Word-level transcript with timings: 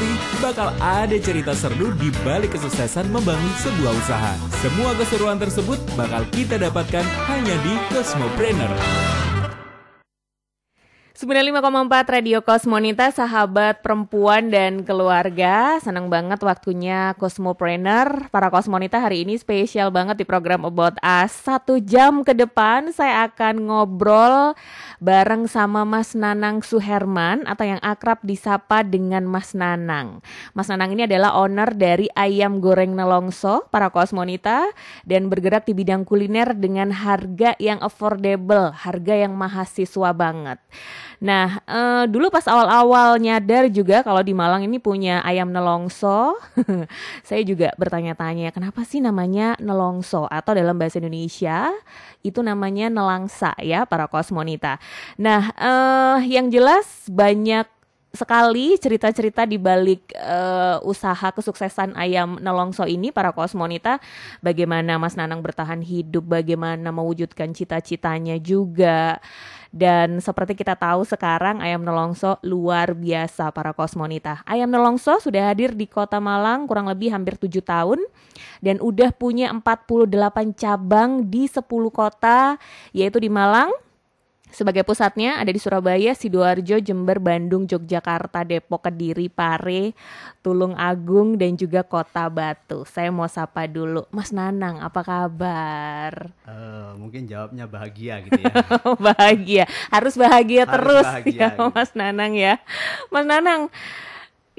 pasti 0.00 0.40
bakal 0.40 0.72
ada 0.80 1.16
cerita 1.20 1.52
seru 1.52 1.92
di 2.00 2.08
balik 2.24 2.56
kesuksesan 2.56 3.12
membangun 3.12 3.52
sebuah 3.60 3.92
usaha. 3.92 4.32
Semua 4.64 4.96
keseruan 4.96 5.36
tersebut 5.36 5.76
bakal 5.92 6.24
kita 6.32 6.56
dapatkan 6.56 7.04
hanya 7.28 7.56
di 7.60 7.76
Cosmopreneur. 7.92 9.19
95,4 11.20 12.16
Radio 12.16 12.40
Kosmonita, 12.40 13.12
sahabat 13.12 13.84
perempuan 13.84 14.48
dan 14.48 14.80
keluarga. 14.88 15.76
Senang 15.76 16.08
banget 16.08 16.40
waktunya 16.40 17.12
Cosmopreneur. 17.20 18.32
Para 18.32 18.48
Kosmonita 18.48 18.96
hari 18.96 19.28
ini 19.28 19.36
spesial 19.36 19.92
banget 19.92 20.16
di 20.16 20.24
program 20.24 20.64
About 20.64 20.96
Us. 21.04 21.36
Satu 21.44 21.76
jam 21.76 22.24
ke 22.24 22.32
depan 22.32 22.88
saya 22.96 23.28
akan 23.28 23.68
ngobrol 23.68 24.56
bareng 24.96 25.44
sama 25.44 25.84
Mas 25.84 26.16
Nanang 26.16 26.64
Suherman 26.64 27.44
atau 27.44 27.68
yang 27.68 27.84
akrab 27.84 28.24
disapa 28.24 28.80
dengan 28.80 29.28
Mas 29.28 29.52
Nanang. 29.52 30.24
Mas 30.56 30.72
Nanang 30.72 30.96
ini 30.96 31.04
adalah 31.04 31.36
owner 31.36 31.68
dari 31.76 32.08
Ayam 32.16 32.64
Goreng 32.64 32.96
Nelongso, 32.96 33.68
para 33.68 33.92
Kosmonita, 33.92 34.72
dan 35.04 35.28
bergerak 35.28 35.68
di 35.68 35.76
bidang 35.76 36.08
kuliner 36.08 36.56
dengan 36.56 36.88
harga 36.96 37.60
yang 37.60 37.76
affordable, 37.84 38.72
harga 38.72 39.20
yang 39.20 39.36
mahasiswa 39.36 40.16
banget. 40.16 40.56
Nah, 41.20 41.60
uh, 41.68 42.08
dulu 42.08 42.32
pas 42.32 42.48
awal-awal 42.48 43.20
nyadar 43.20 43.68
juga 43.68 44.00
kalau 44.00 44.24
di 44.24 44.32
Malang 44.32 44.64
ini 44.64 44.80
punya 44.80 45.20
ayam 45.20 45.52
nelongso, 45.52 46.32
saya 47.28 47.44
juga 47.44 47.76
bertanya-tanya 47.76 48.48
kenapa 48.56 48.88
sih 48.88 49.04
namanya 49.04 49.52
nelongso? 49.60 50.24
Atau 50.32 50.56
dalam 50.56 50.80
bahasa 50.80 50.96
Indonesia 50.96 51.68
itu 52.24 52.40
namanya 52.40 52.88
nelangsa 52.88 53.52
ya 53.60 53.84
para 53.84 54.08
kosmonita. 54.08 54.80
Nah, 55.20 55.52
uh, 55.60 56.24
yang 56.24 56.48
jelas 56.48 56.88
banyak 57.12 57.68
sekali 58.10 58.74
cerita-cerita 58.74 59.46
di 59.46 59.54
balik 59.54 60.10
uh, 60.18 60.82
usaha 60.82 61.30
kesuksesan 61.30 61.94
ayam 61.94 62.42
nelongso 62.42 62.82
ini 62.88 63.14
para 63.14 63.30
kosmonita. 63.30 64.02
Bagaimana 64.42 64.98
Mas 64.98 65.14
Nanang 65.14 65.44
bertahan 65.44 65.78
hidup 65.84 66.26
bagaimana 66.26 66.90
mewujudkan 66.90 67.54
cita-citanya 67.54 68.40
juga 68.42 69.22
dan 69.70 70.18
seperti 70.18 70.58
kita 70.58 70.74
tahu 70.74 71.06
sekarang 71.06 71.62
ayam 71.62 71.86
nelongso 71.86 72.42
luar 72.42 72.90
biasa 72.94 73.54
para 73.54 73.70
kosmonita. 73.70 74.42
Ayam 74.42 74.66
nelongso 74.66 75.22
sudah 75.22 75.50
hadir 75.50 75.78
di 75.78 75.86
kota 75.86 76.18
Malang 76.18 76.66
kurang 76.66 76.90
lebih 76.90 77.14
hampir 77.14 77.38
7 77.38 77.62
tahun 77.62 78.02
dan 78.58 78.82
udah 78.82 79.14
punya 79.14 79.54
48 79.54 80.10
cabang 80.58 81.22
di 81.30 81.46
10 81.46 81.62
kota 81.94 82.58
yaitu 82.90 83.22
di 83.22 83.30
Malang, 83.30 83.70
sebagai 84.50 84.82
pusatnya 84.84 85.38
ada 85.38 85.50
di 85.50 85.58
Surabaya, 85.58 86.12
Sidoarjo, 86.14 86.78
Jember, 86.82 87.22
Bandung, 87.22 87.64
Yogyakarta, 87.64 88.44
Depok, 88.46 88.86
Kediri, 88.86 89.30
Pare, 89.30 89.96
Tulung 90.44 90.74
Agung, 90.76 91.38
dan 91.38 91.54
juga 91.54 91.86
Kota 91.86 92.26
Batu. 92.28 92.82
Saya 92.86 93.08
mau 93.14 93.26
sapa 93.30 93.64
dulu, 93.70 94.04
Mas 94.10 94.34
Nanang, 94.34 94.82
apa 94.82 95.00
kabar? 95.02 96.34
Uh, 96.44 96.98
mungkin 96.98 97.30
jawabnya 97.30 97.70
bahagia 97.70 98.20
gitu 98.26 98.40
ya. 98.42 98.52
bahagia, 99.10 99.64
harus 99.88 100.14
bahagia 100.18 100.62
harus 100.66 100.74
terus 100.74 101.06
bahagia, 101.06 101.30
ya, 101.30 101.48
gitu. 101.54 101.64
Mas 101.70 101.90
Nanang 101.94 102.32
ya. 102.34 102.54
Mas 103.08 103.26
Nanang, 103.26 103.70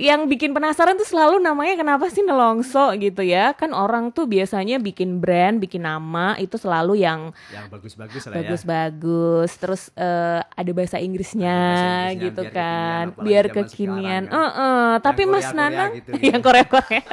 yang 0.01 0.25
bikin 0.25 0.49
penasaran 0.49 0.97
tuh 0.97 1.05
selalu 1.05 1.37
namanya 1.37 1.77
kenapa 1.77 2.09
sih 2.09 2.25
nelongso 2.25 2.89
gitu 2.97 3.21
ya 3.21 3.53
kan 3.53 3.69
orang 3.69 4.09
tuh 4.09 4.25
biasanya 4.25 4.81
bikin 4.81 5.21
brand 5.21 5.61
bikin 5.61 5.85
nama 5.85 6.33
itu 6.41 6.57
selalu 6.57 7.05
yang 7.05 7.29
yang 7.53 7.69
bagus-bagus 7.69 8.25
lah 8.25 8.41
bagus-bagus 8.41 9.49
ya. 9.53 9.59
terus 9.61 9.83
uh, 9.93 10.41
ada 10.57 10.71
bahasa 10.73 10.97
Inggrisnya, 10.97 11.53
ada 11.53 11.69
bahasa 11.69 11.85
Inggrisnya 12.17 12.25
gitu 12.25 12.41
biar 12.41 12.49
kan 12.57 13.05
kekinian, 13.13 13.25
biar 13.29 13.45
kekinian 13.53 14.23
kan. 14.25 14.41
uh 14.41 14.49
-uh. 14.49 14.89
tapi 15.05 15.21
Mas 15.29 15.49
Nanang 15.53 15.91
gitu, 15.93 16.11
ya. 16.17 16.21
yang 16.33 16.41
Korea 16.41 16.65
Korea 16.65 17.03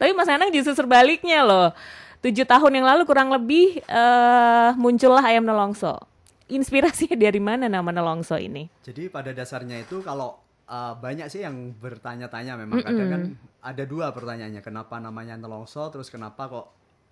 tapi 0.00 0.10
Mas 0.16 0.28
Nanang 0.32 0.48
justru 0.48 0.72
sebaliknya 0.72 1.44
loh 1.44 1.76
tujuh 2.24 2.48
tahun 2.48 2.72
yang 2.80 2.86
lalu 2.88 3.04
kurang 3.04 3.28
lebih 3.28 3.84
uh, 3.84 4.72
muncullah 4.80 5.28
ayam 5.28 5.44
nelongso 5.44 6.00
inspirasinya 6.48 7.20
dari 7.20 7.38
mana 7.38 7.68
nama 7.68 7.92
nelongso 7.92 8.40
ini 8.40 8.72
jadi 8.80 9.12
pada 9.12 9.36
dasarnya 9.36 9.84
itu 9.84 10.00
kalau 10.00 10.40
uh, 10.70 10.94
banyak 10.96 11.26
sih 11.26 11.42
yang 11.42 11.74
bertanya-tanya 11.76 12.54
memang 12.54 12.80
mm 12.80 12.86
-mm. 12.86 12.88
kadang 12.94 13.08
kan 13.10 13.22
ada 13.60 13.84
dua 13.84 14.14
pertanyaannya 14.14 14.62
kenapa 14.62 15.02
namanya 15.02 15.34
nelongso 15.34 15.90
terus 15.90 16.08
kenapa 16.08 16.46
kok 16.46 16.66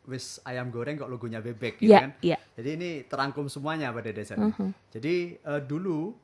wis 0.08 0.40
ayam 0.46 0.72
goreng 0.72 0.96
kok 0.96 1.10
logonya 1.10 1.44
bebek 1.44 1.82
gitu 1.82 1.92
yeah, 1.92 2.08
kan 2.08 2.10
yeah. 2.24 2.40
jadi 2.56 2.78
ini 2.80 2.90
terangkum 3.04 3.50
semuanya 3.50 3.92
pada 3.92 4.08
dasarnya 4.08 4.48
mm 4.48 4.56
-hmm. 4.56 4.70
jadi 4.94 5.14
uh, 5.44 5.60
dulu 5.60 6.16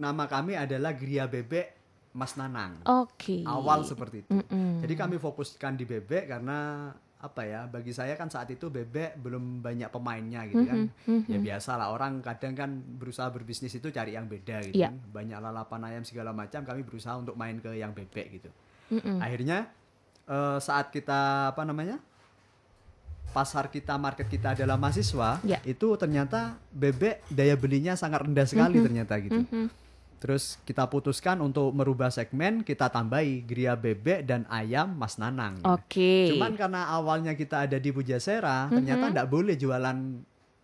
nama 0.00 0.24
kami 0.24 0.56
adalah 0.56 0.96
Gria 0.96 1.28
Bebek 1.28 1.76
Mas 2.10 2.34
Nanang. 2.34 2.82
Oke. 2.88 3.38
Okay. 3.38 3.42
Awal 3.46 3.86
seperti 3.86 4.26
itu. 4.26 4.32
Mm 4.34 4.44
-mm. 4.48 4.70
Jadi 4.82 4.94
kami 4.98 5.16
fokuskan 5.20 5.78
di 5.78 5.84
bebek 5.86 6.26
karena 6.26 6.90
apa 7.20 7.44
ya 7.44 7.68
bagi 7.68 7.92
saya 7.92 8.16
kan 8.16 8.32
saat 8.32 8.48
itu 8.48 8.72
bebek 8.72 9.20
belum 9.20 9.60
banyak 9.60 9.92
pemainnya 9.92 10.48
gitu 10.48 10.64
kan 10.64 10.88
mm 10.88 11.04
-hmm. 11.04 11.28
ya 11.28 11.38
biasa 11.38 11.76
lah 11.76 11.92
orang 11.92 12.24
kadang 12.24 12.56
kan 12.56 12.70
berusaha 12.80 13.28
berbisnis 13.28 13.76
itu 13.76 13.92
cari 13.92 14.16
yang 14.16 14.24
beda 14.24 14.64
gitu 14.64 14.80
yeah. 14.80 14.88
kan 14.88 14.96
banyak 15.12 15.36
lalapan 15.36 15.80
ayam 15.84 16.04
segala 16.08 16.32
macam 16.32 16.64
kami 16.64 16.80
berusaha 16.80 17.20
untuk 17.20 17.36
main 17.36 17.60
ke 17.60 17.76
yang 17.76 17.92
bebek 17.92 18.40
gitu 18.40 18.50
mm 18.96 19.00
-hmm. 19.04 19.16
akhirnya 19.20 19.68
uh, 20.32 20.56
saat 20.64 20.88
kita 20.88 21.52
apa 21.52 21.62
namanya 21.68 22.00
pasar 23.36 23.68
kita 23.68 24.00
market 24.00 24.24
kita 24.24 24.56
adalah 24.56 24.80
mahasiswa 24.80 25.44
yeah. 25.44 25.60
itu 25.68 25.92
ternyata 26.00 26.56
bebek 26.72 27.20
daya 27.28 27.52
belinya 27.52 28.00
sangat 28.00 28.24
rendah 28.24 28.48
sekali 28.48 28.74
mm 28.74 28.76
-hmm. 28.80 28.86
ternyata 28.88 29.14
gitu 29.20 29.40
mm 29.44 29.48
-hmm 29.52 29.80
Terus 30.20 30.60
kita 30.68 30.84
putuskan 30.84 31.40
untuk 31.40 31.72
merubah 31.72 32.12
segmen, 32.12 32.60
kita 32.60 32.92
tambahi 32.92 33.40
gria 33.40 33.72
bebek 33.72 34.28
dan 34.28 34.44
ayam 34.52 34.92
Mas 34.92 35.16
Nanang. 35.16 35.64
Oke. 35.64 35.88
Okay. 35.88 36.24
Cuman 36.36 36.60
karena 36.60 36.92
awalnya 36.92 37.32
kita 37.32 37.64
ada 37.64 37.80
di 37.80 37.88
Pujasera, 37.88 38.68
mm-hmm. 38.68 38.76
ternyata 38.76 39.04
tidak 39.16 39.28
boleh 39.32 39.56
jualan 39.56 39.96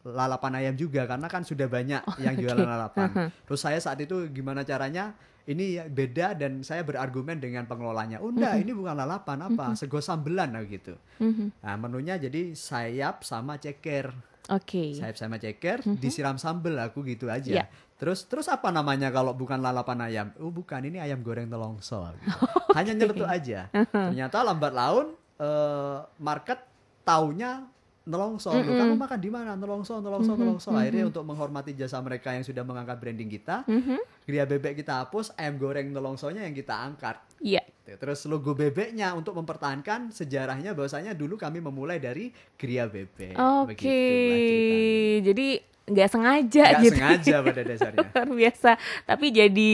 lalapan 0.06 0.53
ayam 0.61 0.75
juga 0.78 1.09
karena 1.09 1.27
kan 1.27 1.43
sudah 1.43 1.66
banyak 1.66 2.05
oh, 2.05 2.21
yang 2.21 2.37
jualan 2.37 2.62
okay. 2.62 2.75
lalapan. 2.77 3.09
Uh-huh. 3.11 3.28
Terus 3.49 3.61
saya 3.65 3.78
saat 3.81 3.99
itu 3.99 4.28
gimana 4.28 4.61
caranya? 4.62 5.16
Ini 5.47 5.87
beda 5.87 6.34
dan 6.34 6.66
saya 6.66 6.83
berargumen 6.83 7.39
dengan 7.39 7.71
pengelolanya. 7.71 8.19
Oh 8.19 8.34
enggak, 8.34 8.61
mm-hmm. 8.61 8.65
ini 8.66 8.72
bukan 8.75 8.95
lalapan 8.99 9.39
apa, 9.47 9.65
mm-hmm. 9.72 9.78
sego 9.78 10.03
sambelan 10.03 10.53
gitu. 10.66 10.99
Mm-hmm. 11.22 11.49
Nah, 11.62 11.75
menunya 11.78 12.15
jadi 12.19 12.50
sayap 12.53 13.22
sama 13.22 13.55
ceker. 13.56 14.11
Oke. 14.50 14.91
Okay. 14.93 14.99
Sayap 14.99 15.16
sama 15.16 15.39
ceker 15.39 15.87
mm-hmm. 15.87 16.03
disiram 16.03 16.34
sambel 16.34 16.75
aku 16.83 17.06
gitu 17.06 17.31
aja. 17.31 17.62
Yeah. 17.62 17.66
Terus 17.97 18.29
terus 18.29 18.47
apa 18.53 18.69
namanya 18.69 19.09
kalau 19.09 19.33
bukan 19.33 19.57
lalapan 19.57 19.99
ayam? 20.05 20.27
Oh 20.37 20.53
bukan, 20.53 20.84
ini 20.84 21.01
ayam 21.01 21.25
goreng 21.25 21.49
telongso. 21.49 22.05
Gitu. 22.21 22.77
Hanya 22.77 22.93
nyeletuk 22.93 23.25
aja. 23.25 23.73
Ternyata 23.73 24.45
lambat 24.45 24.73
laun 24.77 25.17
uh, 25.41 26.05
market 26.21 26.61
taunya 27.09 27.65
nelongso. 28.07 28.55
Mm 28.55 28.62
-hmm. 28.62 28.79
Kamu 28.79 28.95
makan 29.01 29.19
di 29.19 29.31
mana? 29.33 29.53
Nelongso, 29.59 29.99
nelongso, 29.99 30.33
mm 30.33 30.37
-hmm. 30.39 30.41
nelongso. 30.47 30.69
Akhirnya 30.71 31.03
mm 31.03 31.03
-hmm. 31.03 31.11
untuk 31.11 31.25
menghormati 31.27 31.73
jasa 31.75 31.99
mereka 31.99 32.31
yang 32.37 32.47
sudah 32.47 32.62
mengangkat 32.62 32.97
branding 33.03 33.31
kita, 33.33 33.67
mm 33.67 33.81
-hmm. 33.83 33.99
Gria 34.28 34.45
bebek 34.47 34.78
kita 34.78 35.03
hapus, 35.03 35.34
ayam 35.34 35.59
goreng 35.59 35.91
nelongsonya 35.91 36.47
yang 36.47 36.55
kita 36.55 36.75
angkat. 36.77 37.19
Iya. 37.43 37.67
Yeah. 37.67 37.99
Terus 37.99 38.27
logo 38.27 38.55
bebeknya 38.55 39.15
untuk 39.15 39.39
mempertahankan 39.39 40.11
sejarahnya 40.11 40.75
bahwasanya 40.75 41.15
dulu 41.15 41.39
kami 41.39 41.63
memulai 41.63 41.99
dari 42.03 42.31
Gria 42.59 42.87
bebek. 42.87 43.39
Oke. 43.39 43.75
Okay. 43.78 45.23
Jadi 45.23 45.76
nggak 45.87 46.09
sengaja 46.11 46.65
gak 46.75 46.83
gitu. 46.83 46.99
sengaja 46.99 47.35
pada 47.47 47.61
dasarnya. 47.63 47.99
Luar 48.11 48.29
biasa. 48.35 48.71
Tapi 49.07 49.27
jadi 49.31 49.73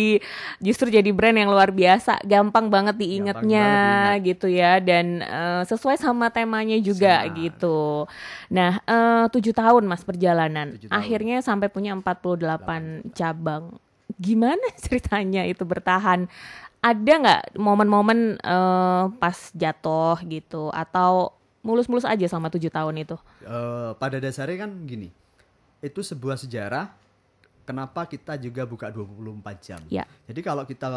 justru 0.60 0.92
jadi 0.92 1.08
brand 1.08 1.36
yang 1.40 1.48
luar 1.48 1.72
biasa. 1.72 2.20
Gampang 2.28 2.68
banget 2.68 3.00
diingatnya 3.00 3.66
gampang 4.20 4.26
gitu 4.28 4.46
ya. 4.52 4.76
Dan 4.78 5.24
uh, 5.24 5.64
sesuai 5.64 5.96
sama 5.96 6.28
temanya 6.28 6.76
juga 6.84 7.24
Sama. 7.24 7.36
gitu. 7.40 8.04
Nah 8.52 8.76
eh, 8.84 9.24
tujuh 9.32 9.56
tahun 9.56 9.88
mas 9.88 10.04
perjalanan. 10.04 10.76
Tahun. 10.76 10.92
akhirnya 10.92 11.40
sampai 11.40 11.72
punya 11.72 11.96
48 11.96 13.08
8. 13.08 13.16
cabang. 13.16 13.72
Gimana 14.20 14.62
ceritanya 14.84 15.48
itu 15.48 15.64
bertahan? 15.64 16.28
Ada 16.82 17.12
nggak 17.22 17.42
momen-momen 17.56 18.42
uh, 18.42 19.08
pas 19.16 19.38
jatuh 19.56 20.18
gitu? 20.28 20.68
Atau 20.74 21.32
mulus-mulus 21.62 22.04
aja 22.04 22.26
sama 22.26 22.50
tujuh 22.50 22.68
tahun 22.68 23.06
itu? 23.06 23.16
Uh, 23.46 23.94
pada 23.96 24.18
dasarnya 24.18 24.66
kan 24.66 24.74
gini 24.82 25.14
itu 25.82 26.00
sebuah 26.00 26.38
sejarah 26.38 27.02
kenapa 27.62 28.04
kita 28.10 28.34
juga 28.38 28.66
buka 28.66 28.90
24 28.90 29.66
jam. 29.66 29.80
Ya. 29.86 30.04
Jadi 30.26 30.40
kalau 30.42 30.66
kita 30.66 30.88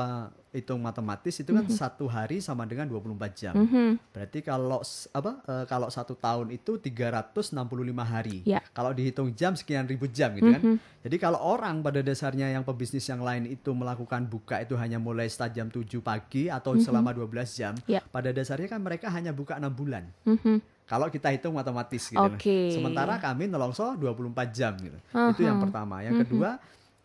hitung 0.56 0.80
matematis 0.82 1.36
itu 1.38 1.52
kan 1.52 1.68
mm 1.68 1.72
-hmm. 1.72 1.80
satu 1.80 2.06
hari 2.08 2.40
sama 2.40 2.64
dengan 2.66 2.88
24 2.88 3.36
jam. 3.36 3.54
Mm 3.54 3.68
-hmm. 3.68 3.90
Berarti 4.16 4.40
kalau 4.42 4.80
apa 5.12 5.32
e, 5.46 5.54
kalau 5.68 5.88
satu 5.92 6.16
tahun 6.18 6.56
itu 6.56 6.80
365 6.80 7.54
hari. 8.02 8.42
Ya. 8.48 8.64
Kalau 8.74 8.92
dihitung 8.96 9.30
jam 9.36 9.54
sekian 9.54 9.86
ribu 9.86 10.10
jam 10.10 10.34
gitu 10.34 10.48
mm 10.48 10.56
-hmm. 10.56 10.64
kan. 10.64 10.78
Mhm. 10.82 11.04
Jadi 11.06 11.16
kalau 11.22 11.40
orang 11.40 11.86
pada 11.86 12.02
dasarnya 12.02 12.50
yang 12.50 12.66
pebisnis 12.66 13.06
yang 13.06 13.22
lain 13.22 13.46
itu 13.46 13.70
melakukan 13.70 14.26
buka 14.26 14.66
itu 14.66 14.74
hanya 14.74 14.98
mulai 14.98 15.30
start 15.30 15.54
jam 15.54 15.70
7 15.70 15.86
pagi 16.02 16.50
atau 16.50 16.74
mm 16.74 16.82
-hmm. 16.82 16.86
selama 16.86 17.10
12 17.14 17.60
jam, 17.60 17.74
ya. 17.86 18.02
pada 18.02 18.34
dasarnya 18.34 18.66
kan 18.66 18.82
mereka 18.82 19.12
hanya 19.14 19.30
buka 19.30 19.60
enam 19.62 19.70
bulan. 19.70 20.10
Mm 20.26 20.40
-hmm 20.42 20.75
kalau 20.86 21.10
kita 21.10 21.34
hitung 21.34 21.58
matematis 21.58 22.10
gitu. 22.10 22.22
Okay. 22.38 22.74
Sementara 22.78 23.18
kami 23.18 23.50
nelongso 23.50 23.98
24 23.98 24.54
jam 24.54 24.74
gitu. 24.78 24.98
Uh 25.12 25.18
-huh. 25.18 25.32
Itu 25.34 25.42
yang 25.44 25.58
pertama. 25.58 26.06
Yang 26.06 26.14
uh 26.14 26.18
-huh. 26.18 26.26
kedua 26.30 26.50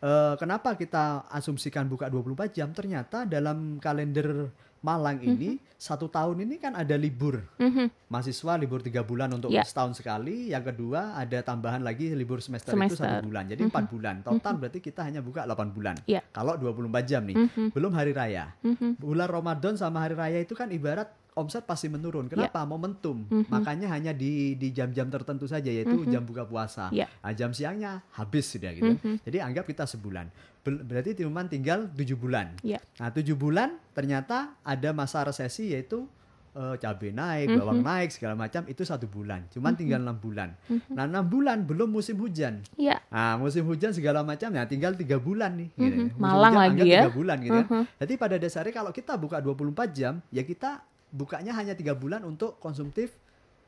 eh, 0.00 0.34
kenapa 0.40 0.76
kita 0.76 1.28
asumsikan 1.28 1.88
buka 1.88 2.08
24 2.08 2.52
jam? 2.52 2.68
Ternyata 2.72 3.28
dalam 3.28 3.76
kalender 3.80 4.52
Malang 4.80 5.20
ini 5.20 5.60
satu 5.76 6.08
tahun 6.08 6.40
ini 6.48 6.56
kan 6.56 6.72
ada 6.72 6.96
libur 6.96 7.36
Mhm. 7.60 8.08
mahasiswa 8.08 8.56
libur 8.56 8.80
tiga 8.80 9.04
bulan 9.04 9.28
untuk 9.28 9.52
Ya. 9.52 9.60
setahun 9.60 10.00
sekali. 10.00 10.48
Yang 10.48 10.72
kedua 10.72 11.20
ada 11.20 11.36
tambahan 11.44 11.84
lagi 11.84 12.08
libur 12.16 12.40
semester, 12.40 12.72
itu 12.72 12.80
Semester. 12.80 13.04
satu 13.04 13.28
bulan. 13.28 13.44
Jadi 13.44 13.68
empat 13.68 13.84
bulan. 13.92 14.24
Total 14.24 14.56
berarti 14.56 14.80
kita 14.80 15.04
hanya 15.04 15.20
buka 15.20 15.44
8 15.44 15.68
bulan. 15.68 16.00
Ya. 16.08 16.24
Kalau 16.32 16.56
24 16.56 17.04
jam 17.04 17.28
nih, 17.28 17.36
belum 17.76 17.92
hari 17.92 18.16
raya. 18.16 18.56
Bulan 18.96 19.28
Ramadan 19.28 19.76
sama 19.76 20.00
hari 20.00 20.16
raya 20.16 20.40
itu 20.40 20.56
kan 20.56 20.72
ibarat 20.72 21.12
omset 21.34 21.62
pasti 21.62 21.86
menurun. 21.86 22.26
Kenapa? 22.26 22.62
Momentum. 22.64 23.26
Makanya 23.48 23.90
hanya 23.92 24.10
di 24.10 24.54
di 24.54 24.70
jam-jam 24.70 25.06
tertentu 25.06 25.46
saja 25.46 25.70
yaitu 25.70 26.02
jam 26.08 26.22
buka 26.24 26.42
puasa. 26.42 26.90
Ya. 26.90 27.06
Nah, 27.20 27.32
jam 27.34 27.50
siangnya 27.52 28.02
habis 28.14 28.50
sudah 28.50 28.70
gitu. 28.72 28.94
Jadi 29.22 29.38
anggap 29.38 29.66
kita 29.66 29.86
sebulan. 29.86 30.26
Berarti 30.60 31.16
cuma 31.16 31.40
tinggal 31.48 31.88
tujuh 31.88 32.20
bulan. 32.20 32.52
Ya. 32.60 32.76
Nah 33.00 33.08
tujuh 33.08 33.32
bulan 33.32 33.80
ternyata 33.96 34.52
ada 34.60 34.92
masa 34.92 35.24
resesi 35.24 35.72
yaitu 35.72 36.04
eh, 36.52 36.76
cabai 36.76 37.16
naik, 37.16 37.56
bawang 37.56 37.80
naik 37.80 38.12
segala 38.12 38.36
macam 38.36 38.68
itu 38.68 38.84
satu 38.84 39.08
bulan. 39.08 39.48
Cuman 39.48 39.72
tinggal 39.72 40.04
enam 40.04 40.20
bulan. 40.20 40.52
Nah 40.92 41.08
enam 41.08 41.24
bulan 41.24 41.64
belum 41.64 41.88
musim 41.88 42.20
hujan. 42.20 42.60
Ya. 42.76 43.00
Nah 43.08 43.40
musim 43.40 43.64
hujan 43.64 43.96
segala 43.96 44.20
macam 44.20 44.52
ya 44.52 44.68
tinggal 44.68 44.92
tiga 44.92 45.16
bulan 45.16 45.56
nih. 45.56 45.68
gitu. 45.72 46.12
Musim 46.12 46.20
Malang 46.20 46.52
hujan 46.52 46.60
lagi 46.76 46.80
ya. 46.84 47.00
Tiga 47.08 47.14
bulan 47.16 47.36
gitu 47.40 47.60
kan. 47.64 47.68
Jadi 48.04 48.12
pada 48.20 48.36
dasarnya 48.36 48.74
kalau 48.76 48.92
kita 48.92 49.12
buka 49.16 49.40
24 49.40 49.96
jam 49.96 50.20
ya 50.28 50.44
kita 50.44 50.84
bukanya 51.10 51.52
hanya 51.58 51.74
tiga 51.74 51.92
bulan 51.92 52.22
untuk 52.22 52.56
konsumtif 52.62 53.14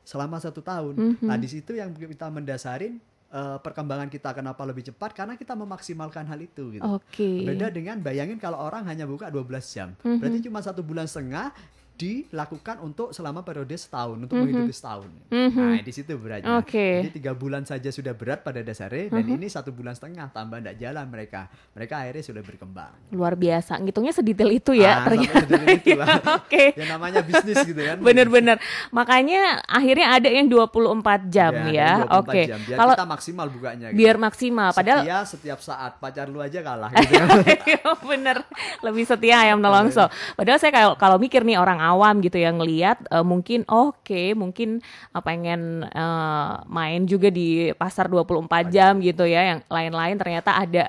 selama 0.03 0.39
satu 0.39 0.59
tahun. 0.59 1.19
Nah 1.23 1.39
di 1.39 1.47
situ 1.47 1.75
yang 1.75 1.95
kita 1.95 2.27
mendasarin 2.27 2.99
eh, 3.31 3.57
perkembangan 3.63 4.11
kita 4.11 4.35
kenapa 4.35 4.63
lebih 4.67 4.91
cepat 4.91 5.15
karena 5.15 5.39
kita 5.39 5.55
memaksimalkan 5.55 6.27
hal 6.27 6.39
itu 6.43 6.79
gitu. 6.79 6.83
Oke. 6.83 7.47
Beda 7.47 7.71
dengan 7.71 7.99
bayangin 8.03 8.39
kalau 8.39 8.59
orang 8.59 8.83
hanya 8.87 9.07
buka 9.07 9.31
12 9.31 9.63
jam. 9.71 9.95
Mhm. 10.03 10.19
Berarti 10.19 10.39
cuma 10.47 10.59
satu 10.59 10.83
bulan 10.83 11.07
setengah 11.07 11.55
dilakukan 11.95 12.81
untuk 12.81 13.09
selama 13.09 13.41
periode 13.41 13.71
setahun 13.71 14.17
untuk 14.17 14.33
Mhm. 14.33 14.41
menghidupi 14.43 14.73
setahun. 14.73 15.09
Nah, 15.29 15.77
di 15.77 15.89
situ 15.89 16.13
beratnya. 16.13 16.59
Mhm. 16.59 16.65
Jadi 16.99 17.09
tiga 17.13 17.31
bulan 17.31 17.63
saja 17.63 17.87
sudah 17.87 18.11
berat 18.11 18.41
pada 18.41 18.59
dasarnya 18.59 19.07
dan 19.09 19.23
ini 19.23 19.45
satu 19.45 19.69
bulan 19.69 19.93
setengah 19.93 20.27
tambah 20.27 20.57
tidak 20.57 20.75
jalan 20.75 21.05
mereka. 21.05 21.47
Mereka 21.71 21.93
akhirnya 21.95 22.23
sudah 22.23 22.41
berkembang. 22.41 22.91
Luar 23.09 23.33
biasa. 23.33 23.77
Ngitungnya 23.77 24.09
sedetail 24.11 24.51
itu 24.51 24.73
ya 24.73 24.91
Ah, 24.95 25.05
ternyata. 25.05 25.37
sedetail 25.39 25.65
itu 25.71 25.89
lah. 25.93 26.07
Oke. 26.39 26.63
Ya 26.73 26.85
namanya 26.87 27.21
bisnis 27.21 27.61
gitu 27.61 27.79
kan. 27.79 27.97
Bener-bener. 27.99 28.57
Makanya 28.89 29.41
akhirnya 29.63 30.07
ada 30.11 30.27
yang 30.27 30.45
24 30.45 31.29
jam 31.29 31.53
ya. 31.69 32.03
24 32.03 32.19
Oke. 32.25 32.41
jam. 32.43 32.59
Biar 32.63 32.77
Kalau 32.79 32.93
kita 32.93 33.07
maksimal 33.07 33.47
bukanya. 33.47 33.85
gitu. 33.85 33.99
biar 33.99 34.15
maksimal 34.17 34.69
padahal 34.71 34.99
Setia 34.99 35.19
setiap 35.23 35.59
saat 35.59 35.91
pacar 35.97 36.25
lu 36.25 36.39
aja 36.39 36.59
kalah 36.59 36.89
gitu. 36.97 37.37
Iya, 37.63 37.85
bener 37.99 38.37
lebih 38.79 39.03
setia 39.03 39.35
ayam 39.39 39.59
nelongso 39.59 40.07
padahal 40.33 40.57
saya 40.57 40.71
kalau 40.71 40.93
kalau 40.95 41.17
mikir 41.17 41.41
nih 41.41 41.55
orang 41.55 41.82
awam 41.83 42.23
gitu 42.23 42.39
yang 42.39 42.55
ngelihat 42.57 43.03
eh, 43.11 43.25
mungkin 43.25 43.67
oke 43.67 44.31
mungkin 44.33 44.79
eh, 45.11 45.21
pengen 45.23 45.83
eh, 45.83 46.53
main 46.71 47.03
juga 47.03 47.27
di 47.27 47.75
pasar 47.75 48.07
24 48.07 48.71
jam 48.71 49.03
gitu 49.03 49.27
ya 49.27 49.55
yang 49.55 49.59
lain-lain 49.67 50.15
ternyata 50.15 50.55
ada 50.55 50.87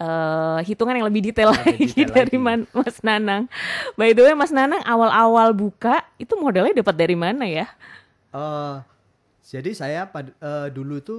eh, 0.00 0.58
hitungan 0.64 0.96
yang 0.96 1.08
lebih 1.12 1.28
detail 1.28 1.52
Lebih 1.52 1.76
lagi 1.76 1.84
detail 1.92 2.10
dari 2.16 2.36
lagi. 2.36 2.40
Man- 2.40 2.68
Mas 2.72 2.98
Nanang. 3.04 3.44
By 3.94 4.16
the 4.16 4.24
way 4.24 4.34
Mas 4.34 4.50
Nanang 4.50 4.80
awal-awal 4.82 5.52
buka 5.52 6.00
itu 6.16 6.32
modalnya 6.40 6.80
dapat 6.80 6.96
dari 6.96 7.16
mana 7.16 7.44
ya? 7.44 7.68
Eh, 8.32 8.76
jadi 9.44 9.70
saya 9.74 10.00
eh, 10.08 10.68
dulu 10.70 10.96
itu 11.02 11.18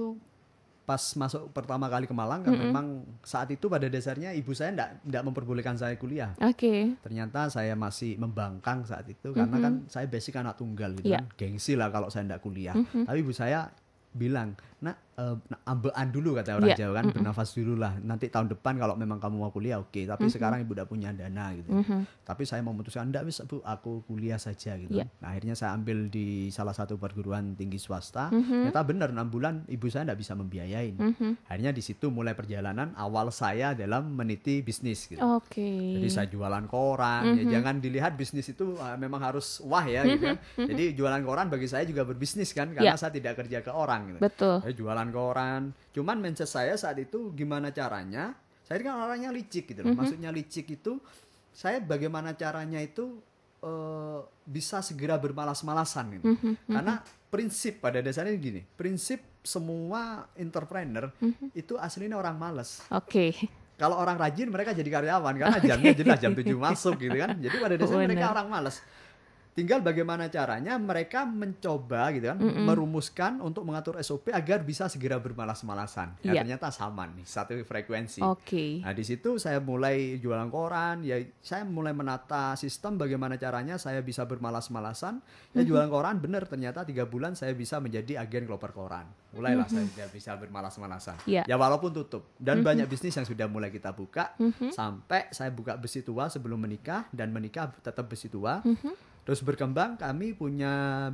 pas 0.82 0.98
masuk 1.14 1.48
pertama 1.50 1.86
kali 1.86 2.04
ke 2.04 2.12
Malang 2.12 2.42
kan 2.42 2.52
memang 2.52 2.86
saat 3.22 3.46
itu 3.48 3.66
pada 3.66 3.86
dasarnya 3.86 4.30
ibu 4.32 4.50
saya 4.50 4.70
enggak 4.70 4.90
enggak 5.02 5.22
memperbolehkan 5.22 5.74
saya 5.74 5.94
kuliah. 5.94 6.34
oke 6.36 6.98
Ternyata 6.98 7.46
saya 7.48 7.72
masih 7.72 8.18
membangkang 8.18 8.82
saat 8.82 9.06
itu 9.06 9.30
karena 9.30 9.56
kan 9.58 9.74
saya 9.86 10.06
basic 10.06 10.34
anak 10.34 10.54
tunggal 10.54 10.90
gitu 10.94 11.06
Iya. 11.08 11.22
kan. 11.22 11.26
Gengsi 11.36 11.72
lah 11.74 11.88
kalau 11.88 12.08
saya 12.08 12.26
enggak 12.26 12.42
kuliah. 12.42 12.74
Tapi 12.74 13.18
ibu 13.18 13.30
saya 13.30 13.70
bilang, 14.10 14.52
"Nak, 14.78 15.11
eh, 15.12 15.36
nah, 15.38 15.58
ambean 15.66 16.08
dulu 16.08 16.34
kata 16.34 16.56
orang 16.56 16.70
Iya. 16.70 16.78
Jawa 16.82 16.92
kan, 16.96 17.04
bernafas 17.10 17.52
dulu 17.52 17.74
lah. 17.74 17.96
Nanti 17.98 18.26
tahun 18.26 18.48
depan 18.48 18.76
kalau 18.76 18.94
memang 18.94 19.16
kamu 19.16 19.36
mau 19.36 19.50
kuliah 19.50 19.76
oke, 19.76 20.02
tapi 20.02 20.28
sekarang 20.28 20.62
ibu 20.62 20.72
udah 20.72 20.84
punya 20.84 21.10
dana 21.10 21.52
gitu." 21.52 21.68
Tapi 22.22 22.42
saya 22.42 22.60
memutuskan 22.60 23.08
enggak 23.08 23.24
bisa 23.24 23.42
Bu, 23.42 23.60
aku 23.60 24.02
kuliah 24.04 24.36
saja 24.36 24.72
gitu. 24.74 24.94
Iya. 24.94 25.04
Nah, 25.20 25.28
akhirnya 25.30 25.52
saya 25.52 25.72
ambil 25.72 26.06
di 26.06 26.22
salah 26.48 26.72
satu 26.72 26.96
perguruan 26.96 27.52
tinggi 27.52 27.76
swasta. 27.76 28.30
Ternyata 28.30 28.80
benar 28.82 29.08
6 29.10 29.28
bulan 29.28 29.54
ibu 29.66 29.86
saya 29.86 30.06
enggak 30.06 30.18
bisa 30.18 30.32
membiayain. 30.32 30.94
Akhirnya 31.44 31.70
di 31.70 31.80
situ 31.80 32.08
mulai 32.08 32.32
perjalanan 32.32 32.92
awal 32.94 33.28
saya 33.28 33.72
dalam 33.72 34.12
meniti 34.12 34.60
bisnis 34.60 35.04
gitu. 35.06 35.20
oke 35.20 35.68
Jadi 35.98 36.08
saya 36.08 36.26
jualan 36.26 36.64
koran, 36.66 37.36
ya 37.36 37.58
jangan 37.58 37.78
dilihat 37.78 38.14
bisnis 38.14 38.46
itu 38.46 38.74
uh, 38.74 38.96
memang 38.96 39.20
harus 39.20 39.60
wah 39.62 39.82
ya 39.82 40.02
gitu 40.04 40.24
kan. 40.24 40.38
Jadi 40.56 40.84
jualan 40.94 41.20
koran 41.20 41.46
bagi 41.46 41.66
saya 41.66 41.82
juga 41.82 42.02
berbisnis 42.02 42.50
kan 42.50 42.70
karena 42.70 42.80
Ya. 42.84 42.96
saya 42.96 43.10
tidak 43.10 43.36
kerja 43.36 43.60
ke 43.60 43.68
orang 43.68 44.08
gitu. 44.08 44.18
betul 44.20 44.56
Saya 44.60 44.72
jualan 44.72 45.08
koran. 45.12 45.76
Cuman 45.92 46.18
mindset 46.18 46.48
saya 46.48 46.74
saat 46.74 46.98
itu 46.98 47.30
gimana 47.36 47.70
caranya? 47.70 48.34
Saya 48.64 48.80
kan 48.80 48.96
orangnya 48.96 49.30
licik 49.30 49.70
gitu 49.70 49.84
loh. 49.84 49.92
Maksudnya 49.92 50.32
licik 50.32 50.66
itu 50.72 50.96
saya 51.52 51.78
bagaimana 51.84 52.32
caranya 52.32 52.80
itu 52.80 53.20
eh, 53.60 54.20
bisa 54.48 54.80
segera 54.80 55.20
bermalas-malasan 55.20 56.04
gitu. 56.18 56.24
Karena 56.66 57.04
prinsip 57.28 57.84
pada 57.84 58.00
dasarnya 58.00 58.32
gini, 58.40 58.64
prinsip 58.64 59.32
semua 59.42 60.30
entrepreneur 60.38 61.10
itu 61.52 61.74
aslinya 61.74 62.14
orang 62.14 62.38
malas 62.38 62.78
oke 62.94 63.34
kalau 63.74 63.98
orang 63.98 64.14
rajin 64.14 64.46
mereka 64.46 64.70
jadi 64.70 64.86
karyawan 64.86 65.34
karena 65.34 65.58
jamnya 65.58 65.90
jelas 65.98 66.22
jam 66.22 66.38
7 66.38 66.46
masuk 66.54 67.02
gitu 67.02 67.18
kan. 67.18 67.34
Jadi 67.34 67.56
pada 67.58 67.74
dasarnya 67.74 68.06
mereka 68.06 68.30
Benar. 68.30 68.34
orang 68.38 68.46
malas. 68.46 68.78
Tinggal 69.52 69.84
bagaimana 69.84 70.32
caranya 70.32 70.80
mereka 70.80 71.28
mencoba 71.28 72.08
gitu 72.16 72.32
kan, 72.32 72.40
merumuskan 72.40 73.36
untuk 73.44 73.68
mengatur 73.68 74.00
SOP 74.00 74.32
agar 74.32 74.64
bisa 74.64 74.88
segera 74.88 75.20
bermalas-malasan. 75.20 76.16
Ya 76.24 76.32
Iya. 76.32 76.40
ternyata 76.40 76.72
sama 76.72 77.04
nih, 77.12 77.28
satu 77.28 77.52
frekuensi. 77.60 78.24
oke 78.24 78.80
Nah 78.80 78.96
di 78.96 79.04
situ 79.04 79.36
saya 79.36 79.60
mulai 79.60 80.16
jualan 80.16 80.48
koran, 80.48 81.04
ya 81.04 81.20
saya 81.44 81.68
mulai 81.68 81.92
menata 81.92 82.56
sistem 82.56 82.96
bagaimana 82.96 83.36
caranya 83.36 83.76
saya 83.76 84.00
bisa 84.00 84.24
bermalas-malasan. 84.24 85.20
Ya 85.52 85.60
jualan 85.60 85.92
koran 85.92 86.16
bener 86.16 86.48
ternyata 86.48 86.88
tiga 86.88 87.04
bulan 87.04 87.36
saya 87.36 87.52
bisa 87.52 87.76
menjadi 87.76 88.24
agen 88.24 88.48
kloper 88.48 88.72
koran. 88.72 89.04
Mulailah 89.36 89.68
saya 89.68 89.84
tidak 89.84 90.16
bisa 90.16 90.32
bermalas-malasan. 90.32 91.28
Iya. 91.28 91.44
Ya 91.44 91.60
walaupun 91.60 91.92
tutup 91.92 92.24
dan 92.40 92.64
banyak 92.64 92.88
bisnis 92.88 93.12
yang 93.12 93.28
sudah 93.28 93.44
mulai 93.52 93.68
kita 93.68 93.92
buka 93.92 94.32
sampai 94.72 95.28
saya 95.28 95.52
buka 95.52 95.76
besi 95.76 96.00
tua 96.00 96.32
sebelum 96.32 96.56
menikah 96.56 97.04
dan 97.12 97.28
menikah 97.28 97.68
tetap 97.84 98.08
besi 98.08 98.32
tua. 98.32 98.64
Terus 99.22 99.40
berkembang 99.42 99.94
kami 99.94 100.34
punya 100.34 101.08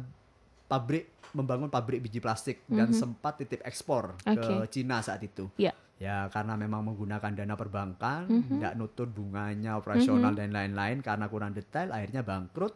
pabrik 0.69 1.13
membangun 1.37 1.69
pabrik 1.69 2.01
biji 2.01 2.25
plastik 2.25 2.65
dan 2.69 2.89
sempat 2.93 3.37
titip 3.37 3.61
ekspor 3.65 4.17
Oke. 4.25 4.41
ke 4.41 4.55
Cina 4.73 5.05
saat 5.05 5.21
itu. 5.21 5.49
ya 5.61 5.73
Ya 5.99 6.31
karena 6.31 6.55
memang 6.55 6.87
menggunakan 6.87 7.35
dana 7.35 7.59
perbankan, 7.59 8.31
tidak 8.31 8.79
nutut 8.79 9.11
bunganya 9.11 9.75
operasional 9.75 10.31
dan 10.31 10.55
lain-lain 10.55 11.03
karena 11.03 11.27
kurang 11.27 11.51
detail, 11.51 11.91
akhirnya 11.91 12.23
bangkrut. 12.23 12.71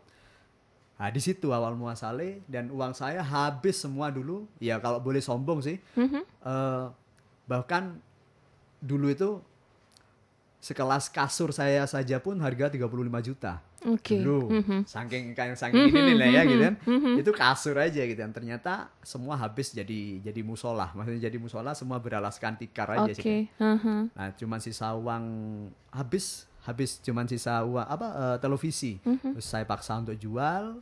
Nah 0.99 1.07
di 1.07 1.23
situ 1.23 1.55
awal 1.55 1.79
muasalnya 1.79 2.43
dan 2.51 2.67
uang 2.75 2.99
saya 2.99 3.23
habis 3.23 3.79
semua 3.79 4.11
dulu. 4.11 4.51
Ya 4.59 4.83
kalau 4.83 4.99
boleh 4.99 5.23
sombong 5.23 5.63
sih, 5.63 5.79
eh, 5.95 6.85
bahkan 7.47 8.03
dulu 8.83 9.15
itu 9.15 9.39
sekelas 10.59 11.07
kasur 11.07 11.55
saya 11.55 11.87
saja 11.87 12.19
pun 12.19 12.35
harga 12.43 12.75
35 12.75 13.23
juta. 13.23 13.63
Oke 13.87 14.15
Dulu, 14.15 14.41
saking 14.85 15.35
kayak 15.35 15.59
saking 15.59 15.91
ini 15.91 16.01
nih 16.13 16.15
lah 16.15 16.29
ya 16.31 16.43
gitu 16.47 16.63
kan. 16.63 16.75
Itu 17.19 17.31
kasur 17.35 17.77
aja 17.77 18.03
gitu 18.03 18.21
kan. 18.21 18.31
Ternyata 18.31 18.73
semua 19.03 19.35
habis 19.35 19.75
jadi 19.75 20.23
jadi 20.23 20.41
musola. 20.43 20.95
Maksudnya 20.95 21.27
jadi 21.27 21.39
musola 21.41 21.75
semua 21.75 21.99
beralaskan 21.99 22.55
tikar 22.59 22.95
aja 22.95 23.13
sih. 23.13 23.23
Oke, 23.23 23.37
heeh. 23.51 24.01
Nah, 24.15 24.29
cuman 24.39 24.61
sisa 24.63 24.93
uang 24.95 25.25
habis, 25.91 26.47
habis 26.63 27.03
cuman 27.03 27.27
sisa 27.27 27.63
uang 27.67 27.83
apa 27.83 28.09
eh, 28.15 28.37
televisi. 28.39 29.03
Terus 29.03 29.47
saya 29.49 29.67
paksa 29.67 29.99
untuk 29.99 30.15
jual, 30.15 30.79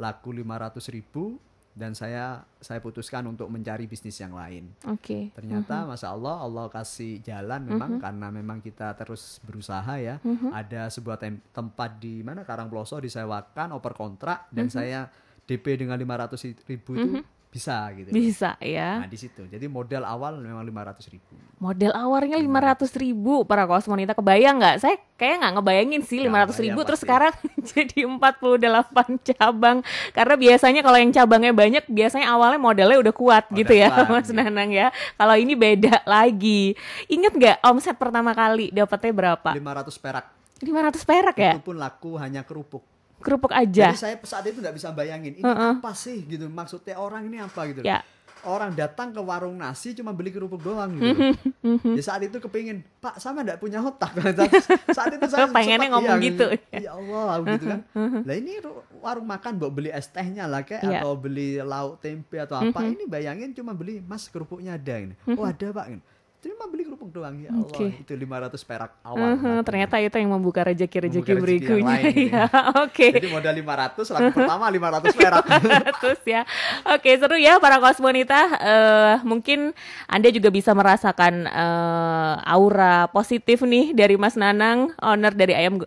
laku 0.00 0.30
500 0.34 0.82
ribu 0.90 1.38
dan 1.72 1.96
saya 1.96 2.44
saya 2.60 2.84
putuskan 2.84 3.24
untuk 3.24 3.48
mencari 3.48 3.88
bisnis 3.88 4.20
yang 4.20 4.36
lain. 4.36 4.68
Oke. 4.84 5.32
Ternyata 5.32 5.88
masya 5.88 6.12
Allah 6.12 6.36
Allah 6.38 6.68
kasih 6.68 7.24
jalan 7.24 7.64
memang 7.64 7.96
karena 7.96 8.28
memang 8.28 8.60
kita 8.60 8.92
terus 8.92 9.40
berusaha 9.40 9.96
ya. 9.96 10.20
Ada 10.52 10.92
sebuah 10.92 11.16
tem- 11.16 11.40
tempat 11.48 11.96
di 11.96 12.20
mana 12.20 12.44
Karang 12.44 12.68
Ploso 12.68 13.00
disewakan 13.00 13.72
oper 13.72 13.96
kontrak 13.96 14.52
dan 14.52 14.68
saya 14.68 15.08
DP 15.42 15.80
dengan 15.80 15.96
500 15.96 16.68
ribu 16.68 16.94
itu 16.94 17.18
bisa 17.52 17.84
gitu. 17.92 18.08
Bisa 18.08 18.56
ya. 18.64 19.04
Nah 19.04 19.08
di 19.12 19.20
situ. 19.20 19.44
Jadi 19.44 19.68
modal 19.68 20.08
awal 20.08 20.40
memang 20.40 20.64
lima 20.64 20.88
ratus 20.88 21.04
ribu. 21.12 21.36
Model 21.60 21.92
awalnya 21.92 22.40
lima 22.40 22.64
ratus 22.64 22.96
ribu 22.96 23.44
para 23.44 23.68
kosmonita 23.68 24.16
kebayang 24.16 24.56
nggak? 24.56 24.76
Saya 24.80 24.96
kayak 25.20 25.44
nggak 25.44 25.52
ngebayangin 25.60 26.00
sih 26.00 26.24
lima 26.24 26.48
ratus 26.48 26.56
ribu 26.64 26.80
terus 26.80 27.04
pasti. 27.04 27.12
sekarang 27.12 27.34
jadi 27.76 27.98
48 28.08 29.36
cabang 29.36 29.84
karena 30.16 30.34
biasanya 30.40 30.80
kalau 30.80 30.98
yang 30.98 31.12
cabangnya 31.12 31.52
banyak 31.52 31.84
biasanya 31.92 32.32
awalnya 32.32 32.56
modelnya 32.56 32.98
udah 33.04 33.14
kuat 33.14 33.44
Modal 33.52 33.58
gitu 33.60 33.74
ya 33.76 33.88
kuat, 33.92 34.08
Mas 34.16 34.28
iya. 34.32 34.34
Nanang 34.40 34.70
ya. 34.72 34.88
Kalau 35.20 35.36
ini 35.36 35.52
beda 35.52 36.00
lagi. 36.08 36.72
Ingat 37.12 37.32
nggak 37.36 37.56
omset 37.68 38.00
pertama 38.00 38.32
kali 38.32 38.72
dapatnya 38.72 39.12
berapa? 39.12 39.50
Lima 39.52 39.76
ratus 39.76 40.00
perak. 40.00 40.40
500 40.62 41.02
perak 41.02 41.36
ya? 41.36 41.52
Itu 41.58 41.66
pun 41.66 41.76
laku 41.76 42.14
hanya 42.22 42.46
kerupuk. 42.46 42.86
Kerupuk 43.22 43.50
aja. 43.50 43.88
Jadi 43.88 43.96
saya 43.96 44.14
saat 44.20 44.44
itu 44.44 44.58
nggak 44.58 44.74
bisa 44.74 44.90
bayangin 44.90 45.32
ini 45.34 45.42
Heeh. 45.42 45.72
apa 45.76 45.90
sih 45.92 46.22
gitu 46.22 46.46
maksudnya 46.46 46.94
orang 46.94 47.24
ini 47.24 47.38
apa 47.38 47.60
gitu. 47.66 47.80
Ya. 47.80 48.02
Orang 48.42 48.74
datang 48.74 49.14
ke 49.14 49.22
warung 49.22 49.54
nasi 49.54 49.94
cuma 49.94 50.10
beli 50.10 50.28
kerupuk 50.28 50.58
doang 50.60 50.90
gitu. 50.92 51.30
Mhm, 51.62 51.94
Ya 51.94 52.02
saat 52.02 52.20
itu 52.20 52.36
kepingin, 52.36 52.82
Pak 52.98 53.16
sama 53.16 53.40
nggak 53.40 53.56
punya 53.56 53.78
otak. 53.78 54.10
saat 54.90 55.14
itu 55.14 55.24
saya 55.24 55.46
Pengennya 55.54 55.86
sempat, 55.86 55.94
ngomong 55.94 56.18
iya, 56.18 56.26
gitu. 56.26 56.46
Ya 56.74 56.90
Allah 56.90 57.38
gitu 57.46 57.64
kan. 57.64 57.80
Lah 58.20 58.34
ini 58.34 58.58
ru- 58.58 58.82
warung 58.98 59.26
makan 59.26 59.52
buat 59.56 59.70
beli 59.70 59.88
es 59.88 60.06
tehnya 60.06 60.44
lah 60.44 60.62
kayak 60.62 60.82
Iya. 60.82 61.00
atau 61.00 61.14
beli 61.14 61.54
lauk 61.56 62.02
tempe 62.02 62.34
atau 62.36 62.58
apa. 62.58 62.82
Ini 62.82 63.06
bayangin 63.06 63.54
cuma 63.54 63.72
beli 63.72 64.02
Mas 64.02 64.26
kerupuknya 64.26 64.74
ada 64.74 64.94
ini. 65.00 65.14
Oh 65.32 65.46
ada 65.46 65.66
Pak. 65.70 65.86
Gitu. 65.88 66.02
Cuma 66.42 66.66
beli 66.66 66.82
kerupuk 66.82 67.14
doang 67.14 67.38
ya 67.38 67.54
Allah. 67.54 67.70
Oke. 67.70 68.02
Itu 68.02 68.18
500 68.18 68.66
perak 68.66 68.98
awal. 69.06 69.38
Mhm, 69.38 69.46
lakunya. 69.46 69.62
ternyata 69.62 69.94
itu 70.02 70.16
yang 70.18 70.34
membuka 70.34 70.66
rezeki 70.66 70.96
yang 71.06 71.38
berikutnya 71.38 71.94
ya. 72.34 72.44
Oke. 72.82 73.14
Jadi 73.14 73.30
modal 73.30 73.54
500, 73.62 74.10
laku 74.10 74.30
pertama 74.34 74.66
500 74.66 75.14
perak. 75.14 75.44
Terus 76.02 76.22
ya. 76.26 76.42
Oke, 76.90 77.14
seru 77.14 77.38
ya 77.38 77.62
para 77.62 77.78
kosmonita. 77.78 78.40
Eh 78.58 79.14
mungkin 79.22 79.70
Anda 80.10 80.34
juga 80.34 80.50
bisa 80.50 80.74
merasakan 80.74 81.46
eh, 81.46 82.34
aura 82.42 83.06
positif 83.14 83.62
nih 83.62 83.94
dari 83.94 84.18
Mas 84.18 84.34
Nanang, 84.34 84.90
owner 84.98 85.30
dari 85.38 85.54
ayam 85.54 85.78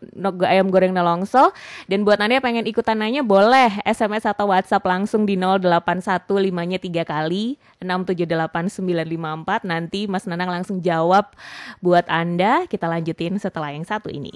ayam 0.47 0.71
goreng 0.71 0.95
Nelongso. 0.95 1.51
Dan 1.91 2.07
buat 2.07 2.15
Anda 2.23 2.39
yang 2.39 2.45
pengen 2.47 2.63
ikutan 2.63 3.03
nanya 3.03 3.27
boleh 3.27 3.83
SMS 3.83 4.23
atau 4.23 4.55
WhatsApp 4.55 4.87
langsung 4.87 5.27
di 5.27 5.35
0815-nya 5.35 6.79
3 6.79 7.03
kali 7.03 7.59
678-954. 7.83 9.67
Nanti 9.67 10.07
Mas 10.07 10.23
Nanang 10.23 10.44
langsung 10.49 10.81
jawab 10.81 11.33
buat 11.81 12.05
Anda. 12.07 12.65
Kita 12.69 12.85
lanjutin 12.87 13.37
setelah 13.41 13.73
yang 13.73 13.85
satu 13.85 14.09
ini. 14.09 14.33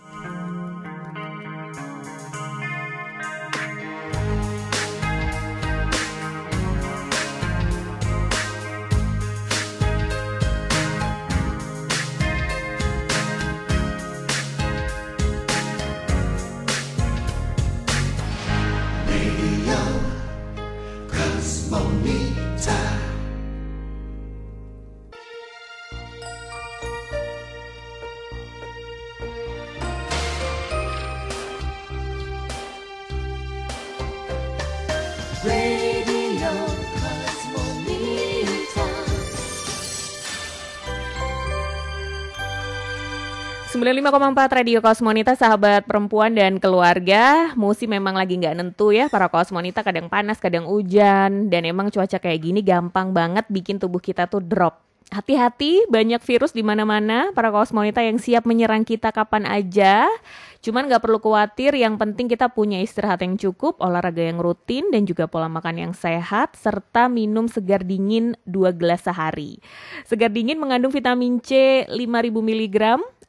95,4 43.80 44.60
Radio 44.60 44.84
Kosmonita 44.84 45.40
sahabat 45.40 45.88
perempuan 45.88 46.36
dan 46.36 46.60
keluarga. 46.60 47.56
Musim 47.56 47.96
memang 47.96 48.12
lagi 48.12 48.36
nggak 48.36 48.60
nentu 48.60 48.92
ya 48.92 49.08
Para 49.08 49.32
kosmonita. 49.32 49.88
Kadang 49.88 50.12
panas 50.12 50.36
kadang 50.44 50.68
hujan. 50.68 51.48
Dan 51.48 51.64
emang 51.64 51.88
cuaca 51.88 52.20
kayak 52.20 52.44
gini 52.44 52.60
gampang 52.60 53.16
banget 53.16 53.48
bikin 53.48 53.80
tubuh 53.80 54.04
kita 54.04 54.28
tuh 54.28 54.44
drop. 54.44 54.84
Hati-hati 55.16 55.88
banyak 55.88 56.20
virus 56.20 56.52
di 56.52 56.60
mana-mana. 56.60 57.32
Para 57.32 57.56
kosmonita 57.56 58.04
yang 58.04 58.20
siap 58.20 58.44
menyerang 58.44 58.84
kita 58.84 59.16
kapan 59.16 59.48
aja. 59.48 60.12
Cuman 60.60 60.92
nggak 60.92 61.00
perlu 61.00 61.24
khawatir 61.24 61.72
Yang 61.72 62.04
penting 62.04 62.28
kita 62.28 62.52
punya 62.52 62.84
istirahat 62.84 63.24
yang 63.24 63.40
cukup 63.40 63.80
Olahraga 63.80 64.28
yang 64.28 64.44
rutin 64.44 64.92
dan 64.92 65.08
juga 65.08 65.24
pola 65.24 65.48
makan 65.48 65.88
yang 65.88 65.94
sehat 65.96 66.60
Serta 66.60 67.08
minum 67.08 67.48
segar 67.48 67.88
dingin 67.88 68.36
2 68.44 68.76
gelas 68.76 69.08
sehari. 69.08 69.64
Segar 70.04 70.36
dingin 70.36 70.60
mengandung 70.60 70.92
vitamin 70.92 71.40
C 71.40 71.88
5000 71.88 71.96
mg 72.28 72.78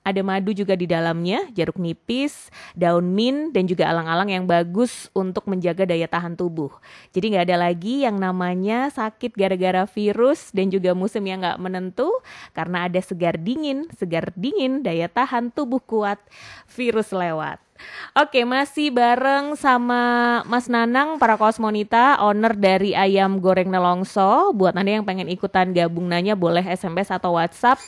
ada 0.00 0.24
madu 0.24 0.56
juga 0.56 0.72
di 0.72 0.88
dalamnya, 0.88 1.44
jeruk 1.52 1.76
nipis, 1.76 2.48
daun 2.72 3.12
mint, 3.12 3.52
dan 3.52 3.68
juga 3.68 3.84
alang-alang 3.92 4.32
yang 4.32 4.44
bagus 4.48 5.12
untuk 5.12 5.44
menjaga 5.44 5.84
daya 5.84 6.08
tahan 6.08 6.40
tubuh. 6.40 6.72
Jadi 7.12 7.36
nggak 7.36 7.44
ada 7.52 7.56
lagi 7.60 8.08
yang 8.08 8.16
namanya 8.16 8.88
sakit 8.88 9.36
gara-gara 9.36 9.84
virus 9.84 10.48
dan 10.56 10.72
juga 10.72 10.96
musim 10.96 11.20
yang 11.28 11.44
nggak 11.44 11.60
menentu 11.60 12.08
karena 12.56 12.88
ada 12.88 13.00
segar 13.04 13.36
dingin, 13.36 13.84
segar 13.92 14.32
dingin, 14.32 14.80
daya 14.80 15.04
tahan 15.04 15.52
tubuh 15.52 15.84
kuat, 15.84 16.16
virus 16.72 17.12
lewat. 17.12 17.60
Oke, 18.12 18.44
masih 18.44 18.92
bareng 18.92 19.56
sama 19.56 20.42
Mas 20.44 20.68
Nanang, 20.68 21.16
para 21.16 21.40
kosmonita, 21.40 22.20
owner 22.20 22.52
dari 22.52 22.92
Ayam 22.92 23.40
Goreng 23.40 23.72
Nelongso. 23.72 24.52
Buat 24.52 24.76
Anda 24.76 25.00
yang 25.00 25.06
pengen 25.08 25.32
ikutan 25.32 25.72
gabung 25.72 26.10
nanya, 26.10 26.36
boleh 26.36 26.60
SMS 26.60 27.08
atau 27.08 27.40
WhatsApp 27.40 27.80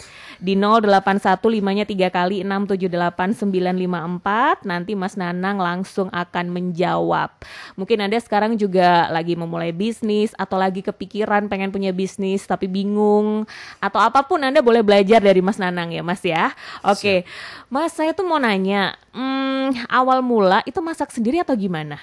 di 0.42 0.58
0815-nya 0.58 1.86
3 1.86 2.10
kali 2.10 2.42
678954. 2.42 4.66
Nanti 4.66 4.98
Mas 4.98 5.14
Nanang 5.14 5.62
langsung 5.62 6.10
akan 6.10 6.50
menjawab. 6.50 7.30
Mungkin 7.78 8.02
Anda 8.02 8.18
sekarang 8.18 8.58
juga 8.58 9.06
lagi 9.14 9.38
memulai 9.38 9.70
bisnis 9.70 10.34
atau 10.34 10.58
lagi 10.58 10.82
kepikiran 10.82 11.46
pengen 11.46 11.70
punya 11.70 11.94
bisnis 11.94 12.42
tapi 12.42 12.66
bingung 12.66 13.46
atau 13.78 14.02
apa 14.02 14.26
pun 14.26 14.42
Anda 14.42 14.58
boleh 14.58 14.82
belajar 14.82 15.22
dari 15.22 15.38
Mas 15.38 15.62
Nanang 15.62 15.94
ya 15.94 16.02
Mas 16.02 16.26
ya. 16.26 16.50
Oke. 16.82 17.22
Mas 17.70 17.94
saya 17.94 18.10
tuh 18.10 18.26
mau 18.26 18.42
nanya, 18.42 18.98
hmm, 19.14 19.86
awal 19.86 20.26
mula 20.26 20.66
itu 20.66 20.82
masak 20.82 21.14
sendiri 21.14 21.38
atau 21.38 21.54
gimana? 21.54 22.02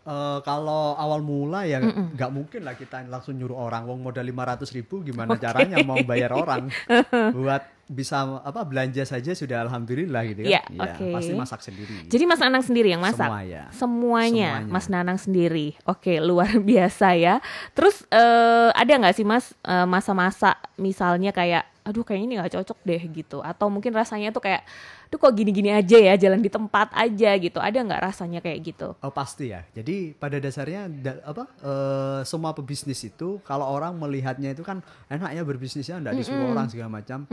Eh, 0.00 0.38
kalau 0.48 0.96
awal 0.96 1.20
mula 1.20 1.68
ya 1.68 1.76
nggak 1.76 2.30
mungkin 2.32 2.64
lah 2.64 2.72
kita 2.72 3.04
langsung 3.04 3.36
nyuruh 3.36 3.68
orang. 3.68 3.84
Wong 3.84 4.00
modal 4.00 4.24
500 4.24 4.72
ribu 4.72 5.04
gimana 5.04 5.36
caranya 5.36 5.84
mau 5.84 6.00
bayar 6.00 6.32
orang? 6.32 6.72
Buat 7.36 7.68
bisa 7.90 8.22
apa 8.40 8.62
belanja 8.62 9.02
saja 9.02 9.34
sudah 9.34 9.66
alhamdulillah 9.66 10.22
gitu 10.24 10.46
kan 10.46 10.62
Iya, 10.62 10.62
oke. 10.78 11.10
pasti 11.10 11.32
masak 11.34 11.60
sendiri 11.60 12.06
Jadi 12.06 12.24
Mas 12.24 12.38
Nanang 12.38 12.62
sendiri 12.62 12.88
yang 12.88 13.02
masak? 13.02 13.26
Semua 13.26 13.42
ya. 13.42 13.64
Semuanya, 13.74 14.48
Semuanya. 14.62 14.70
Mas 14.70 14.86
Nanang 14.86 15.18
sendiri. 15.18 15.74
Oke, 15.82 16.16
luar 16.16 16.54
biasa 16.62 17.18
ya. 17.18 17.42
Terus 17.72 18.06
eh, 18.08 18.70
ada 18.70 18.92
nggak 18.94 19.12
sih 19.12 19.26
Mas 19.26 19.50
eh, 19.60 19.84
masa-masa 19.84 20.54
misalnya 20.76 21.28
kayak, 21.30 21.66
aduh 21.82 22.00
kayaknya 22.00 22.24
ini 22.24 22.34
nggak 22.38 22.54
cocok 22.54 22.78
deh 22.82 23.02
gitu, 23.10 23.38
atau 23.40 23.66
mungkin 23.66 23.90
rasanya 23.90 24.30
tuh 24.30 24.38
kayak, 24.40 24.62
tuh 25.08 25.18
kok 25.18 25.32
gini-gini 25.32 25.72
aja 25.72 25.98
ya, 25.98 26.14
jalan 26.14 26.38
di 26.38 26.46
tempat 26.46 26.94
aja 26.94 27.34
gitu. 27.34 27.58
Ada 27.58 27.82
nggak 27.82 28.02
rasanya 28.04 28.38
kayak 28.38 28.58
gitu? 28.62 28.94
Oh 28.96 29.10
pasti 29.10 29.50
ya. 29.50 29.66
Jadi 29.68 30.14
pada 30.14 30.38
dasarnya 30.38 30.86
da- 30.86 31.18
apa 31.24 31.50
eh, 31.58 32.20
semua 32.22 32.52
pebisnis 32.52 33.02
itu 33.02 33.42
kalau 33.42 33.66
orang 33.66 33.96
melihatnya 33.96 34.52
itu 34.52 34.62
kan 34.62 34.78
enaknya 35.08 35.42
berbisnisnya 35.42 35.98
enggak 35.98 36.14
disuruh 36.16 36.46
orang 36.48 36.70
segala 36.70 36.92
macam. 36.92 37.26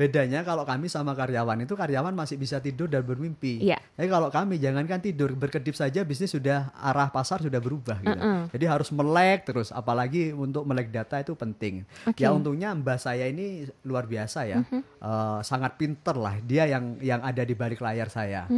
Bedanya 0.00 0.40
kalau 0.40 0.64
kami 0.64 0.88
sama 0.88 1.12
karyawan 1.12 1.60
itu 1.60 1.76
karyawan 1.76 2.16
masih 2.16 2.34
bisa 2.34 2.56
tidur 2.56 2.88
dan 2.88 3.04
bermimpi. 3.04 3.60
Tapi 3.68 4.08
kalau 4.08 4.32
kami 4.32 4.56
jangankan 4.56 4.96
tidur 4.96 5.28
berkedip 5.34 5.76
saja 5.76 6.00
bisnis 6.02 6.32
sudah 6.32 6.72
arah 6.74 7.12
pasar 7.12 7.44
sudah 7.44 7.60
berubah 7.60 8.00
gitu. 8.00 8.16
Jadi 8.48 8.64
harus 8.64 8.88
melek 8.90 9.44
terus 9.44 9.68
apalagi 9.68 10.32
untuk 10.32 10.64
melek 10.64 10.88
data 10.88 11.20
itu 11.20 11.36
penting. 11.36 11.84
Oke. 12.06 12.16
Ya 12.16 12.32
untungnya 12.32 12.72
mbak 12.72 12.96
saya 12.96 13.28
ini 13.28 13.68
luar 13.82 14.08
biasa 14.08 14.48
ya. 14.48 14.64
Eh, 14.64 15.38
sangat 15.42 15.76
pinter 15.76 16.16
lah 16.16 16.40
dia 16.40 16.64
yang 16.64 16.96
yang 17.00 17.20
ada 17.20 17.44
di 17.44 17.52
balik 17.52 17.78
layar 17.78 18.08
saya. 18.08 18.48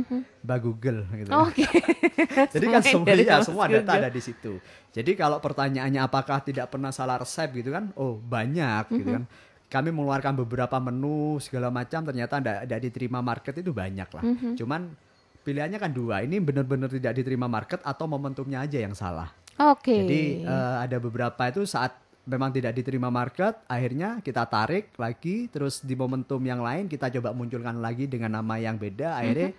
Mbak 0.42 0.58
Google 0.60 1.02
gitu. 1.16 1.30
Oke. 1.32 1.66
Jadi 2.54 2.66
kan 2.68 2.82
Semuanya 2.82 3.18
semua 3.18 3.34
ya, 3.34 3.42
semua 3.42 3.64
data 3.66 3.82
Google. 3.82 3.98
ada 3.98 4.10
di 4.10 4.22
situ. 4.22 4.52
Jadi 4.92 5.10
kalau 5.14 5.38
pertanyaannya 5.38 5.98
apakah 5.98 6.38
tidak 6.38 6.68
pernah 6.68 6.90
salah 6.90 7.18
resep 7.18 7.50
gitu 7.52 7.72
kan? 7.72 7.90
Oh, 7.94 8.14
banyak 8.14 8.92
gitu 8.92 9.10
Mhm. 9.10 9.16
kan. 9.16 9.24
Kami 9.72 9.88
mengeluarkan 9.88 10.36
beberapa 10.36 10.76
menu 10.76 11.40
segala 11.40 11.72
macam 11.72 12.04
ternyata 12.04 12.44
tidak 12.44 12.80
diterima 12.84 13.24
market 13.24 13.56
itu 13.56 13.72
banyak 13.72 14.08
lah. 14.12 14.20
Mhm. 14.20 14.60
Cuman 14.60 14.92
pilihannya 15.40 15.80
kan 15.80 15.96
dua. 15.96 16.20
Ini 16.20 16.36
benar-benar 16.44 16.92
tidak 16.92 17.16
diterima 17.16 17.48
market 17.48 17.80
atau 17.80 18.04
momentumnya 18.04 18.60
aja 18.60 18.76
yang 18.76 18.92
salah. 18.92 19.32
Oke. 19.56 20.04
Jadi 20.04 20.44
eh, 20.44 20.76
ada 20.84 21.00
beberapa 21.00 21.48
itu 21.48 21.64
saat 21.64 21.96
memang 22.22 22.54
tidak 22.54 22.78
diterima 22.78 23.10
market, 23.10 23.66
akhirnya 23.66 24.22
kita 24.22 24.46
tarik 24.46 24.94
lagi, 24.94 25.50
terus 25.50 25.82
di 25.82 25.98
momentum 25.98 26.38
yang 26.38 26.62
lain 26.62 26.86
kita 26.86 27.10
coba 27.18 27.34
munculkan 27.34 27.82
lagi 27.82 28.06
dengan 28.06 28.38
nama 28.38 28.62
yang 28.62 28.78
beda, 28.78 29.18
akhirnya 29.18 29.50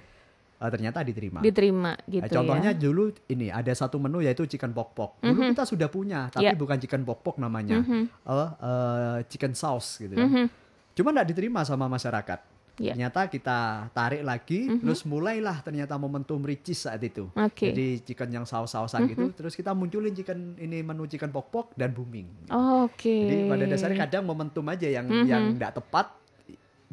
uh, 0.64 0.72
ternyata 0.72 1.04
diterima. 1.04 1.44
Diterima 1.44 1.92
gitu 2.08 2.24
Nah, 2.24 2.32
contohnya 2.32 2.72
ya. 2.72 2.80
dulu 2.80 3.04
ini 3.28 3.52
ada 3.52 3.74
satu 3.76 4.00
menu 4.00 4.24
yaitu 4.24 4.48
chicken 4.48 4.72
pok 4.72 4.96
pok. 4.96 5.12
Dulu 5.20 5.36
Mhm. 5.36 5.52
kita 5.52 5.64
sudah 5.68 5.88
punya, 5.88 6.32
tapi 6.32 6.48
Yeah. 6.48 6.56
bukan 6.56 6.80
chicken 6.80 7.04
pok 7.04 7.20
pok 7.20 7.36
namanya, 7.36 7.84
Mhm. 7.84 8.08
Eh, 8.08 8.50
eh, 8.64 9.18
chicken 9.28 9.52
sauce 9.52 10.00
gitu 10.00 10.16
kan. 10.16 10.24
Mhm. 10.26 10.46
Cuma 10.94 11.12
nggak 11.12 11.28
diterima 11.28 11.68
sama 11.68 11.92
masyarakat. 11.92 12.40
Yeah. 12.74 12.98
Ternyata 12.98 13.30
kita 13.30 13.58
tarik 13.94 14.26
lagi, 14.26 14.66
Mhm. 14.66 14.82
terus 14.82 15.06
mulailah 15.06 15.62
ternyata 15.62 15.94
momentum 15.94 16.42
ricis 16.42 16.82
saat 16.82 16.98
itu. 17.00 17.30
Oke. 17.30 17.70
Jadi 17.70 18.02
chicken 18.02 18.34
yang 18.34 18.46
saus-sausan 18.46 19.06
gitu, 19.06 19.30
terus 19.32 19.54
kita 19.54 19.78
munculin 19.78 20.10
chicken 20.10 20.58
ini 20.58 20.82
menu 20.82 21.06
chicken 21.06 21.30
pok 21.30 21.54
pok 21.54 21.68
dan 21.76 21.94
booming. 21.94 22.26
Oke. 22.50 23.14
Jadi 23.30 23.44
pada 23.46 23.66
dasarnya 23.68 23.98
kadang 24.02 24.26
momentum 24.26 24.66
aja 24.66 24.90
yang 24.90 25.06
Mhm. 25.06 25.26
yang 25.28 25.44
nggak 25.54 25.78
tepat. 25.78 26.08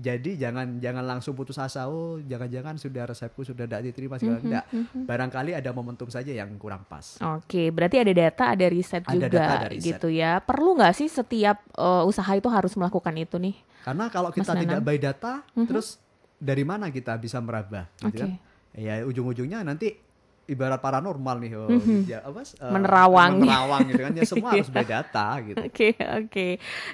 Jadi 0.00 0.34
jangan 0.34 0.80
jangan 0.80 1.04
langsung 1.04 1.36
putus 1.36 1.54
asa. 1.54 1.84
Oh, 1.86 2.16
jangan-jangan 2.18 2.74
sudah 2.74 3.04
resepku 3.04 3.44
sudah 3.44 3.68
tidak 3.68 3.84
diterima 3.84 4.16
segala 4.16 4.40
Mhm, 4.40 4.46
enggak. 4.46 4.64
mhm. 4.66 5.02
Barangkali 5.04 5.52
ada 5.52 5.70
momentum 5.70 6.08
saja 6.08 6.32
yang 6.32 6.48
kurang 6.56 6.82
pas. 6.82 7.20
Oke, 7.36 7.68
berarti 7.68 8.00
ada 8.00 8.08
data, 8.10 8.44
ada 8.48 8.66
riset 8.66 9.04
Ada 9.04 9.12
juga 9.12 9.28
data, 9.28 9.52
ada 9.54 9.68
riset. 9.68 9.84
gitu 9.92 10.08
ya. 10.08 10.40
Perlu 10.40 10.74
nggak 10.74 10.94
sih 10.94 11.06
setiap 11.06 11.60
eh, 11.70 12.02
usaha 12.02 12.32
itu 12.32 12.48
harus 12.48 12.72
melakukan 12.74 13.12
itu 13.14 13.36
nih? 13.36 13.54
Karena 13.80 14.08
kalau 14.08 14.28
kita 14.28 14.50
Mas 14.50 14.58
tidak 14.58 14.80
Nanang. 14.80 14.88
by 14.88 14.96
data, 14.96 15.32
Mhm. 15.52 15.66
terus 15.68 16.00
dari 16.36 16.64
mana 16.64 16.88
kita 16.88 17.12
bisa 17.14 17.36
meraba? 17.38 17.84
Gitu 17.94 18.08
Oke. 18.08 18.18
kan? 18.18 18.30
Ya 18.72 19.02
ujung-ujungnya 19.02 19.60
nanti 19.60 19.92
ibarat 20.50 20.76
paranormal 20.76 21.36
nih, 21.38 21.52
oh, 21.54 21.70
Mhm. 21.70 21.98
ya, 22.04 22.18
apa, 22.20 22.42
eh, 22.42 22.66
Menerawang. 22.68 23.38
menerawang 23.38 23.80
gitu 23.86 24.02
kan. 24.02 24.12
Ya 24.12 24.22
semua 24.30 24.48
harus 24.50 24.66
by 24.66 24.82
data 24.82 25.26
gitu. 25.40 25.56
Oke, 25.56 25.88
oke. 25.94 26.48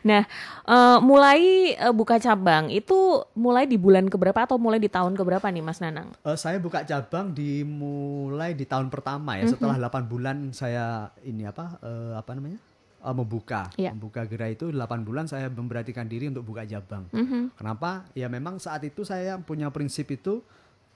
Nah, 0.04 0.22
eh, 0.62 0.98
mulai 1.00 1.40
eh, 1.72 1.90
buka 1.90 2.20
cabang 2.20 2.68
itu 2.68 2.94
mulai 3.32 3.64
di 3.64 3.74
bulan 3.74 4.04
keberapa 4.06 4.44
atau 4.44 4.60
mulai 4.60 4.76
di 4.76 4.86
tahun 4.86 5.16
keberapa 5.16 5.48
nih, 5.48 5.64
Mas 5.64 5.80
Nanang? 5.80 6.12
Eh, 6.20 6.36
saya 6.36 6.60
buka 6.60 6.84
cabang 6.84 7.32
dimulai 7.32 8.52
di 8.52 8.62
tahun 8.62 8.86
pertama 8.86 9.34
ya. 9.34 9.44
Mhm. 9.44 9.52
Setelah 9.52 9.76
8 9.80 10.04
bulan 10.04 10.36
saya 10.52 10.86
ini 11.22 11.42
apa 11.42 11.80
eh, 11.80 12.12
apa 12.14 12.32
namanya? 12.32 12.60
Eh, 12.98 13.14
membuka. 13.14 13.70
Iya. 13.74 13.94
Membuka 13.94 14.26
gerai 14.26 14.52
itu 14.52 14.68
8 14.68 15.00
bulan 15.00 15.24
saya 15.24 15.46
memberatikan 15.46 16.04
diri 16.04 16.26
untuk 16.26 16.44
buka 16.44 16.62
cabang. 16.62 17.06
Mhm. 17.10 17.54
Kenapa? 17.54 18.04
Ya 18.12 18.26
memang 18.26 18.58
saat 18.58 18.82
itu 18.82 19.00
saya 19.00 19.38
punya 19.38 19.70
prinsip 19.70 20.10
itu 20.10 20.42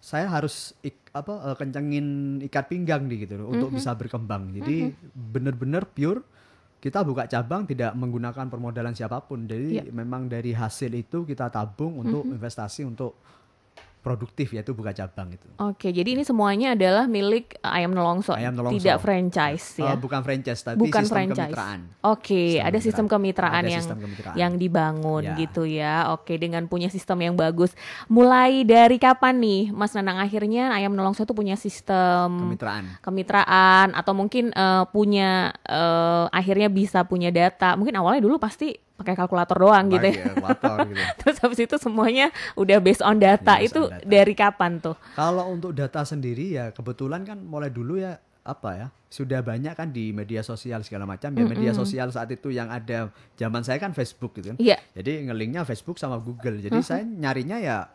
saya 0.00 0.26
harus 0.26 0.72
ik- 0.80 1.12
apa 1.12 1.52
eh, 1.52 1.56
kencengin 1.56 2.06
ikat 2.40 2.66
pinggang 2.66 3.04
di 3.04 3.20
gitu 3.20 3.36
loh, 3.36 3.52
untuk 3.52 3.68
Mhm. 3.68 3.76
bisa 3.76 3.92
berkembang. 3.92 4.48
Jadi 4.56 4.88
benar-benar 5.12 5.84
pure 5.86 6.24
kita 6.80 7.04
buka 7.04 7.28
cabang 7.28 7.68
tidak 7.68 7.92
menggunakan 7.92 8.48
permodalan 8.48 8.96
siapa 8.96 9.20
pun. 9.20 9.44
Jadi 9.44 9.76
Iya. 9.76 9.92
memang 9.92 10.26
dari 10.26 10.56
hasil 10.56 10.88
itu 10.96 11.28
kita 11.28 11.52
tabung 11.52 12.00
untuk 12.00 12.24
Mhm. 12.24 12.40
investasi 12.40 12.88
untuk 12.88 13.20
produktif 14.00 14.48
yaitu 14.50 14.72
buka 14.72 14.90
cabang 14.90 15.28
itu. 15.30 15.44
Oke, 15.58 15.88
jadi 15.88 16.08
ini 16.10 16.22
semuanya 16.22 16.72
adalah 16.72 17.04
milik 17.04 17.60
Ayam 17.60 17.92
Nelongso, 17.92 18.32
Ayam 18.32 18.52
Nelongso. 18.52 18.80
tidak 18.80 18.96
franchise 18.98 19.76
ya. 19.76 19.92
Eh, 19.92 19.96
bukan 19.96 20.20
franchise 20.20 20.60
tapi 20.62 20.80
Bukan 20.80 21.02
sistem 21.02 21.14
franchise. 21.14 21.52
kemitraan. 21.52 21.80
Oke, 22.02 22.42
Sistem 22.50 22.64
ada 22.64 22.78
sistem 22.80 23.06
kemitraan 23.06 23.52
Ada 23.58 23.68
yang 23.68 23.84
sistem 23.84 23.98
kemitraan. 24.00 24.34
yang 24.34 24.52
dibangun 24.56 25.22
Ya. 25.22 25.34
gitu 25.36 25.62
ya. 25.62 25.96
Oke, 26.10 26.34
dengan 26.34 26.64
punya 26.64 26.88
sistem 26.88 27.20
yang 27.20 27.34
bagus. 27.34 27.76
Mulai 28.06 28.64
dari 28.64 28.96
kapan 28.96 29.36
nih 29.36 29.62
Mas 29.68 29.92
Nanang 29.92 30.16
akhirnya 30.18 30.72
Ayam 30.72 30.92
Nelongso 30.92 31.22
itu 31.22 31.32
punya 31.32 31.54
sistem 31.54 32.48
kemitraan. 32.48 32.84
kemitraan 33.00 33.88
atau 33.92 34.12
mungkin 34.12 34.48
eh, 34.50 34.84
punya 34.88 35.30
eh, 35.62 36.24
akhirnya 36.30 36.66
bisa 36.66 37.04
punya 37.04 37.28
data. 37.28 37.76
Mungkin 37.76 37.94
awalnya 37.94 38.20
dulu 38.20 38.36
pasti 38.36 38.72
pakai 39.00 39.16
kalkulator 39.16 39.56
doang 39.56 39.88
gitu 39.88 40.06
ya. 40.12 40.28
kalkulator 40.28 40.76
gitu. 40.92 41.02
Terus 41.24 41.36
habis 41.40 41.60
itu 41.64 41.76
semuanya 41.80 42.28
udah 42.52 42.78
based 42.84 43.00
on 43.00 43.16
data. 43.16 43.56
Based 43.56 43.72
itu 43.72 43.88
on 43.88 43.96
data. 43.96 44.04
dari 44.04 44.34
kapan 44.36 44.76
tuh? 44.76 44.96
Kalau 45.16 45.48
untuk 45.48 45.72
data 45.72 46.04
sendiri 46.04 46.60
ya 46.60 46.68
kebetulan 46.76 47.24
kan 47.24 47.40
mulai 47.40 47.72
dulu 47.72 47.96
ya 47.96 48.20
apa 48.40 48.70
ya 48.72 48.86
sudah 49.12 49.44
banyak 49.44 49.74
kan 49.76 49.92
di 49.92 50.14
media 50.16 50.40
sosial 50.40 50.80
segala 50.80 51.04
macam 51.04 51.34
ya 51.34 51.44
media 51.44 51.74
sosial 51.76 52.08
saat 52.14 52.30
itu 52.30 52.48
yang 52.54 52.70
ada 52.72 53.10
zaman 53.36 53.60
saya 53.66 53.82
kan 53.82 53.90
Facebook 53.90 54.38
gitu 54.38 54.54
kan. 54.54 54.58
Iya. 54.60 54.78
Jadi 54.94 55.26
ngelinknya 55.26 55.66
Facebook 55.66 55.98
sama 55.98 56.20
Google. 56.22 56.62
Jadi 56.62 56.78
saya 56.80 57.02
nyarinya 57.02 57.58
ya 57.58 57.90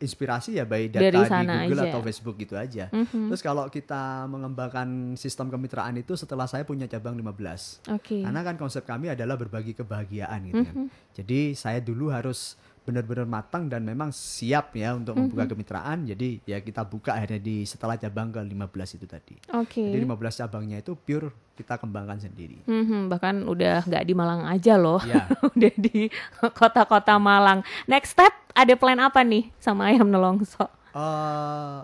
inspirasi 0.00 0.56
ya 0.56 0.64
by 0.64 0.88
data 0.88 1.04
Dari 1.04 1.12
di 1.12 1.56
Google 1.68 1.84
aja. 1.84 1.90
atau 1.92 2.00
Facebook 2.00 2.36
gitu 2.40 2.56
aja. 2.56 2.88
Mhm. 2.88 3.28
Terus 3.28 3.42
kalau 3.44 3.68
kita 3.68 4.24
mengembangkan 4.26 5.14
sistem 5.14 5.52
kemitraan 5.52 5.92
itu 6.00 6.16
setelah 6.16 6.48
saya 6.48 6.64
punya 6.64 6.88
cabang 6.88 7.12
15. 7.14 7.84
Oke. 7.92 8.24
Karena 8.24 8.40
kan 8.40 8.56
konsep 8.56 8.88
kami 8.88 9.12
adalah 9.12 9.36
berbagi 9.36 9.76
kebahagiaan 9.76 10.40
gitu 10.48 10.64
kan. 10.64 10.76
Jadi 11.12 11.52
saya 11.52 11.84
dulu 11.84 12.08
harus 12.08 12.56
benar-benar 12.80 13.28
matang 13.28 13.68
dan 13.68 13.84
memang 13.84 14.10
siap 14.10 14.72
ya 14.74 14.96
untuk 14.96 15.14
membuka 15.14 15.44
kemitraan. 15.46 16.08
Jadi 16.08 16.40
ya 16.48 16.58
kita 16.58 16.82
buka 16.82 17.14
akhirnya 17.14 17.38
di 17.38 17.62
setelah 17.68 17.94
cabang 18.00 18.32
ke 18.32 18.40
15 18.40 18.96
itu 18.98 19.06
tadi. 19.06 19.36
Oke. 19.54 19.84
Jadi 19.84 20.00
15 20.02 20.40
cabangnya 20.42 20.78
itu 20.80 20.96
pure 20.96 21.30
kita 21.54 21.76
kembangkan 21.76 22.16
sendiri. 22.18 22.64
Mhm, 22.64 23.12
bahkan 23.12 23.44
udah 23.44 23.84
nggak 23.84 24.04
di 24.08 24.14
Malang 24.16 24.48
aja 24.48 24.80
loh, 24.80 25.00
Ya. 25.04 25.28
udah 25.54 25.72
di 25.76 26.08
kota-kota 26.56 27.20
Malang. 27.20 27.60
Next 27.84 28.16
step 28.16 28.32
ada 28.56 28.74
plan 28.74 28.98
apa 28.98 29.20
nih 29.20 29.52
sama 29.60 29.92
ayam 29.92 30.08
nelongso? 30.08 30.66
eh 30.90 31.78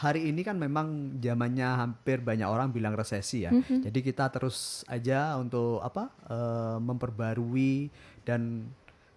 hari 0.00 0.32
ini 0.32 0.40
kan 0.40 0.56
memang 0.56 1.18
zamannya 1.20 1.68
hampir 1.76 2.24
banyak 2.24 2.48
orang 2.48 2.72
bilang 2.72 2.96
resesi 2.96 3.44
ya. 3.44 3.52
Mhm. 3.52 3.84
Jadi 3.84 3.98
kita 4.00 4.32
terus 4.32 4.80
aja 4.88 5.36
untuk 5.36 5.84
apa 5.84 6.08
eh, 6.30 6.76
memperbarui 6.80 7.92
dan 8.24 8.64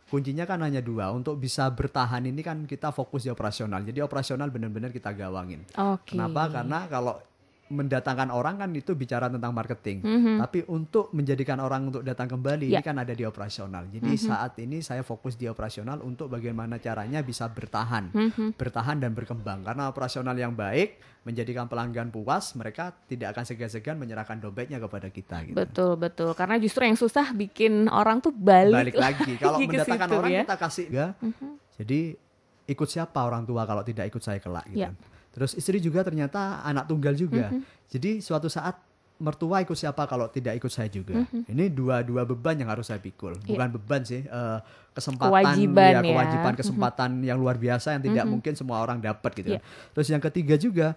kuncinya 0.08 0.48
kan 0.48 0.64
hanya 0.64 0.80
dua 0.80 1.12
untuk 1.12 1.36
bisa 1.38 1.68
bertahan 1.68 2.24
ini 2.24 2.40
kan 2.40 2.64
kita 2.64 2.96
fokus 2.96 3.28
di 3.28 3.30
operasional. 3.30 3.84
Jadi 3.84 4.00
operasional 4.00 4.48
benar-benar 4.48 4.96
kita 4.96 5.12
gawangin. 5.12 5.68
Oke. 5.76 6.16
Kenapa? 6.16 6.48
Karena 6.48 6.88
kalau 6.88 7.20
mendatangkan 7.68 8.32
orang 8.32 8.58
kan 8.58 8.70
itu 8.72 8.96
bicara 8.96 9.28
tentang 9.28 9.52
marketing. 9.52 10.00
Mhm. 10.00 10.34
Tapi 10.40 10.60
untuk 10.68 11.12
menjadikan 11.12 11.60
orang 11.60 11.92
untuk 11.92 12.00
datang 12.00 12.28
kembali 12.28 12.72
Ya. 12.72 12.80
ini 12.80 12.84
kan 12.84 12.96
ada 12.96 13.12
di 13.12 13.24
operasional. 13.24 13.88
Jadi 13.88 14.16
saat 14.16 14.56
ini 14.58 14.80
saya 14.80 15.04
fokus 15.04 15.36
di 15.36 15.46
operasional 15.46 16.00
untuk 16.00 16.28
bagaimana 16.28 16.80
caranya 16.80 17.20
bisa 17.20 17.46
bertahan, 17.46 18.10
Mhm. 18.10 18.56
bertahan 18.56 18.98
dan 18.98 19.12
berkembang. 19.12 19.64
Karena 19.64 19.88
operasional 19.88 20.34
yang 20.34 20.52
baik 20.52 20.96
menjadikan 21.22 21.68
pelanggan 21.68 22.08
puas, 22.08 22.56
mereka 22.56 22.96
tidak 23.04 23.36
akan 23.36 23.44
segan-segan 23.44 24.00
menyerahkan 24.00 24.40
dompetnya 24.40 24.80
kepada 24.80 25.12
kita. 25.12 25.44
Gitu. 25.44 25.56
Betul 25.60 26.00
betul. 26.00 26.32
Karena 26.32 26.56
justru 26.56 26.88
yang 26.88 26.96
susah 26.96 27.36
bikin 27.36 27.92
orang 27.92 28.24
tuh 28.24 28.32
balik, 28.32 28.96
Balik 28.96 28.98
lagi. 28.98 29.32
Kalau 29.36 29.60
mendatangkan 29.60 30.08
situ 30.08 30.16
orang 30.16 30.32
ya. 30.32 30.42
kita 30.48 30.56
kasih 30.56 30.86
enggak. 30.88 31.12
Jadi 31.76 32.00
ikut 32.68 32.88
siapa 32.88 33.20
orang 33.22 33.44
tua 33.44 33.64
kalau 33.64 33.84
tidak 33.84 34.08
ikut 34.08 34.24
saya 34.24 34.40
kelak 34.40 34.64
gitu. 34.72 34.88
Ya. 34.88 34.92
Terus 35.38 35.54
istri 35.54 35.78
juga 35.78 36.02
ternyata 36.02 36.66
anak 36.66 36.90
tunggal 36.90 37.14
juga. 37.14 37.54
Mhm. 37.54 37.62
Jadi 37.94 38.12
suatu 38.26 38.50
saat 38.50 38.74
mertua 39.18 39.62
ikut 39.62 39.74
siapa 39.74 40.06
kalau 40.06 40.30
tidak 40.30 40.58
ikut 40.58 40.70
saya 40.70 40.90
juga. 40.90 41.14
Mhm. 41.14 41.46
Ini 41.50 41.66
dua-dua 41.70 42.26
beban 42.26 42.58
yang 42.58 42.70
harus 42.74 42.90
saya 42.90 42.98
pikul. 42.98 43.38
Bukan 43.46 43.70
beban 43.78 44.02
sih, 44.02 44.26
eh, 44.26 44.60
kesempatan 44.94 45.30
Iya. 45.30 45.42
Kewajiban 45.54 45.90
ya, 45.94 46.00
ya. 46.02 46.10
kewajiban 46.10 46.54
Mhm. 46.54 46.60
kesempatan 46.62 47.10
yang 47.22 47.38
luar 47.38 47.58
biasa 47.58 47.98
yang 47.98 48.02
tidak 48.02 48.26
mungkin 48.26 48.54
semua 48.58 48.82
orang 48.82 48.98
dapat 48.98 49.32
gitu. 49.38 49.50
Iya. 49.54 49.62
kan. 49.62 49.94
Terus 49.94 50.08
yang 50.10 50.22
ketiga 50.26 50.56
juga 50.58 50.88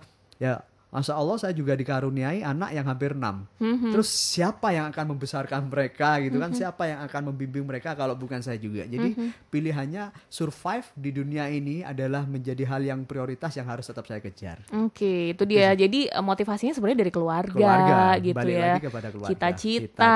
ya 0.40 0.64
Masya 0.90 1.14
Allah 1.14 1.38
saya 1.38 1.54
juga 1.54 1.78
dikaruniai 1.78 2.42
anak 2.42 2.74
yang 2.74 2.82
hampir 2.90 3.14
enam. 3.14 3.46
Mhm. 3.62 3.94
Terus 3.94 4.10
siapa 4.10 4.74
yang 4.74 4.90
akan 4.90 5.14
membesarkan 5.14 5.70
mereka 5.70 6.18
gitu 6.18 6.34
kan? 6.42 6.50
Siapa 6.50 6.82
yang 6.90 7.00
akan 7.06 7.30
membimbing 7.30 7.62
mereka 7.62 7.94
kalau 7.94 8.18
bukan 8.18 8.42
saya 8.42 8.58
juga? 8.58 8.82
Jadi 8.82 9.14
pilihannya 9.48 10.10
survive 10.26 10.90
di 10.98 11.14
dunia 11.14 11.46
ini 11.46 11.86
adalah 11.86 12.26
menjadi 12.26 12.66
hal 12.66 12.82
yang 12.82 13.06
prioritas 13.06 13.54
yang 13.54 13.70
harus 13.70 13.86
tetap 13.86 14.02
saya 14.10 14.18
kejar. 14.18 14.66
Oke, 14.82 15.30
itu 15.30 15.46
dia. 15.46 15.70
Jadi 15.78 16.10
eh, 16.10 16.24
motivasinya 16.24 16.74
sebenarnya 16.74 17.06
dari 17.06 17.12
keluarga, 17.14 17.54
Keluarga, 17.54 18.18
gitu 18.18 18.34
balik 18.34 18.54
ya. 18.58 18.62
lagi 18.74 18.82
kepada 18.82 19.08
keluarga. 19.14 19.30
Cita-cita, 19.30 19.86
Cita-cita 19.94 20.10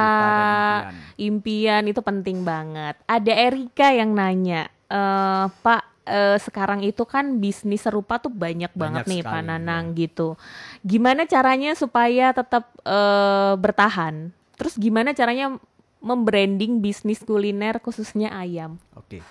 dan 0.90 0.94
impian 1.22 1.82
itu 1.86 2.00
penting 2.02 2.42
banget. 2.42 2.98
Ada 3.06 3.30
Erika 3.30 3.94
yang 3.94 4.10
nanya, 4.10 4.66
eh, 4.90 5.46
Pak, 5.54 5.93
eh, 6.04 6.38
sekarang 6.40 6.84
itu 6.84 7.04
kan 7.08 7.40
bisnis 7.40 7.84
serupa 7.84 8.20
tuh 8.20 8.32
banyak, 8.32 8.72
banget 8.76 9.04
nih 9.08 9.20
Pak 9.24 9.42
Nanang 9.44 9.92
gitu. 9.96 10.36
Gimana 10.84 11.24
caranya 11.28 11.76
supaya 11.76 12.32
tetap 12.32 12.70
eh, 12.84 13.54
bertahan? 13.58 14.32
Terus 14.54 14.78
gimana 14.78 15.12
caranya 15.12 15.58
membranding 16.04 16.84
bisnis 16.84 17.24
kuliner 17.24 17.80
khususnya 17.80 18.30
ayam? 18.36 18.76
Oke. 18.94 19.24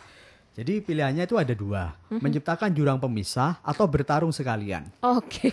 Jadi 0.54 0.80
pilihannya 0.80 1.26
itu 1.26 1.34
ada 1.34 1.50
dua, 1.52 1.98
Mhm. 2.14 2.22
menciptakan 2.22 2.70
jurang 2.72 3.02
pemisah 3.02 3.58
atau 3.60 3.90
bertarung 3.90 4.30
sekalian. 4.30 4.86
Oke. 5.02 5.50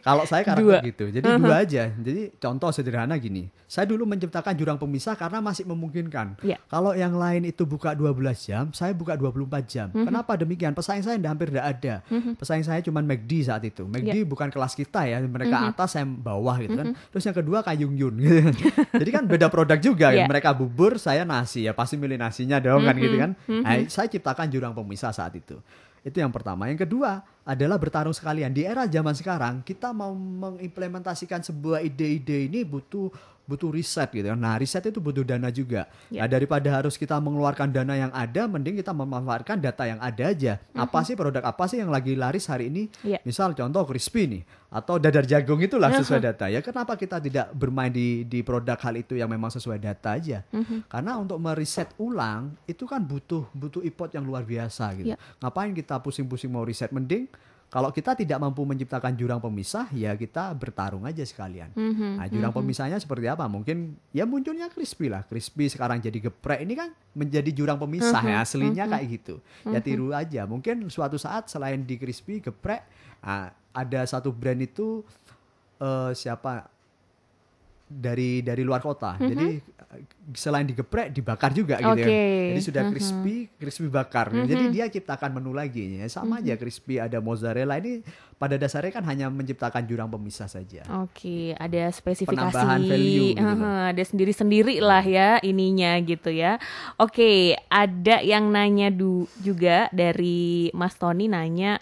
Kalau 0.00 0.24
saya 0.24 0.40
Dua. 0.48 0.80
karakter 0.80 0.88
gitu, 0.88 1.04
jadi 1.10 1.28
dua 1.36 1.60
aja. 1.60 1.92
Jadi 1.92 2.32
contoh 2.34 2.72
sederhana 2.72 3.12
gini, 3.14 3.52
saya 3.64 3.84
dulu 3.84 4.04
menciptakan 4.04 4.56
jurang 4.56 4.76
pemisah 4.76 5.12
karena 5.12 5.40
masih 5.40 5.64
memungkinkan. 5.64 6.40
Iya. 6.40 6.56
Kalau 6.64 6.92
yang 6.92 7.12
lain 7.12 7.44
itu 7.44 7.64
buka 7.64 7.92
12 7.92 8.40
jam, 8.40 8.72
saya 8.72 8.92
buka 8.92 9.12
24 9.12 9.64
jam. 9.64 9.88
Mhm. 9.92 10.08
Kenapa 10.08 10.32
demikian? 10.34 10.72
Pesaing 10.72 11.04
saya 11.04 11.20
hampir 11.20 11.52
tidak 11.52 11.66
ada. 11.76 11.94
Pesaing 12.34 12.64
saya 12.64 12.80
cuma 12.80 13.00
McD 13.00 13.44
saat 13.44 13.60
itu. 13.62 13.84
McD 13.84 14.24
Iya. 14.24 14.24
bukan 14.24 14.48
kelas 14.48 14.72
kita 14.72 15.04
ya, 15.04 15.20
mereka 15.20 15.60
Mhm. 15.60 15.70
atas, 15.70 15.88
saya 15.92 16.08
bawah 16.08 16.56
gitu 16.58 16.72
kan. 16.74 16.96
Terus 17.12 17.24
yang 17.24 17.36
kedua 17.36 17.60
Kayung 17.60 17.92
Yun 17.92 18.14
gitu 18.16 18.40
kan. 18.40 18.54
Jadi 19.04 19.10
kan 19.12 19.24
beda 19.26 19.46
produk 19.48 19.76
juga. 19.76 20.16
Iya. 20.16 20.24
Mereka 20.24 20.56
bubur, 20.56 20.96
saya 20.96 21.24
nasi 21.24 21.64
ya 21.64 21.76
pasti 21.76 21.96
milih 21.96 22.16
nasinya 22.16 22.56
dong 22.56 22.84
kan 22.84 22.96
Mhm. 22.96 23.02
gitu 23.04 23.16
kan. 23.20 23.30
Nah, 23.60 23.84
saya 23.86 24.08
ciptakan 24.14 24.46
jurang 24.48 24.72
pemisah 24.72 25.10
saat 25.10 25.34
itu. 25.34 25.58
Itu 26.04 26.20
yang 26.20 26.30
pertama. 26.30 26.68
Yang 26.68 26.84
kedua 26.84 27.24
adalah 27.48 27.80
bertarung 27.80 28.12
sekalian. 28.12 28.52
Di 28.52 28.68
era 28.68 28.84
zaman 28.84 29.16
sekarang 29.16 29.64
kita 29.64 29.90
mau 29.96 30.12
mengimplementasikan 30.12 31.40
sebuah 31.40 31.80
ide-ide 31.80 32.46
ini 32.46 32.60
butuh 32.60 33.08
butuh 33.44 33.68
riset 33.72 34.08
gitu 34.12 34.24
ya. 34.24 34.36
Nah, 34.36 34.56
riset 34.56 34.88
itu 34.88 34.98
butuh 34.98 35.20
dana 35.20 35.52
juga. 35.52 35.88
Ya. 36.08 36.24
Nah, 36.24 36.28
daripada 36.32 36.68
harus 36.72 36.96
kita 36.96 37.20
mengeluarkan 37.20 37.68
dana 37.68 37.94
yang 37.94 38.12
ada, 38.12 38.48
mending 38.48 38.80
kita 38.80 38.96
memanfaatkan 38.96 39.60
data 39.60 39.84
yang 39.84 40.00
ada 40.00 40.24
aja. 40.32 40.56
Apa 40.72 41.04
sih 41.04 41.12
produk 41.12 41.44
apa 41.44 41.64
sih 41.68 41.80
yang 41.80 41.92
lagi 41.92 42.16
laris 42.16 42.48
hari 42.48 42.72
ini? 42.72 42.88
Ya. 43.04 43.20
Misal 43.22 43.52
contoh 43.52 43.84
crispy 43.84 44.24
nih 44.26 44.42
atau 44.74 44.98
dadar 44.98 45.22
jagung 45.22 45.62
itulah 45.62 45.92
sesuai 45.92 46.20
data. 46.24 46.50
Ya 46.50 46.58
kenapa 46.64 46.98
kita 46.98 47.22
tidak 47.22 47.52
bermain 47.54 47.92
di 47.92 48.26
di 48.26 48.42
produk 48.42 48.74
hal 48.80 48.98
itu 48.98 49.14
yang 49.14 49.30
memang 49.30 49.52
sesuai 49.52 49.78
data 49.78 50.16
aja? 50.16 50.42
Karena 50.90 51.20
untuk 51.20 51.38
meriset 51.38 51.92
ulang 52.00 52.56
itu 52.66 52.88
kan 52.88 53.04
butuh 53.04 53.46
butuh 53.54 53.84
effort 53.86 54.10
yang 54.16 54.26
luar 54.26 54.42
biasa 54.42 54.90
gitu. 54.98 55.14
Ya. 55.14 55.20
Ngapain 55.38 55.70
kita 55.76 56.00
pusing-pusing 56.00 56.50
mau 56.50 56.66
riset 56.66 56.90
mending 56.90 57.28
kalau 57.74 57.90
kita 57.90 58.14
tidak 58.14 58.38
mampu 58.38 58.62
menciptakan 58.62 59.18
jurang 59.18 59.42
pemisah, 59.42 59.90
ya 59.90 60.14
kita 60.14 60.54
bertarung 60.54 61.02
aja 61.02 61.26
sekalian. 61.26 61.74
Mhm, 61.74 62.22
Nah, 62.22 62.30
jurang 62.30 62.54
pemisahnya 62.54 63.02
seperti 63.02 63.26
apa? 63.26 63.50
Mungkin 63.50 63.98
ya 64.14 64.22
munculnya 64.22 64.70
crispy 64.70 65.10
lah. 65.10 65.26
Crispy 65.26 65.66
sekarang 65.66 65.98
jadi 65.98 66.30
geprek 66.30 66.62
ini 66.62 66.78
kan 66.78 66.94
menjadi 67.18 67.50
jurang 67.50 67.82
pemisah 67.82 68.22
Mhm, 68.22 68.30
ya 68.30 68.36
aslinya 68.46 68.84
kayak 68.86 69.06
gitu. 69.18 69.42
Ya 69.66 69.82
tiru 69.82 70.14
aja. 70.14 70.46
Mungkin 70.46 70.86
suatu 70.86 71.18
saat 71.18 71.50
selain 71.50 71.82
di 71.82 71.98
crispy 71.98 72.38
geprek, 72.38 72.86
ah, 73.26 73.50
ada 73.74 74.06
satu 74.06 74.30
brand 74.30 74.62
itu 74.62 75.02
eh, 75.82 76.14
siapa 76.14 76.70
dari 77.84 78.40
dari 78.40 78.62
luar 78.64 78.80
kota. 78.80 79.14
Jadi 79.16 79.60
eh, 79.60 80.02
selain 80.32 80.64
digeprek 80.64 81.12
dibakar 81.12 81.52
juga 81.52 81.76
gitu 81.78 81.94
ya. 81.94 82.08
Mhm. 82.08 82.08
Oke. 82.08 82.16
Mhm. 82.16 82.48
Jadi 82.48 82.60
sudah 82.60 82.82
crispy, 82.88 83.34
crispy 83.54 83.86
bakar. 83.86 84.26
Jadi 84.32 84.64
dia 84.68 84.84
ciptakan 84.86 85.30
menu 85.32 85.52
lagi 85.52 86.00
ya. 86.00 86.08
Sama 86.08 86.36
Mhm. 86.36 86.40
aja 86.40 86.54
crispy 86.56 86.94
ada 86.96 87.18
mozzarella 87.20 87.76
ini 87.76 88.00
pada 88.34 88.56
dasarnya 88.56 88.90
kan 88.90 89.04
hanya 89.04 89.28
menciptakan 89.28 89.84
jurang 89.84 90.08
pemisah 90.08 90.48
saja. 90.48 90.82
Oke, 91.00 91.54
ada 91.54 91.88
spesifikasi, 91.88 92.34
Penambahan 92.34 92.80
value 92.82 93.30
gitu 93.32 93.40
loh. 93.40 93.56
Heeh, 93.62 93.82
ada 93.94 94.02
sendiri-sendiri 94.02 94.74
lah 94.80 95.04
ya 95.04 95.28
ininya 95.40 95.94
gitu 96.00 96.28
ya. 96.28 96.56
Oke, 96.96 97.54
ada 97.68 98.20
yang 98.20 98.48
nanya 98.50 98.88
du 98.90 99.28
juga 99.38 99.86
dari 99.92 100.68
Mas 100.72 100.96
Tony 100.96 101.28
nanya, 101.28 101.78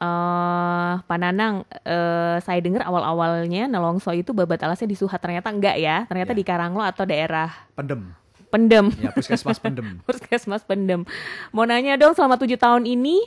eh 0.00 0.92
Pak 1.04 1.18
Nanang, 1.20 1.68
eh, 1.84 2.40
saya 2.40 2.60
dengar 2.64 2.88
awal-awalnya 2.88 3.68
Nelongso 3.68 4.16
itu 4.16 4.32
babat 4.32 4.64
alasnya 4.64 4.88
di 4.88 4.96
Suhat 4.96 5.20
ternyata 5.20 5.52
enggak 5.52 5.76
ya, 5.76 6.08
ternyata 6.08 6.32
Ya. 6.32 6.38
di 6.40 6.44
Karanglo 6.44 6.80
atau 6.80 7.04
daerah 7.04 7.52
Pendem. 7.76 8.16
Pendem. 8.50 8.90
Ya, 8.98 9.14
puskesmas 9.14 9.62
pendem. 9.62 9.86
Puskesmas 10.08 10.66
Pendem. 10.66 11.06
Mau 11.54 11.62
nanya 11.62 11.94
dong 11.94 12.16
selama 12.18 12.34
tujuh 12.34 12.58
tahun 12.58 12.82
ini 12.82 13.22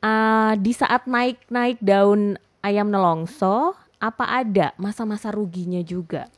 eh, 0.00 0.52
di 0.56 0.72
saat 0.72 1.04
naik-naik 1.04 1.82
daun 1.82 2.38
ayam 2.62 2.88
nelongso 2.88 3.74
apa 3.98 4.24
ada 4.30 4.72
masa-masa 4.78 5.28
ruginya 5.28 5.82
juga? 5.82 6.30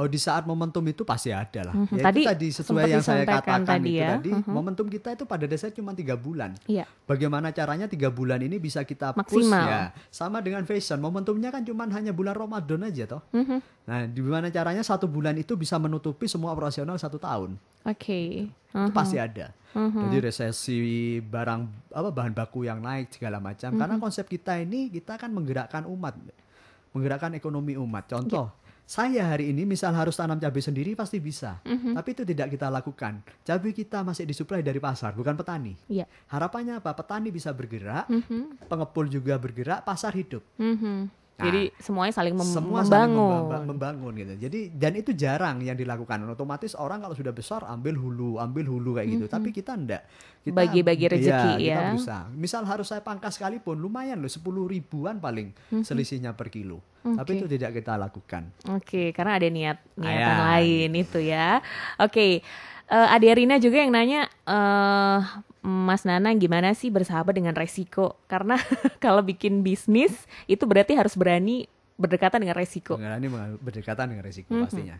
Oh 0.00 0.08
di 0.08 0.16
saat 0.16 0.48
momentum 0.48 0.80
itu 0.82 1.04
pasti 1.04 1.28
ada 1.28 1.60
lah. 1.60 1.74
Mhm. 1.76 1.92
Ya, 1.92 2.04
Tadi 2.08 2.20
tadi 2.24 2.48
sesuai 2.48 2.88
yang 2.88 3.04
saya 3.04 3.20
katakan 3.22 3.68
tadi 3.68 3.90
itu 3.90 4.00
ya. 4.00 4.16
tadi. 4.16 4.32
Mhm. 4.32 4.48
Momentum 4.48 4.88
kita 4.88 5.12
itu 5.12 5.28
pada 5.28 5.44
dasarnya 5.44 5.76
cuma 5.76 5.92
tiga 5.92 6.16
bulan. 6.16 6.56
Iya. 6.64 6.88
Bagaimana 7.04 7.52
caranya 7.52 7.84
tiga 7.84 8.08
bulan 8.08 8.40
ini 8.40 8.56
bisa 8.56 8.80
kita 8.80 9.12
push 9.12 9.44
Maksimal. 9.44 9.68
ya? 9.68 9.82
Sama 10.08 10.40
dengan 10.40 10.64
fashion, 10.64 10.96
momentumnya 10.98 11.52
kan 11.52 11.60
cuma 11.60 11.84
hanya 11.86 12.10
bulan 12.10 12.32
Ramadan 12.32 12.80
aja 12.82 13.04
toh. 13.06 13.20
Mhm. 13.30 13.60
Nah, 13.84 14.00
gimana 14.08 14.48
caranya 14.48 14.80
satu 14.80 15.04
bulan 15.04 15.36
itu 15.36 15.52
bisa 15.52 15.76
menutupi 15.76 16.24
semua 16.24 16.48
operasional 16.50 16.96
satu 16.96 17.20
tahun? 17.20 17.60
Oke. 17.84 18.48
Itu 18.48 18.90
pasti 18.90 19.20
ada. 19.20 19.52
Mhm. 19.70 20.00
Jadi 20.08 20.16
resesi 20.22 20.78
barang 21.20 21.60
apa 21.92 22.08
bahan 22.08 22.32
baku 22.32 22.64
yang 22.64 22.80
naik 22.80 23.12
segala 23.12 23.36
macam. 23.36 23.68
Karena 23.70 23.94
Mhm. 23.94 24.02
konsep 24.02 24.24
kita 24.24 24.56
ini 24.56 24.88
kita 24.88 25.14
kan 25.14 25.28
menggerakkan 25.28 25.84
umat, 25.84 26.16
menggerakkan 26.90 27.34
ekonomi 27.34 27.76
umat. 27.76 28.08
Contoh, 28.08 28.48
Iya. 28.48 28.58
Saya 28.90 29.22
hari 29.22 29.54
ini 29.54 29.62
misal 29.62 29.94
harus 29.94 30.18
tanam 30.18 30.34
cabai 30.34 30.58
sendiri 30.58 30.98
pasti 30.98 31.22
bisa, 31.22 31.62
Mhm. 31.62 31.94
tapi 31.94 32.10
itu 32.10 32.26
tidak 32.26 32.50
kita 32.50 32.66
lakukan. 32.66 33.22
Cabai 33.46 33.70
kita 33.70 34.02
masih 34.02 34.26
disuplai 34.26 34.66
dari 34.66 34.82
pasar, 34.82 35.14
bukan 35.14 35.38
petani. 35.38 35.78
Iya. 35.86 36.10
Harapannya 36.26 36.82
apa? 36.82 36.90
Petani 36.98 37.30
bisa 37.30 37.54
bergerak, 37.54 38.10
Mhm. 38.10 38.66
pengepul 38.66 39.06
juga 39.06 39.38
bergerak, 39.38 39.86
pasar 39.86 40.10
hidup. 40.18 40.42
Mhm. 40.58 41.19
Nah, 41.40 41.46
Jadi 41.46 41.72
semuanya 41.74 42.12
saling 42.12 42.34
mem- 42.34 42.44
Semua 42.46 42.84
saling 42.84 43.10
membangun. 43.10 43.40
memba- 43.42 43.64
membangun 43.64 44.12
gitu. 44.14 44.32
Jadi 44.38 44.60
dan 44.70 44.92
itu 44.92 45.10
jarang 45.12 45.56
yang 45.58 45.72
dilakukan. 45.72 46.20
Otomatis 46.28 46.76
orang 46.76 47.00
kalau 47.00 47.12
sudah 47.12 47.32
besar 47.32 47.64
ambil 47.64 47.96
hulu, 47.96 48.36
ambil 48.36 48.68
hulu 48.68 48.94
kayak 48.94 49.08
gitu. 49.10 49.24
Tapi 49.24 49.48
kita 49.50 49.72
enggak. 49.72 50.04
Kita 50.38 50.52
Mhm. 50.52 50.58
Bagi-bagi 50.58 51.06
rezeki 51.10 51.24
Iya, 51.50 51.56
kita 51.56 51.64
ya. 51.66 51.78
berusaha. 51.90 52.22
Misal 52.30 52.62
harus 52.64 52.86
saya 52.86 53.00
pangkas 53.00 53.34
sekalipun 53.34 53.74
lumayan 53.74 54.16
loh 54.16 54.28
10 54.28 54.44
ribuan 54.66 55.16
paling 55.16 55.56
selisihnya 55.78 56.32
per 56.32 56.48
kilo. 56.48 56.84
Tapi 57.00 57.30
itu 57.34 57.46
tidak 57.46 57.72
kita 57.74 57.96
lakukan. 57.96 58.52
Oke, 58.70 59.10
karena 59.10 59.34
ada 59.34 59.48
niat 59.48 59.80
niatan 59.94 60.04
Ah, 60.04 60.36
ya, 60.36 60.44
lain 60.52 60.90
itu 60.94 61.18
ya. 61.18 61.64
Oke, 61.96 62.44
eh 62.86 63.08
Ade 63.08 63.28
Rina 63.30 63.56
juga 63.56 63.80
yang 63.80 63.88
nanya, 63.90 64.28
eh 64.44 65.18
Mas 65.60 66.02
Nana 66.02 66.32
gimana 66.32 66.72
sih 66.72 66.88
bersahabat 66.88 67.36
dengan 67.36 67.52
resiko? 67.52 68.16
Karena 68.24 68.56
kalau 69.04 69.20
bikin 69.20 69.60
bisnis 69.60 70.12
itu 70.46 70.64
berarti 70.64 70.96
harus 70.96 71.12
berani 71.12 71.68
berdekatan 71.94 72.40
dengan 72.40 72.56
resiko. 72.56 72.96
Mengal- 72.96 73.60
berdekatan 73.60 74.08
dengan 74.08 74.24
resiko 74.24 74.56
Mhm. 74.56 74.62
pastinya. 74.64 74.96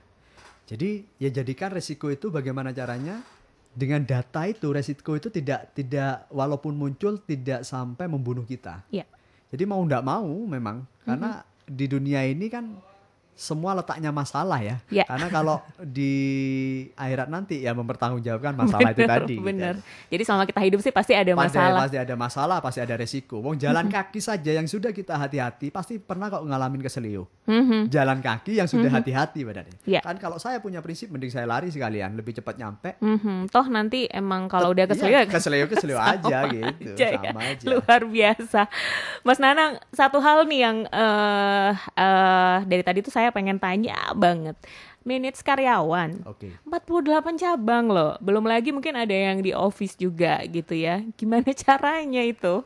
Jadi 0.68 1.02
ya 1.16 1.32
jadikan 1.32 1.72
resiko 1.72 2.06
itu 2.08 2.28
bagaimana 2.28 2.70
caranya 2.70 3.24
dengan 3.70 4.04
data 4.04 4.44
itu 4.44 4.68
resiko 4.68 5.16
itu 5.16 5.30
tidak 5.30 5.72
tidak 5.72 6.28
walaupun 6.28 6.74
muncul 6.74 7.16
tidak 7.18 7.64
sampai 7.64 8.06
membunuh 8.06 8.44
kita. 8.44 8.84
Iya. 8.90 9.08
Jadi 9.50 9.64
mau 9.64 9.80
ndak 9.80 10.02
mau 10.02 10.28
memang 10.46 10.86
karena 11.02 11.42
di 11.64 11.86
dunia 11.86 12.22
ini 12.22 12.46
kan 12.46 12.70
semua 13.40 13.72
letaknya 13.72 14.12
masalah 14.12 14.60
ya. 14.60 14.76
Ya. 14.92 15.08
Karena 15.08 15.32
kalau 15.32 15.64
di 15.96 16.12
akhirat 16.92 17.32
nanti 17.32 17.64
ya 17.64 17.72
mempertanggungjawabkan 17.72 18.52
masalah 18.52 18.92
itu 18.92 19.00
Bener, 19.00 19.12
tadi. 19.16 19.34
gitu. 19.34 19.46
Bener. 19.48 19.74
Jadi 20.12 20.22
selama 20.22 20.44
kita 20.44 20.60
hidup 20.60 20.80
sih 20.84 20.92
pasti 20.92 21.16
ada 21.16 21.32
Pasti, 21.32 21.56
masalah. 21.56 21.80
pasti 21.80 21.96
ada 21.96 22.14
masalah, 22.14 22.58
pasti 22.60 22.80
ada 22.84 22.94
resiko. 22.94 23.40
Wong 23.40 23.56
jalan 23.56 23.88
kaki 23.88 24.20
saja 24.20 24.52
yang 24.52 24.68
sudah 24.68 24.92
kita 24.92 25.16
hati-hati 25.16 25.72
pasti 25.72 25.96
pernah 25.96 26.28
kok 26.28 26.44
ngalamin 26.44 26.84
keselio. 26.84 27.24
Mhm. 27.48 27.88
Jalan 27.88 28.20
kaki 28.20 28.60
yang 28.60 28.68
sudah 28.68 28.92
hati-hati 28.92 29.40
badannya. 29.40 29.76
Iya. 29.88 30.04
Kan 30.04 30.20
kalau 30.20 30.36
saya 30.36 30.60
punya 30.60 30.84
prinsip 30.84 31.08
mending 31.08 31.32
saya 31.32 31.48
lari 31.48 31.72
sekalian 31.72 32.12
lebih 32.12 32.36
cepat 32.36 32.60
nyampe. 32.60 33.00
Mhm. 33.00 33.48
Toh 33.48 33.64
nanti 33.66 34.04
emang 34.06 34.44
kalau 34.46 34.70
udah 34.70 34.84
Iya, 34.84 34.92
keselio 34.92 35.24
keselio 35.30 35.64
keselio 35.66 35.98
aja 36.12 36.44
gitu, 36.50 36.92
aja 36.92 37.06
ya. 37.08 37.20
sama 37.24 37.40
aja. 37.46 37.64
Luar 37.64 38.00
biasa. 38.04 38.60
Mas 39.22 39.38
Nanang, 39.38 39.80
satu 39.90 40.18
hal 40.18 40.44
nih 40.44 40.60
yang 40.60 40.76
eh 40.84 41.72
eh, 41.96 42.56
dari 42.66 42.82
tadi 42.82 42.98
tuh 43.00 43.08
saya 43.08 43.29
pengen 43.30 43.56
tanya 43.56 43.96
banget. 44.12 44.54
Manage 45.00 45.40
karyawan. 45.40 46.28
Oke. 46.28 46.52
48 46.62 47.34
cabang 47.36 47.88
loh. 47.88 48.20
Belum 48.20 48.44
lagi 48.44 48.68
mungkin 48.68 48.94
ada 48.94 49.10
yang 49.10 49.40
di 49.40 49.50
office 49.50 49.94
juga 49.94 50.44
gitu 50.44 50.76
ya. 50.76 51.00
Gimana 51.14 51.48
caranya 51.56 52.20
itu? 52.20 52.60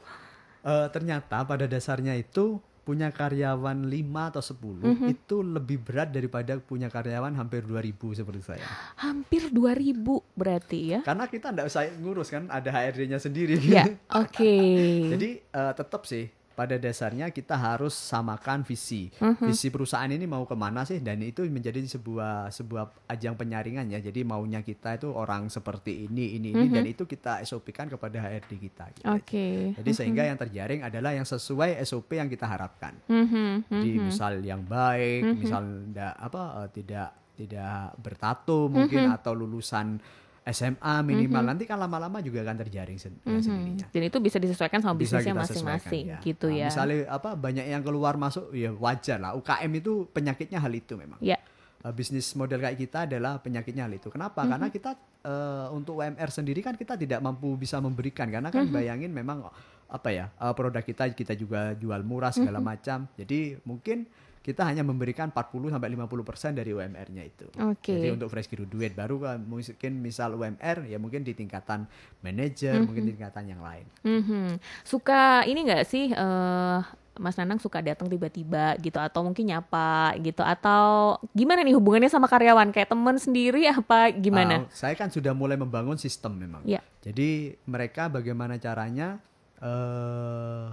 Eh, 0.60 0.86
ternyata 0.90 1.44
pada 1.44 1.64
dasarnya 1.64 2.12
itu 2.14 2.56
punya 2.82 3.08
karyawan 3.08 3.80
5 3.80 4.28
atau 4.28 4.44
10 4.44 4.84
Mhm. 4.84 5.08
itu 5.08 5.40
lebih 5.40 5.80
berat 5.80 6.12
daripada 6.12 6.52
punya 6.58 6.88
karyawan 6.88 7.32
hampir 7.32 7.64
2000 7.64 8.12
seperti 8.12 8.44
saya. 8.44 8.66
Hampir 8.98 9.48
2000 9.48 9.96
berarti 10.34 10.92
ya. 10.92 11.00
Karena 11.00 11.24
kita 11.24 11.48
nggak 11.48 11.64
usah 11.64 11.88
ngurus 11.96 12.28
kan 12.28 12.44
ada 12.48 12.68
HRD-nya 12.68 13.16
sendiri. 13.16 13.56
Ya, 13.62 13.88
oke. 14.12 14.56
Jadi 15.16 15.28
eh, 15.40 15.72
tetap 15.72 16.04
sih 16.04 16.28
pada 16.54 16.78
dasarnya 16.78 17.28
kita 17.28 17.58
harus 17.58 17.92
samakan 17.92 18.62
visi. 18.62 19.10
Mhm. 19.18 19.44
Visi 19.44 19.68
perusahaan 19.68 20.06
ini 20.06 20.24
mau 20.24 20.46
ke 20.46 20.54
mana 20.54 20.86
sih? 20.86 21.02
Dan 21.02 21.20
itu 21.20 21.42
menjadi 21.44 21.82
sebuah 21.82 22.48
sebuah 22.48 23.10
ajang 23.10 23.34
penyaringan 23.34 23.90
ya. 23.90 23.98
Jadi 23.98 24.22
maunya 24.22 24.62
kita 24.62 24.94
itu 24.94 25.10
orang 25.10 25.50
seperti 25.50 26.06
ini, 26.06 26.38
ini, 26.38 26.54
ini, 26.54 26.66
dan 26.70 26.86
itu 26.86 27.04
kita 27.04 27.42
SOP-kan 27.42 27.90
kepada 27.90 28.22
HRD 28.22 28.52
kita. 28.56 28.84
gitu. 28.94 29.04
Mhm. 29.04 29.14
Oke. 29.18 29.46
Jadi 29.76 29.90
sehingga 29.90 30.22
yang 30.22 30.38
terjaring 30.38 30.80
adalah 30.82 31.10
yang 31.10 31.26
sesuai 31.26 31.76
SOP 31.82 32.14
yang 32.14 32.30
kita 32.30 32.46
harapkan. 32.46 32.94
Mhm, 33.06 33.66
Jadi 33.68 33.90
mhm. 33.92 34.02
misal 34.06 34.32
yang 34.40 34.62
baik, 34.62 35.22
misal 35.36 35.62
ndak 35.90 36.14
apa 36.16 36.42
eh, 36.62 36.68
tidak 36.72 37.08
tidak 37.34 37.98
bertato 37.98 38.70
mungkin 38.70 39.10
Mhm. 39.10 39.16
atau 39.18 39.34
lulusan 39.34 39.98
SMA 40.44 40.94
minimal 41.00 41.40
nanti 41.46 41.64
kan 41.64 41.76
lama-lama 41.76 42.20
juga 42.20 42.42
akan 42.42 42.56
terjaring 42.60 42.96
sen- 42.96 43.16
dengan 43.18 43.40
Mhm. 43.40 43.42
sendirinya. 43.42 43.86
Dan 43.88 44.02
itu 44.04 44.18
bisa 44.18 44.36
disesuaikan 44.36 44.78
sama 44.78 44.92
Bisa 44.94 45.16
bisnisnya 45.16 45.34
masing-masing 45.34 46.04
sesuaikan, 46.10 46.20
gitu 46.22 46.46
Nah, 46.46 46.58
ya. 46.58 46.66
Misalnya 46.68 46.96
apa 47.08 47.30
banyak 47.32 47.64
yang 47.66 47.80
keluar 47.80 48.14
masuk 48.14 48.52
ya 48.52 48.70
wajar 48.70 49.16
lah. 49.18 49.32
UKM 49.32 49.72
itu 49.74 49.92
penyakitnya 50.06 50.58
hal 50.58 50.70
itu 50.70 50.94
memang. 50.94 51.16
Ya. 51.18 51.40
Eh, 51.80 51.92
bisnis 51.92 52.28
model 52.34 52.58
kayak 52.58 52.76
kita 52.78 52.98
adalah 53.04 53.36
penyakitnya 53.38 53.84
hal 53.84 53.94
itu. 53.94 54.08
Kenapa? 54.08 54.44
Karena 54.44 54.68
kita 54.68 54.92
eh, 55.22 55.66
untuk 55.70 55.96
UMR 55.96 56.28
sendiri 56.28 56.60
kan 56.60 56.76
kita 56.76 56.94
tidak 56.94 57.16
mampu 57.18 57.56
bisa 57.56 57.80
memberikan 57.80 58.28
karena 58.28 58.52
kan 58.52 58.68
bayangin 58.68 59.08
memang 59.08 59.48
apa 59.86 60.08
ya 60.10 60.28
uh, 60.36 60.52
produk 60.52 60.80
kita 60.80 61.08
kita 61.08 61.32
juga 61.32 61.72
jual 61.72 62.02
murah 62.02 62.28
segala 62.28 62.58
Mhm. 62.58 62.66
macam. 62.66 62.98
Jadi 63.14 63.56
mungkin 63.62 64.04
kita 64.44 64.60
hanya 64.60 64.84
memberikan 64.84 65.32
40 65.32 65.72
sampai 65.72 65.88
50% 65.96 66.52
dari 66.52 66.70
UMR-nya 66.76 67.24
itu. 67.24 67.48
Oke. 67.64 67.96
Jadi 67.96 68.12
untuk 68.12 68.28
fresh 68.28 68.52
graduate 68.52 68.92
baru 68.92 69.16
kan 69.16 69.40
mungkin 69.40 69.92
misal 70.04 70.36
UMR 70.36 70.84
ya 70.84 71.00
mungkin 71.00 71.24
di 71.24 71.32
tingkatan 71.32 71.88
manajer, 72.20 72.76
mungkin 72.84 73.08
di 73.08 73.16
tingkatan 73.16 73.48
yang 73.48 73.64
lain. 73.64 73.88
Mhm. 74.04 74.60
Suka 74.84 75.48
ini 75.48 75.64
nggak 75.64 75.84
sih 75.88 76.12
eh 76.12 76.80
Mas 77.14 77.38
Nanang 77.38 77.62
suka 77.62 77.78
datang 77.78 78.10
tiba-tiba 78.10 78.74
gitu 78.82 78.98
atau 78.98 79.22
mungkin 79.22 79.46
nyapa 79.46 80.18
gitu 80.18 80.42
atau 80.42 81.14
gimana 81.30 81.62
nih 81.62 81.78
hubungannya 81.78 82.10
sama 82.10 82.26
karyawan 82.26 82.74
kayak 82.74 82.90
temen 82.90 83.16
sendiri 83.16 83.70
apa 83.70 84.10
gimana? 84.10 84.66
Uh, 84.66 84.74
saya 84.74 84.98
kan 84.98 85.08
sudah 85.14 85.30
mulai 85.30 85.54
membangun 85.54 85.94
sistem 85.94 86.34
memang. 86.34 86.66
Ya. 86.66 86.82
Jadi 87.06 87.54
mereka 87.70 88.10
bagaimana 88.10 88.58
caranya 88.58 89.22
eh 89.62 90.68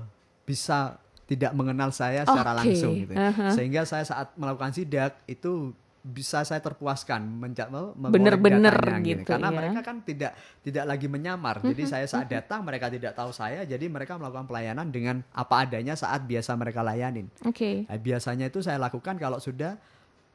bisa 0.50 0.98
tidak 1.32 1.56
mengenal 1.56 1.96
saya 1.96 2.28
secara 2.28 2.52
Oke, 2.52 2.60
langsung 2.60 2.94
gitu. 3.00 3.16
aha. 3.16 3.56
Sehingga 3.56 3.88
saya 3.88 4.04
saat 4.04 4.36
melakukan 4.36 4.76
sidak 4.76 5.16
itu 5.32 5.72
bisa 6.02 6.42
saya 6.42 6.58
terpuaskan 6.60 7.22
Bener-bener 8.10 8.74
datanya 8.74 9.06
gitu 9.06 9.22
Karena 9.22 9.54
ya. 9.54 9.56
mereka 9.56 9.80
kan 9.86 10.02
tidak 10.02 10.34
tidak 10.66 10.84
lagi 10.90 11.08
menyamar. 11.08 11.62
Jadi 11.62 11.84
Mhm, 11.86 11.92
saya 11.94 12.06
saat 12.10 12.28
datang 12.28 12.66
mereka 12.66 12.90
tidak 12.90 13.14
tahu 13.14 13.30
saya, 13.32 13.64
jadi 13.64 13.86
mereka 13.88 14.18
melakukan 14.18 14.50
pelayanan 14.50 14.90
dengan 14.90 15.22
apa 15.32 15.64
adanya 15.64 15.94
saat 15.96 16.26
biasa 16.26 16.58
mereka 16.58 16.82
layanin. 16.84 17.30
Oke. 17.46 17.86
Nah, 17.88 17.96
biasanya 18.02 18.50
itu 18.50 18.60
saya 18.60 18.82
lakukan 18.82 19.16
kalau 19.16 19.38
sudah 19.40 19.78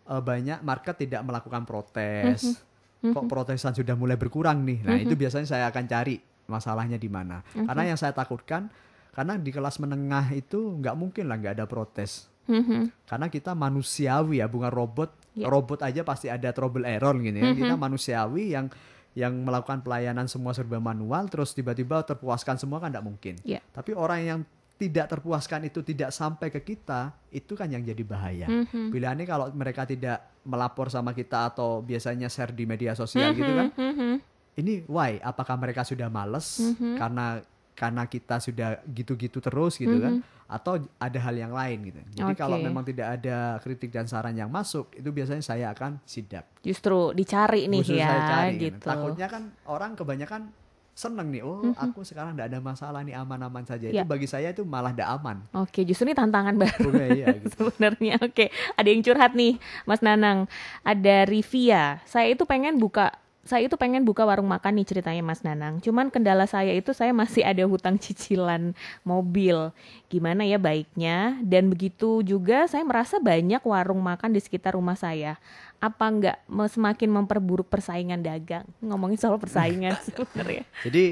eh, 0.07 0.23
banyak 0.23 0.63
market 0.63 0.97
tidak 0.97 1.21
melakukan 1.27 1.67
protes. 1.67 2.63
Mhm. 3.03 3.13
Kok 3.13 3.27
protesan 3.29 3.75
sudah 3.75 3.93
mulai 3.99 4.17
berkurang 4.17 4.63
nih. 4.65 4.81
Nah, 4.87 4.97
itu 4.97 5.13
biasanya 5.13 5.45
saya 5.45 5.65
akan 5.69 5.85
cari 5.85 6.17
masalahnya 6.47 6.97
di 6.97 7.11
mana. 7.11 7.43
Karena 7.53 7.83
yang 7.85 7.99
saya 7.99 8.15
takutkan 8.15 8.71
karena 9.17 9.41
di 9.41 9.49
kelas 9.49 9.81
menengah 9.81 10.29
itu 10.37 10.77
nggak 10.77 10.93
mungkin 10.93 11.25
lah 11.25 11.41
nggak 11.41 11.55
ada 11.57 11.65
protes. 11.65 12.29
Mhm. 12.45 13.09
Karena 13.09 13.27
kita 13.33 13.57
manusiawi 13.57 14.45
ya, 14.45 14.47
bukan 14.47 14.69
robot. 14.69 15.11
Ya. 15.33 15.49
Robot 15.49 15.81
aja 15.81 16.05
pasti 16.05 16.29
ada 16.29 16.53
trouble 16.53 16.85
error 16.85 17.17
gitu 17.25 17.33
ya. 17.33 17.57
Kita 17.57 17.75
manusiawi 17.81 18.53
yang 18.53 18.69
yang 19.17 19.33
melakukan 19.33 19.81
pelayanan 19.81 20.29
semua 20.29 20.53
serba 20.53 20.77
manual 20.77 21.33
terus 21.33 21.57
tiba-tiba 21.57 22.05
terpuaskan 22.05 22.61
semua 22.61 22.77
kan 22.77 22.93
nggak 22.93 23.07
mungkin. 23.09 23.35
Ya. 23.49 23.65
Tapi 23.73 23.97
orang 23.97 24.21
yang 24.21 24.41
tidak 24.77 25.09
terpuaskan 25.09 25.65
itu 25.65 25.81
tidak 25.81 26.13
sampai 26.13 26.53
ke 26.53 26.61
kita, 26.61 27.09
itu 27.33 27.57
kan 27.57 27.73
yang 27.73 27.81
jadi 27.81 28.05
bahaya. 28.05 28.45
Mhm. 28.45 28.93
Pilihannya 28.93 29.25
kalau 29.25 29.49
mereka 29.57 29.89
tidak 29.89 30.21
melapor 30.45 30.93
sama 30.93 31.17
kita 31.17 31.49
atau 31.49 31.81
biasanya 31.81 32.29
share 32.29 32.53
di 32.53 32.69
media 32.69 32.93
sosial 32.93 33.33
gitu 33.33 33.49
kan. 33.49 33.73
Mhm. 33.73 34.13
Ini 34.61 34.85
why? 34.85 35.17
Apakah 35.25 35.57
mereka 35.57 35.81
sudah 35.81 36.13
males 36.13 36.61
Mhm. 36.61 37.01
karena 37.01 37.41
karena 37.77 38.03
kita 38.05 38.41
sudah 38.41 38.81
gitu-gitu 38.83 39.39
terus 39.39 39.77
gitu 39.77 40.01
kan? 40.01 40.25
Atau 40.47 40.79
ada 40.97 41.19
hal 41.21 41.35
yang 41.35 41.51
lain 41.51 41.79
gitu. 41.85 42.01
Jadi 42.17 42.33
kalau 42.33 42.57
Mhm. 42.57 42.63
Oke. 42.63 42.69
memang 42.71 42.85
tidak 42.85 43.09
ada 43.15 43.37
kritik 43.59 43.91
dan 43.91 44.07
saran 44.07 44.33
yang 44.33 44.49
masuk, 44.49 44.89
itu 44.93 45.07
biasanya 45.07 45.43
saya 45.43 45.67
akan 45.71 46.01
sidak. 46.03 46.49
Justru 46.61 47.13
dicari 47.13 47.67
nih 47.67 47.83
ya 47.85 48.07
saya 48.07 48.21
cari, 48.25 48.55
gitu. 48.57 48.81
Takutnya 48.81 49.27
kan 49.27 49.43
orang 49.65 49.93
kebanyakan 49.93 50.49
seneng 50.93 51.29
nih, 51.29 51.45
oh 51.45 51.77
aku 51.77 52.01
sekarang 52.01 52.33
tidak 52.33 52.49
ada 52.49 52.59
masalah 52.59 53.05
nih 53.05 53.13
aman-aman 53.13 53.61
saja. 53.63 53.85
Ya. 53.87 54.01
Itu 54.01 54.09
bagi 54.09 54.25
saya 54.25 54.49
itu 54.49 54.65
malah 54.65 54.97
tidak 54.97 55.13
aman. 55.13 55.45
Oke, 55.53 55.85
justru 55.85 56.09
ini 56.09 56.17
tantangan 56.17 56.57
baru. 56.57 56.89
Iya, 56.95 57.27
gitu. 57.37 57.69
sebenarnya. 57.69 58.17
Oke, 58.23 58.49
ada 58.73 58.89
yang 58.89 59.05
curhat 59.05 59.37
nih, 59.37 59.61
Mas 59.85 60.01
Nanang. 60.01 60.49
Ada 60.81 61.29
Rivia. 61.29 62.01
Saya 62.07 62.33
itu 62.33 62.49
pengen 62.49 62.81
buka 62.81 63.13
saya 63.47 63.71
itu 63.71 63.79
pengen 63.79 64.03
buka 64.03 64.27
warung 64.27 64.51
makan 64.51 64.83
nih 64.83 64.87
ceritanya 64.87 65.23
Mas 65.23 65.41
Nanang. 65.47 65.79
Cuman 65.79 66.11
kendala 66.11 66.45
saya 66.51 66.75
itu 66.75 66.91
saya 66.91 67.15
masih 67.15 67.47
ada 67.47 67.63
hutang 67.65 67.95
cicilan 67.97 68.75
mobil. 69.07 69.71
Gimana 70.11 70.43
ya 70.43 70.59
baiknya? 70.59 71.39
Dan 71.41 71.71
begitu 71.71 72.21
juga 72.27 72.67
saya 72.67 72.83
merasa 72.83 73.23
banyak 73.23 73.63
warung 73.63 74.03
makan 74.03 74.35
di 74.35 74.41
sekitar 74.43 74.75
rumah 74.75 74.99
saya. 74.99 75.39
Apa 75.79 76.11
enggak 76.11 76.37
semakin 76.51 77.09
memperburuk 77.23 77.71
persaingan 77.71 78.21
dagang? 78.21 78.67
Ngomongin 78.83 79.17
soal 79.17 79.39
persaingan 79.39 79.95
sebenarnya. 80.07 80.67
Jadi 80.83 81.05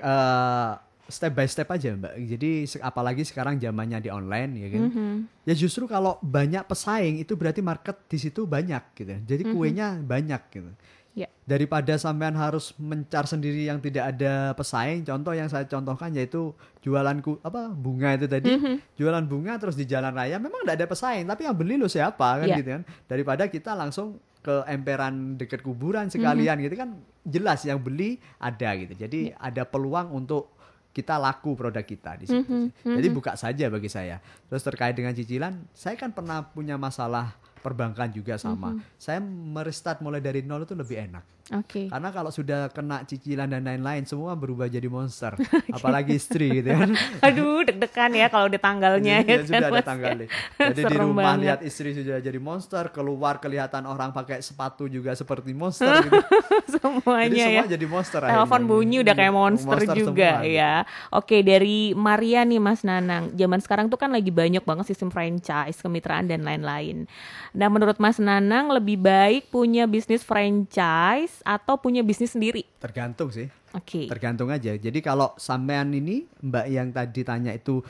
eh, 0.00 0.72
step 1.12 1.32
by 1.36 1.44
step 1.44 1.68
aja 1.68 1.92
mbak. 1.92 2.16
Jadi 2.16 2.64
apalagi 2.80 3.22
sekarang 3.28 3.60
zamannya 3.60 4.00
di 4.00 4.08
online 4.08 4.50
ya 4.56 4.68
kan. 4.72 4.82
Mhm. 4.88 5.12
Ya 5.44 5.54
justru 5.54 5.84
kalau 5.84 6.16
banyak 6.24 6.64
pesaing 6.64 7.20
itu 7.20 7.36
berarti 7.36 7.60
market 7.60 8.00
di 8.08 8.16
situ 8.16 8.48
banyak 8.48 8.82
gitu. 8.96 9.12
Jadi 9.28 9.42
kuenya 9.52 10.00
banyak 10.00 10.42
gitu. 10.48 10.72
Ya. 11.12 11.28
Daripada 11.44 11.92
sampean 12.00 12.32
harus 12.32 12.72
mencar 12.80 13.28
sendiri 13.28 13.68
yang 13.68 13.84
tidak 13.84 14.16
ada 14.16 14.56
pesaing. 14.56 15.04
Contoh 15.04 15.36
yang 15.36 15.44
saya 15.44 15.68
contohkan 15.68 16.08
yaitu 16.16 16.56
jualanku 16.80 17.36
apa 17.44 17.68
bunga 17.68 18.16
itu 18.16 18.24
tadi. 18.24 18.48
Jualan 18.96 19.20
bunga 19.28 19.60
terus 19.60 19.76
di 19.76 19.84
jalan 19.84 20.16
raya 20.16 20.40
memang 20.40 20.64
tidak 20.64 20.76
ada 20.80 20.86
pesaing, 20.88 21.28
tapi 21.28 21.44
yang 21.44 21.52
beli 21.52 21.76
lo 21.76 21.84
siapa 21.84 22.40
kan 22.40 22.48
Ya. 22.48 22.56
gitu 22.56 22.80
kan. 22.80 22.82
Daripada 23.04 23.44
kita 23.46 23.76
langsung 23.76 24.16
ke 24.40 24.64
emperan 24.66 25.36
dekat 25.38 25.60
kuburan 25.62 26.08
sekalian 26.10 26.58
gitu 26.58 26.74
kan 26.74 26.96
jelas 27.22 27.60
yang 27.62 27.76
beli 27.78 28.16
ada 28.40 28.72
gitu. 28.74 28.96
Jadi 28.96 29.36
ada 29.36 29.62
peluang 29.68 30.10
untuk 30.10 30.50
kita 30.92 31.16
laku 31.16 31.56
produk 31.56 31.84
kita 31.84 32.16
di 32.16 32.24
situ. 32.28 32.44
sih. 32.44 32.68
Jadi 32.84 33.08
buka 33.08 33.32
saja 33.32 33.68
bagi 33.68 33.88
saya. 33.88 34.20
Terus 34.48 34.60
terkait 34.60 34.92
dengan 34.92 35.12
cicilan, 35.12 35.60
saya 35.72 35.96
kan 35.96 36.12
pernah 36.12 36.44
punya 36.44 36.76
masalah 36.76 37.32
perbankan 37.62 38.10
juga 38.10 38.34
sama. 38.36 38.74
Saya 38.98 39.22
merestart 39.22 40.02
mulai 40.02 40.18
dari 40.18 40.42
nol 40.42 40.66
itu 40.66 40.74
lebih 40.74 40.98
enak. 40.98 41.24
Oke. 41.50 41.90
Karena 41.90 42.14
kalau 42.14 42.30
sudah 42.30 42.70
kena 42.70 43.02
cicilan 43.02 43.50
dan 43.50 43.66
lain-lain 43.66 44.06
semua 44.06 44.38
berubah 44.38 44.70
jadi 44.70 44.86
monster. 44.86 45.34
Apalagi 45.76 46.14
istri 46.14 46.62
gitu 46.62 46.70
kan. 46.70 46.94
Aduh, 47.26 47.66
deg-degan 47.66 48.14
ya 48.14 48.30
kalau 48.30 48.46
ada 48.46 48.60
tanggalnya 48.62 49.26
Iya, 49.26 49.42
ya 49.42 49.42
sudah 49.42 49.58
kan, 49.58 49.72
ada 49.74 49.80
ya. 49.80 49.82
tanggalnya. 49.82 50.26
Jadi 50.70 50.82
di 50.86 50.96
rumah 50.96 51.24
banget. 51.34 51.42
lihat 51.42 51.60
istri 51.66 51.88
sudah 51.96 52.22
jadi 52.22 52.38
monster, 52.38 52.84
keluar 52.94 53.42
kelihatan 53.42 53.82
orang 53.88 54.14
pakai 54.14 54.38
sepatu 54.38 54.86
juga 54.86 55.16
seperti 55.18 55.50
monster 55.50 55.90
gitu. 56.06 56.22
Jadi 56.22 56.70
semuanya 56.78 57.44
semua 57.44 57.64
ya. 57.66 57.72
jadi 57.74 57.86
monster 57.90 58.20
Telepon 58.22 58.62
bunyi 58.68 58.96
udah 59.02 59.14
kayak 59.16 59.34
monster, 59.34 59.78
juga 59.90 60.38
semua, 60.38 60.46
gitu. 60.46 60.56
ya. 60.56 60.74
Oke, 61.10 61.36
dari 61.42 61.92
Maria 61.98 62.46
nih 62.46 62.60
Mas 62.62 62.86
Nanang. 62.86 63.34
Zaman 63.34 63.60
sekarang 63.60 63.86
tuh 63.90 63.98
kan 63.98 64.12
lagi 64.14 64.30
banyak 64.30 64.62
banget 64.62 64.94
sistem 64.94 65.10
franchise, 65.10 65.82
kemitraan 65.82 66.30
dan 66.30 66.46
lain-lain. 66.46 67.10
Nah, 67.52 67.68
menurut 67.68 67.98
Mas 67.98 68.16
Nanang 68.22 68.70
lebih 68.72 69.00
baik 69.00 69.50
punya 69.50 69.84
bisnis 69.90 70.22
franchise 70.22 71.31
atau 71.40 71.80
punya 71.80 72.04
bisnis 72.04 72.36
sendiri? 72.36 72.68
Tergantung 72.76 73.32
sih. 73.32 73.48
Oke. 73.72 74.04
Tergantung 74.12 74.52
aja. 74.52 74.76
Jadi 74.76 75.00
kalau 75.00 75.32
sampean 75.40 75.88
ini 75.96 76.28
Mbak 76.44 76.66
yang 76.68 76.92
tadi 76.92 77.24
tanya 77.24 77.56
itu 77.56 77.80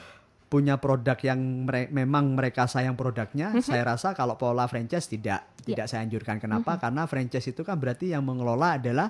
punya 0.47 0.77
produk 0.77 1.17
yang 1.25 1.65
mere- 1.65 1.89
memang 1.89 2.37
mereka 2.37 2.69
sayang 2.69 2.93
produknya, 2.93 3.57
saya 3.65 3.89
rasa 3.89 4.13
kalau 4.13 4.37
pola 4.37 4.69
franchise 4.69 5.09
tidak 5.09 5.49
tidak 5.65 5.89
saya 5.89 6.05
anjurkan. 6.05 6.37
Kenapa? 6.37 6.77
Karena 6.77 7.09
franchise 7.09 7.57
itu 7.57 7.65
kan 7.65 7.81
berarti 7.81 8.13
yang 8.13 8.21
mengelola 8.21 8.77
adalah 8.77 9.09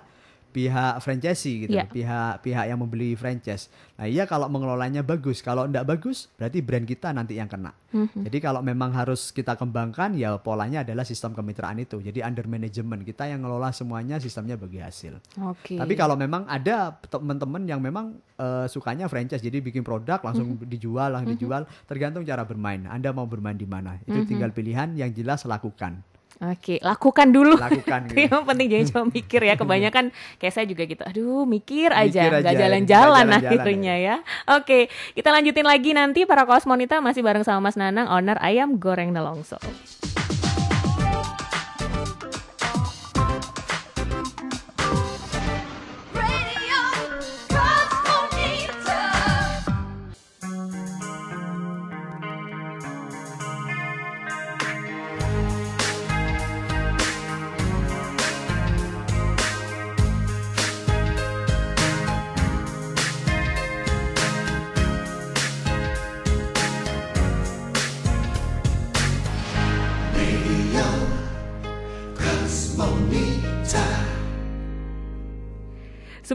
pihak 0.52 1.00
franchisee 1.00 1.64
gitu, 1.66 1.72
Iya. 1.74 1.88
pihak 1.88 2.44
pihak 2.44 2.64
yang 2.68 2.76
membeli 2.76 3.16
franchise. 3.16 3.72
Nah 3.96 4.04
iya 4.04 4.28
kalau 4.28 4.46
mengelolanya 4.46 5.00
bagus, 5.00 5.40
kalau 5.40 5.64
tidak 5.64 5.88
bagus 5.88 6.28
berarti 6.36 6.60
brand 6.60 6.84
kita 6.84 7.08
nanti 7.10 7.40
yang 7.40 7.48
kena. 7.48 7.72
Jadi 7.92 8.38
kalau 8.40 8.64
memang 8.64 8.92
harus 8.92 9.32
kita 9.32 9.52
kembangkan 9.52 10.16
ya 10.16 10.36
polanya 10.40 10.80
adalah 10.80 11.04
sistem 11.04 11.32
kemitraan 11.32 11.76
itu. 11.76 12.00
Jadi 12.00 12.20
under 12.20 12.48
management 12.48 13.04
kita 13.04 13.28
yang 13.28 13.44
ngelola 13.44 13.68
semuanya 13.72 14.16
sistemnya 14.16 14.56
bagi 14.56 14.80
hasil. 14.80 15.20
Oke. 15.44 15.76
Tapi 15.76 15.92
kalau 15.92 16.16
memang 16.16 16.48
ada 16.48 16.96
teman-teman 17.04 17.64
yang 17.64 17.80
memang 17.80 18.16
eh, 18.36 18.64
sukanya 18.68 19.08
franchise, 19.08 19.40
jadi 19.40 19.60
bikin 19.60 19.84
produk 19.84 20.20
langsung 20.20 20.56
dijual, 20.64 21.12
langsung 21.12 21.32
dijual, 21.36 21.62
tergantung 21.84 22.24
cara 22.24 22.44
bermain. 22.44 22.84
Anda 22.88 23.12
mau 23.12 23.24
bermain 23.28 23.56
di 23.56 23.68
mana? 23.68 23.96
Itu 24.04 24.24
tinggal 24.24 24.52
pilihan 24.52 24.96
yang 24.96 25.12
jelas 25.12 25.44
lakukan. 25.44 26.00
Oke, 26.40 26.80
lakukan 26.80 27.28
dulu. 27.28 27.54
Lakukan 27.60 28.00
Itu 28.08 28.14
gitu. 28.16 28.32
yang 28.32 28.44
penting 28.48 28.66
jangan 28.72 28.86
cuma 28.88 29.02
mikir 29.12 29.40
ya. 29.44 29.54
Kebanyakan 29.60 30.04
kayak 30.40 30.52
saya 30.54 30.66
juga 30.66 30.82
gitu. 30.88 31.02
Aduh, 31.04 31.44
mikir 31.44 31.92
aja, 31.92 32.32
aja, 32.32 32.40
jalan-jalan 32.40 32.42
nggak 32.42 32.54
jalan-jalan 32.58 33.26
akhirnya 33.30 33.94
ya. 34.00 34.16
Oke, 34.56 34.88
kita 35.14 35.28
lanjutin 35.30 35.66
lagi 35.66 35.90
nanti 35.92 36.24
para 36.24 36.48
kosmonita 36.48 36.98
masih 37.04 37.22
bareng 37.22 37.44
sama 37.44 37.70
Mas 37.70 37.76
Nanang, 37.78 38.08
owner 38.10 38.40
ayam 38.40 38.80
goreng 38.80 39.12
Nelongso. 39.12 39.60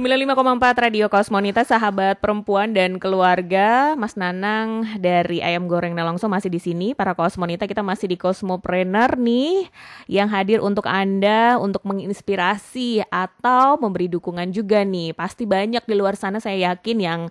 95,4 0.07 0.87
Radio 0.87 1.11
Kosmonita, 1.11 1.67
sahabat 1.67 2.23
perempuan 2.23 2.71
dan 2.71 2.95
keluarga. 2.95 3.91
Mas 3.99 4.15
Nanang 4.15 4.95
dari 5.03 5.43
Ayam 5.43 5.67
Goreng 5.67 5.91
Nelongso 5.91 6.31
masih 6.31 6.47
di 6.47 6.63
sini. 6.63 6.95
Para 6.95 7.11
Kosmonita 7.11 7.67
kita 7.67 7.83
masih 7.83 8.07
di 8.07 8.15
Cosmopreneur 8.15 9.19
nih 9.19 9.67
yang 10.07 10.31
hadir 10.31 10.63
untuk 10.63 10.87
Anda 10.87 11.59
untuk 11.59 11.83
menginspirasi 11.83 13.03
atau 13.11 13.75
memberi 13.83 14.07
dukungan 14.07 14.47
juga 14.55 14.87
nih. 14.87 15.11
Pasti 15.11 15.43
banyak 15.43 15.83
di 15.83 15.95
luar 15.99 16.15
sana 16.15 16.39
saya 16.39 16.71
yakin 16.71 16.97
yang 17.03 17.21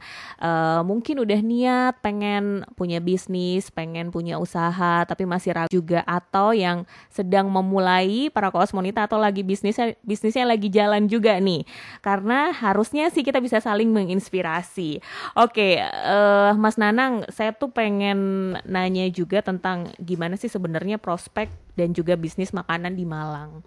uh, 0.44 0.84
mungkin 0.84 1.24
udah 1.24 1.40
niat 1.40 2.04
pengen 2.04 2.68
punya 2.76 3.00
bisnis, 3.00 3.72
pengen 3.72 4.12
punya 4.12 4.36
usaha 4.36 5.08
tapi 5.08 5.24
masih 5.24 5.56
ragu 5.56 5.72
juga 5.72 6.04
atau 6.04 6.52
yang 6.52 6.84
sedang 7.08 7.48
memulai 7.48 8.28
para 8.28 8.52
Kosmonita 8.52 9.08
atau 9.08 9.16
lagi 9.16 9.40
bisnisnya 9.40 9.96
bisnisnya 10.04 10.44
lagi 10.44 10.68
jalan 10.68 11.08
juga 11.08 11.40
nih. 11.40 11.64
Karena 12.04 12.52
harusnya 12.66 13.06
sih 13.14 13.22
kita 13.22 13.38
bisa 13.38 13.62
saling 13.62 13.94
menginspirasi. 13.94 14.98
Oke, 15.38 15.78
uh, 15.82 16.52
Mas 16.58 16.74
Nanang, 16.76 17.22
saya 17.30 17.54
tuh 17.54 17.70
pengen 17.70 18.52
nanya 18.66 19.06
juga 19.10 19.40
tentang 19.40 19.94
gimana 20.02 20.34
sih 20.34 20.50
sebenarnya 20.50 20.98
prospek 20.98 21.48
dan 21.78 21.94
juga 21.94 22.18
bisnis 22.18 22.50
makanan 22.50 22.98
di 22.98 23.06
Malang. 23.06 23.62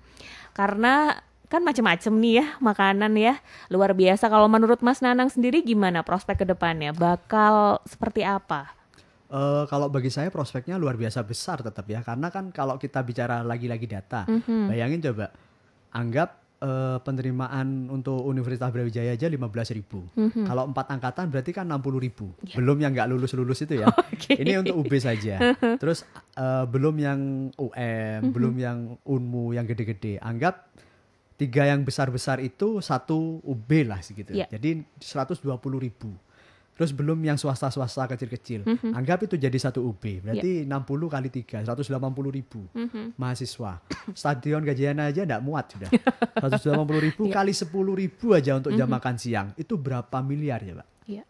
Karena 0.51 1.15
kan 1.49 1.65
macam-macam 1.65 2.13
nih 2.21 2.33
ya 2.39 2.45
makanan 2.61 3.11
ya 3.17 3.33
luar 3.73 3.97
biasa 3.97 4.29
kalau 4.29 4.45
menurut 4.45 4.85
Mas 4.85 5.01
Nanang 5.01 5.33
sendiri 5.33 5.65
gimana 5.65 6.05
prospek 6.05 6.45
ke 6.45 6.45
depannya 6.45 6.93
bakal 6.93 7.81
seperti 7.89 8.21
apa? 8.21 8.77
Uh, 9.29 9.65
kalau 9.69 9.89
bagi 9.89 10.09
saya 10.09 10.29
prospeknya 10.33 10.77
luar 10.77 10.97
biasa 10.97 11.21
besar 11.21 11.61
tetap 11.61 11.85
ya 11.85 12.01
karena 12.01 12.33
kan 12.33 12.49
kalau 12.49 12.81
kita 12.81 13.01
bicara 13.05 13.45
lagi-lagi 13.45 13.85
data 13.85 14.25
mm 14.25 14.41
-hmm. 14.41 14.63
bayangin 14.73 15.01
coba 15.05 15.29
anggap 15.93 16.38
uh, 16.63 16.97
penerimaan 17.03 17.87
untuk 17.91 18.19
Universitas 18.23 18.71
Brawijaya 18.71 19.15
aja 19.15 19.27
15 19.27 19.77
ribu. 19.77 20.05
Mm-hmm. 20.15 20.45
Kalau 20.45 20.63
empat 20.69 20.85
angkatan 20.91 21.25
berarti 21.31 21.51
kan 21.55 21.65
60 21.67 22.05
ribu. 22.05 22.31
Yeah. 22.43 22.57
Belum 22.59 22.77
yang 22.79 22.91
nggak 22.95 23.09
lulus-lulus 23.11 23.63
itu 23.63 23.83
ya. 23.83 23.87
okay. 24.13 24.39
Ini 24.39 24.63
untuk 24.63 24.83
UB 24.85 24.93
saja. 24.99 25.55
Terus 25.79 26.03
uh, 26.35 26.67
belum 26.67 26.95
yang 26.99 27.19
UM, 27.55 27.71
mm-hmm. 27.73 28.31
belum 28.31 28.53
yang 28.59 28.77
UNMU 29.03 29.55
yang 29.55 29.65
gede-gede. 29.67 30.19
Anggap 30.19 30.69
tiga 31.39 31.63
yang 31.71 31.87
besar-besar 31.87 32.43
itu 32.43 32.83
satu 32.83 33.39
UB 33.47 33.87
lah 33.87 34.03
segitu. 34.03 34.35
Yeah. 34.35 34.51
Jadi 34.51 34.83
120 34.99 35.47
ribu. 35.79 36.11
Terus 36.79 36.95
belum 36.95 37.19
yang 37.19 37.35
swasta-swasta 37.35 38.07
kecil-kecil. 38.15 38.63
Mm 38.63 38.75
-hmm. 38.79 38.91
Anggap 38.95 39.27
itu 39.27 39.35
jadi 39.35 39.57
satu 39.59 39.83
UB. 39.83 40.23
Berarti 40.23 40.63
yeah. 40.63 40.79
60 40.79 41.11
kali 41.11 41.27
3, 41.27 41.67
180 41.67 41.91
ribu 42.31 42.71
mm 42.71 42.87
-hmm. 42.87 43.05
mahasiswa. 43.19 43.83
Stadion 44.15 44.63
Gajayana 44.63 45.11
aja 45.11 45.27
enggak 45.27 45.43
muat 45.43 45.75
sudah. 45.75 45.91
180 46.39 46.79
ribu 47.03 47.27
yeah. 47.27 47.35
kali 47.35 47.51
10 47.51 47.67
ribu 47.75 48.25
aja 48.31 48.55
untuk 48.55 48.71
jam 48.71 48.87
mm 48.87 48.95
-hmm. 48.95 48.95
makan 48.95 49.15
siang. 49.19 49.47
Itu 49.59 49.75
berapa 49.75 50.23
miliar 50.23 50.63
ya 50.63 50.79
Pak? 50.79 50.87
Yeah. 51.03 51.27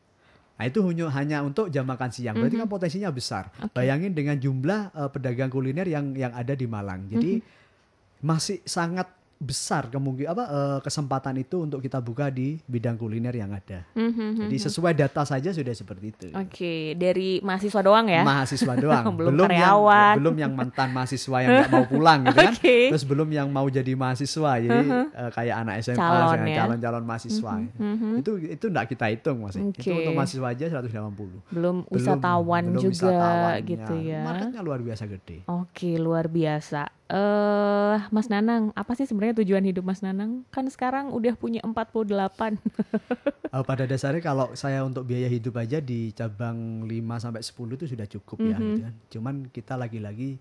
Nah 0.61 0.65
itu 0.69 0.79
hanya, 0.85 1.05
hanya 1.17 1.37
untuk 1.41 1.73
jam 1.73 1.89
makan 1.89 2.13
siang. 2.13 2.37
Berarti 2.37 2.53
mm 2.53 2.61
-hmm. 2.61 2.69
kan 2.69 2.75
potensinya 2.77 3.09
besar. 3.09 3.43
Okay. 3.49 3.73
Bayangin 3.73 4.13
dengan 4.13 4.37
jumlah 4.37 4.93
uh, 4.93 5.09
pedagang 5.09 5.49
kuliner 5.49 5.89
yang 5.89 6.13
yang 6.13 6.29
ada 6.37 6.53
di 6.53 6.69
Malang. 6.69 7.09
Jadi 7.09 7.41
mm 7.41 7.41
-hmm. 7.41 8.21
masih 8.21 8.61
sangat 8.69 9.09
besar 9.39 9.87
kemungkinan 9.87 10.35
apa 10.35 10.45
uh, 10.51 10.79
kesempatan 10.83 11.31
itu 11.39 11.63
untuk 11.63 11.79
kita 11.79 12.03
buka 12.03 12.27
di 12.27 12.59
bidang 12.67 12.99
kuliner 12.99 13.31
yang 13.31 13.55
ada. 13.55 13.87
Mm-hmm, 13.95 14.35
Jadi 14.35 14.57
mhm. 14.59 14.65
sesuai 14.67 14.93
data 14.99 15.23
saja 15.23 15.55
sudah 15.55 15.71
seperti 15.71 16.05
itu. 16.11 16.27
Oke, 16.35 16.43
okay. 16.51 16.81
dari 16.99 17.39
mahasiswa 17.39 17.79
doang 17.79 18.11
ya? 18.11 18.27
Mahasiswa 18.27 18.73
doang. 18.83 19.15
belum, 19.15 19.31
belum 19.31 19.47
karyawan. 19.47 19.95
yang 19.95 20.19
belum 20.19 20.35
yang 20.43 20.51
mantan 20.51 20.91
mahasiswa 20.91 21.37
yang 21.39 21.49
nggak 21.55 21.71
mau 21.71 21.85
pulang 21.87 22.19
gitu 22.27 22.35
kan. 22.35 22.51
okay. 22.51 22.83
Terus 22.91 23.05
belum 23.07 23.29
yang 23.31 23.47
mau 23.47 23.63
jadi 23.71 23.93
mahasiswa. 23.95 24.51
Jadi 24.59 24.87
uh-huh. 24.91 25.05
uh, 25.07 25.29
kayak 25.31 25.55
anak 25.55 25.75
SMA 25.87 26.03
calon, 26.03 26.39
ya? 26.43 26.57
calon-calon 26.59 27.03
mahasiswa. 27.07 27.53
Mm-hmm. 27.79 28.13
Itu 28.19 28.31
itu 28.43 28.65
enggak 28.67 28.85
kita 28.91 29.05
hitung 29.07 29.47
masih. 29.47 29.71
Okay. 29.71 29.87
Itu 29.87 29.91
untuk 30.03 30.13
mahasiswa 30.19 30.47
aja 30.51 30.65
180. 30.83 31.55
Belum 31.55 31.87
wisatawan 31.87 32.75
belum, 32.75 32.83
juga 32.83 33.07
belum 33.55 33.71
gitu 33.71 33.93
ya. 34.03 34.21
Marketnya 34.27 34.61
luar 34.67 34.83
biasa 34.83 35.07
gede. 35.07 35.47
Oke, 35.47 35.71
okay, 35.71 35.95
luar 35.95 36.27
biasa 36.27 36.98
uh, 37.09 37.97
Mas 38.13 38.29
Nanang, 38.29 38.71
apa 38.77 38.93
sih 38.95 39.09
sebenarnya 39.09 39.41
tujuan 39.41 39.65
hidup 39.65 39.83
Mas 39.83 39.99
Nanang? 40.05 40.45
Kan 40.53 40.69
sekarang 40.69 41.11
udah 41.11 41.33
punya 41.35 41.59
48. 41.65 41.75
uh, 41.75 42.55
eh, 43.59 43.63
pada 43.65 43.83
dasarnya 43.89 44.21
kalau 44.21 44.53
saya 44.53 44.85
untuk 44.85 45.09
biaya 45.09 45.27
hidup 45.27 45.57
aja 45.59 45.81
di 45.81 46.13
cabang 46.13 46.85
5 46.85 47.23
sampai 47.23 47.41
10 47.41 47.77
itu 47.77 47.85
sudah 47.89 48.07
cukup 48.07 48.37
mm 48.39 48.45
-hmm. 48.45 48.53
ya 48.53 48.57
mhm. 48.57 48.65
gitu 48.65 48.81
kan. 48.85 48.93
Cuman 49.09 49.35
kita 49.49 49.73
lagi-lagi 49.75 50.39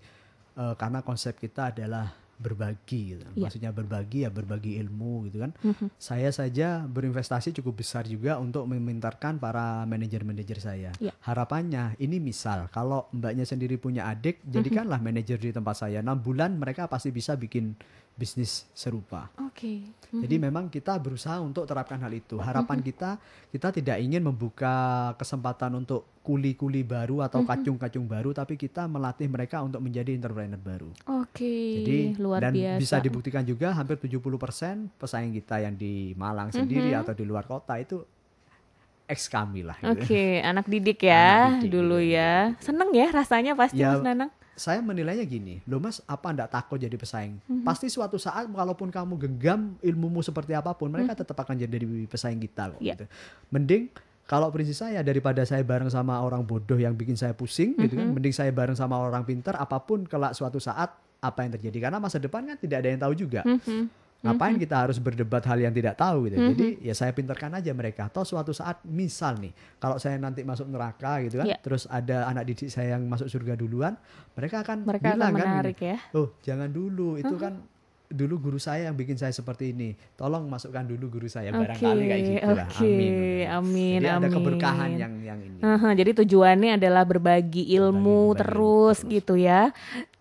uh, 0.55 0.73
karena 0.77 1.01
konsep 1.01 1.35
kita 1.35 1.73
adalah 1.73 2.13
berbagi 2.39 3.13
gitu. 3.13 3.27
Yeah. 3.35 3.45
Maksudnya 3.45 3.71
berbagi 3.75 4.23
ya 4.23 4.31
berbagi 4.31 4.79
ilmu 4.79 5.27
gitu 5.27 5.43
kan. 5.43 5.51
Mm-hmm. 5.59 5.87
Saya 5.99 6.31
saja 6.31 6.87
berinvestasi 6.87 7.51
cukup 7.59 7.83
besar 7.83 8.07
juga 8.07 8.39
untuk 8.39 8.63
memintarkan 8.71 9.37
para 9.37 9.83
manajer-manajer 9.83 10.57
saya. 10.63 10.91
Yeah. 11.03 11.13
Harapannya 11.27 11.99
ini 11.99 12.23
misal 12.23 12.71
kalau 12.71 13.11
mbaknya 13.11 13.43
sendiri 13.43 13.75
punya 13.75 14.07
adik, 14.07 14.39
mm-hmm. 14.39 14.53
jadikanlah 14.55 14.99
manajer 15.03 15.37
di 15.37 15.51
tempat 15.51 15.75
saya. 15.75 15.99
6 15.99 16.23
bulan 16.23 16.55
mereka 16.55 16.87
pasti 16.87 17.11
bisa 17.11 17.35
bikin 17.35 17.75
bisnis 18.19 18.67
serupa. 18.75 19.31
Oke. 19.39 19.55
Okay. 19.55 19.77
Mm-hmm. 19.87 20.21
Jadi 20.27 20.35
memang 20.35 20.65
kita 20.67 20.99
berusaha 20.99 21.39
untuk 21.39 21.63
terapkan 21.63 21.95
hal 22.03 22.11
itu. 22.11 22.35
Harapan 22.35 22.83
mm-hmm. 22.83 22.89
kita 22.91 23.09
kita 23.55 23.67
tidak 23.79 23.97
ingin 24.03 24.19
membuka 24.19 24.75
kesempatan 25.15 25.79
untuk 25.79 26.19
kuli-kuli 26.19 26.83
baru 26.83 27.23
atau 27.23 27.39
mm-hmm. 27.39 27.55
kacung-kacung 27.55 28.05
baru 28.05 28.35
tapi 28.35 28.59
kita 28.59 28.91
melatih 28.91 29.31
mereka 29.31 29.63
untuk 29.63 29.79
menjadi 29.79 30.11
entrepreneur 30.11 30.59
baru. 30.59 30.91
Oke. 31.23 31.39
Okay. 31.39 31.67
Jadi 31.79 31.99
luar 32.19 32.39
dan 32.43 32.51
biasa. 32.51 32.79
bisa 32.83 32.95
dibuktikan 32.99 33.43
juga 33.47 33.71
hampir 33.71 33.95
70% 33.95 34.19
pesaing 34.99 35.31
kita 35.39 35.63
yang 35.63 35.79
di 35.79 36.11
Malang 36.19 36.51
sendiri 36.51 36.91
mm-hmm. 36.91 37.03
atau 37.07 37.13
di 37.15 37.23
luar 37.23 37.47
kota 37.47 37.79
itu 37.79 38.03
ex 39.09 39.25
kami 39.25 39.65
lah. 39.65 39.73
Gitu. 39.81 39.89
Oke, 39.89 40.05
okay. 40.05 40.31
anak 40.45 40.69
didik 40.69 41.01
ya 41.09 41.49
anak 41.49 41.65
didik, 41.65 41.73
dulu 41.73 41.97
ya. 41.97 42.53
Seneng 42.61 42.93
ya 42.93 43.09
rasanya 43.09 43.57
pasti 43.57 43.81
ya, 43.81 43.97
Mas 43.97 44.05
Nanang. 44.05 44.29
Saya 44.59 44.83
menilainya 44.83 45.23
gini, 45.23 45.63
lo 45.63 45.79
mas 45.79 46.03
apa 46.03 46.35
ndak 46.35 46.51
takut 46.51 46.75
jadi 46.75 46.99
pesaing? 46.99 47.39
Mm-hmm. 47.39 47.63
Pasti 47.63 47.87
suatu 47.87 48.19
saat 48.19 48.43
walaupun 48.51 48.91
kamu 48.91 49.15
genggam 49.15 49.79
ilmumu 49.79 50.19
seperti 50.19 50.51
apa 50.51 50.75
pun, 50.75 50.91
mereka 50.91 51.15
mm-hmm. 51.15 51.23
tetap 51.23 51.37
akan 51.39 51.55
jadi 51.55 51.79
pesaing 52.11 52.43
kita 52.43 52.75
loh. 52.75 52.79
Yeah. 52.83 52.99
Gitu. 52.99 53.07
Mending 53.55 53.87
kalau 54.29 54.53
prinsip 54.53 54.77
saya 54.77 55.01
daripada 55.01 55.41
saya 55.41 55.65
bareng 55.65 55.89
sama 55.89 56.21
orang 56.21 56.45
bodoh 56.45 56.77
yang 56.77 56.93
bikin 56.93 57.17
saya 57.17 57.33
pusing 57.33 57.73
mm-hmm. 57.73 57.83
gitu 57.89 57.93
kan 57.97 58.05
mhm. 58.05 58.13
mending 58.13 58.35
saya 58.37 58.53
bareng 58.53 58.77
sama 58.77 59.01
orang 59.01 59.25
pintar 59.25 59.57
apa 59.57 59.81
pun 59.81 60.05
kelak 60.05 60.37
suatu 60.37 60.61
saat 60.61 60.93
apa 61.17 61.39
yang 61.41 61.57
terjadi 61.57 61.89
karena 61.89 61.97
masa 61.97 62.21
depan 62.21 62.45
kan 62.45 62.55
tidak 62.61 62.85
ada 62.85 62.89
yang 62.93 63.01
tahu 63.01 63.13
juga 63.17 63.41
mm-hmm. 63.41 63.81
Ngapain 64.19 64.51
mm-hmm. 64.51 64.63
kita 64.67 64.75
harus 64.75 64.97
berdebat 64.99 65.43
hal 65.47 65.59
yang 65.63 65.71
tidak 65.71 65.95
tahu 65.95 66.27
gitu 66.27 66.35
mm-hmm. 66.35 66.51
jadi 66.51 66.67
ya 66.91 66.93
saya 66.95 67.11
pintarkan 67.15 67.55
aja 67.55 67.71
mereka 67.71 68.11
atau 68.11 68.27
suatu 68.27 68.51
saat 68.51 68.83
misal 68.83 69.39
nih 69.39 69.55
kalau 69.79 69.95
saya 69.95 70.19
nanti 70.19 70.43
masuk 70.43 70.67
neraka 70.67 71.23
gitu 71.23 71.39
kan 71.39 71.47
yeah. 71.47 71.59
terus 71.63 71.87
ada 71.87 72.27
anak 72.27 72.51
didik 72.51 72.67
saya 72.67 72.99
yang 72.99 73.07
masuk 73.07 73.31
surga 73.31 73.55
duluan 73.55 73.95
mereka 74.35 74.59
akan 74.59 74.83
mereka 74.83 75.15
bilang 75.15 75.31
akan 75.31 75.39
kan 75.39 75.47
menarik 75.55 75.79
ya 75.79 75.97
oh 76.11 76.35
jangan 76.43 76.67
dulu 76.67 77.15
itu 77.15 77.31
uh-huh. 77.31 77.43
kan 77.47 77.53
dulu 78.09 78.49
guru 78.49 78.57
saya 78.57 78.89
yang 78.89 78.97
bikin 78.97 79.21
saya 79.21 79.29
seperti 79.29 79.69
ini. 79.69 79.93
Tolong 80.17 80.49
masukkan 80.49 80.81
dulu 80.81 81.21
guru 81.21 81.29
saya 81.29 81.53
okay, 81.53 81.61
barangkali 81.61 82.03
kayak 82.09 82.21
gitu 82.25 82.49
lah. 82.57 82.65
Okay, 82.65 83.45
amin. 83.45 83.45
Amin. 83.53 83.97
Jadi 84.01 84.09
amin. 84.09 84.19
ada 84.25 84.29
keberkahan 84.33 84.89
yang 84.97 85.13
yang 85.21 85.39
ini. 85.45 85.59
Uh 85.61 85.77
-huh, 85.77 85.91
jadi 85.93 86.11
tujuannya 86.17 86.71
adalah 86.81 87.05
berbagi 87.05 87.69
ilmu 87.77 88.33
berbagi, 88.33 88.41
berbagi 88.41 88.41
terus, 88.41 88.97
terus 89.05 89.13
gitu 89.13 89.33
ya. 89.37 89.69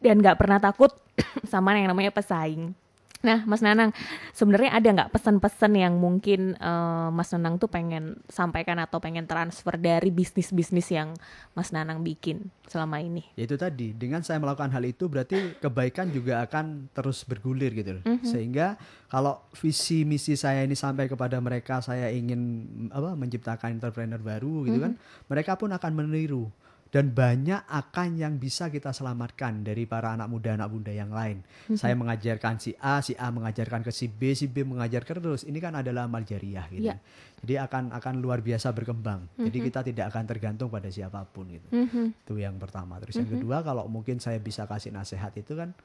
Dan 0.05 0.21
nggak 0.21 0.37
pernah 0.37 0.61
takut 0.61 0.93
sama 1.53 1.81
yang 1.81 1.89
namanya 1.89 2.13
pesaing. 2.13 2.77
Nah, 3.19 3.43
Mas 3.51 3.59
Nanang, 3.67 3.91
sebenarnya 4.31 4.79
ada 4.79 4.89
nggak 4.95 5.11
pesan-pesan 5.11 5.75
yang 5.75 5.99
mungkin 5.99 6.55
uh, 6.63 7.11
Mas 7.11 7.35
Nanang 7.35 7.59
tuh 7.59 7.67
pengen 7.67 8.23
sampaikan 8.31 8.79
atau 8.79 9.03
pengen 9.03 9.27
transfer 9.27 9.75
dari 9.75 10.15
bisnis-bisnis 10.15 10.95
yang 10.95 11.19
Mas 11.59 11.75
Nanang 11.75 12.07
bikin 12.07 12.47
selama 12.71 13.03
ini? 13.03 13.27
Ya 13.35 13.51
itu 13.51 13.59
tadi, 13.59 13.91
dengan 13.91 14.23
saya 14.23 14.39
melakukan 14.39 14.71
hal 14.71 14.87
itu 14.87 15.11
berarti 15.11 15.59
kebaikan 15.59 16.15
juga 16.15 16.47
akan 16.47 16.95
terus 16.95 17.27
bergulir 17.27 17.75
gitu, 17.75 17.99
mm 17.99 18.07
-hmm. 18.07 18.23
sehingga 18.23 18.79
kalau 19.11 19.43
visi 19.59 20.07
misi 20.07 20.39
saya 20.39 20.63
ini 20.63 20.79
sampai 20.79 21.11
kepada 21.11 21.43
mereka, 21.43 21.83
saya 21.83 22.15
ingin 22.15 22.71
apa 22.95 23.19
menciptakan 23.19 23.83
entrepreneur 23.83 24.23
baru 24.23 24.71
gitu 24.71 24.79
mm 24.79 24.85
-hmm. 24.87 24.95
kan, 24.95 25.27
mereka 25.27 25.53
pun 25.59 25.75
akan 25.75 25.91
meniru 25.91 26.47
dan 26.89 27.13
banyak 27.13 27.69
akan 27.69 28.17
yang 28.17 28.41
bisa 28.41 28.73
kita 28.73 28.97
selamatkan 28.97 29.61
dari 29.61 29.85
para 29.85 30.17
anak 30.17 30.29
muda 30.33 30.57
anak 30.57 30.73
muda 30.73 30.89
yang 30.89 31.13
lain. 31.13 31.45
Mm-hmm. 31.45 31.77
Saya 31.77 31.93
mengajarkan 31.93 32.57
si 32.57 32.73
A, 32.81 33.05
si 33.05 33.13
A 33.21 33.29
mengajarkan 33.29 33.85
ke 33.85 33.93
si 33.93 34.09
B, 34.09 34.33
si 34.33 34.49
B 34.49 34.65
mengajarkan 34.65 35.21
terus. 35.21 35.45
Ini 35.45 35.59
kan 35.61 35.77
adalah 35.77 36.09
amal 36.09 36.25
jariah 36.25 36.65
gitu. 36.73 36.89
Yeah. 36.89 36.99
Jadi 37.45 37.55
akan 37.61 37.93
akan 37.93 38.15
luar 38.25 38.41
biasa 38.41 38.73
berkembang. 38.73 39.29
Mm-hmm. 39.29 39.45
Jadi 39.53 39.59
kita 39.61 39.81
tidak 39.85 40.07
akan 40.17 40.25
tergantung 40.25 40.69
pada 40.73 40.89
siapa 40.89 41.29
pun 41.29 41.53
gitu. 41.53 41.69
Mm-hmm. 41.69 42.25
Itu 42.25 42.35
yang 42.41 42.57
pertama. 42.57 42.97
Terus 43.05 43.21
mm-hmm. 43.21 43.29
yang 43.29 43.33
kedua 43.37 43.57
kalau 43.61 43.85
mungkin 43.85 44.17
saya 44.17 44.41
bisa 44.41 44.65
kasih 44.65 44.89
nasihat 44.89 45.37
itu 45.37 45.53
kan 45.53 45.77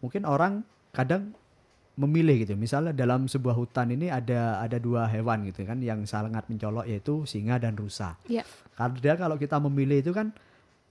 mungkin 0.00 0.24
orang 0.24 0.64
kadang 0.96 1.36
memilih 2.00 2.48
gitu. 2.48 2.56
Misalnya 2.56 2.96
dalam 2.96 3.28
sebuah 3.28 3.52
hutan 3.52 3.92
ini 3.92 4.08
ada 4.08 4.56
ada 4.56 4.80
dua 4.80 5.04
hewan 5.04 5.44
gitu 5.52 5.68
kan 5.68 5.84
yang 5.84 6.08
sangat 6.08 6.48
mencolok 6.48 6.88
yaitu 6.88 7.28
singa 7.28 7.60
dan 7.60 7.76
rusa. 7.76 8.16
Yeah. 8.24 8.48
Karena 8.80 9.16
kalau 9.20 9.36
kita 9.36 9.60
memilih 9.60 10.00
itu 10.00 10.16
kan 10.16 10.32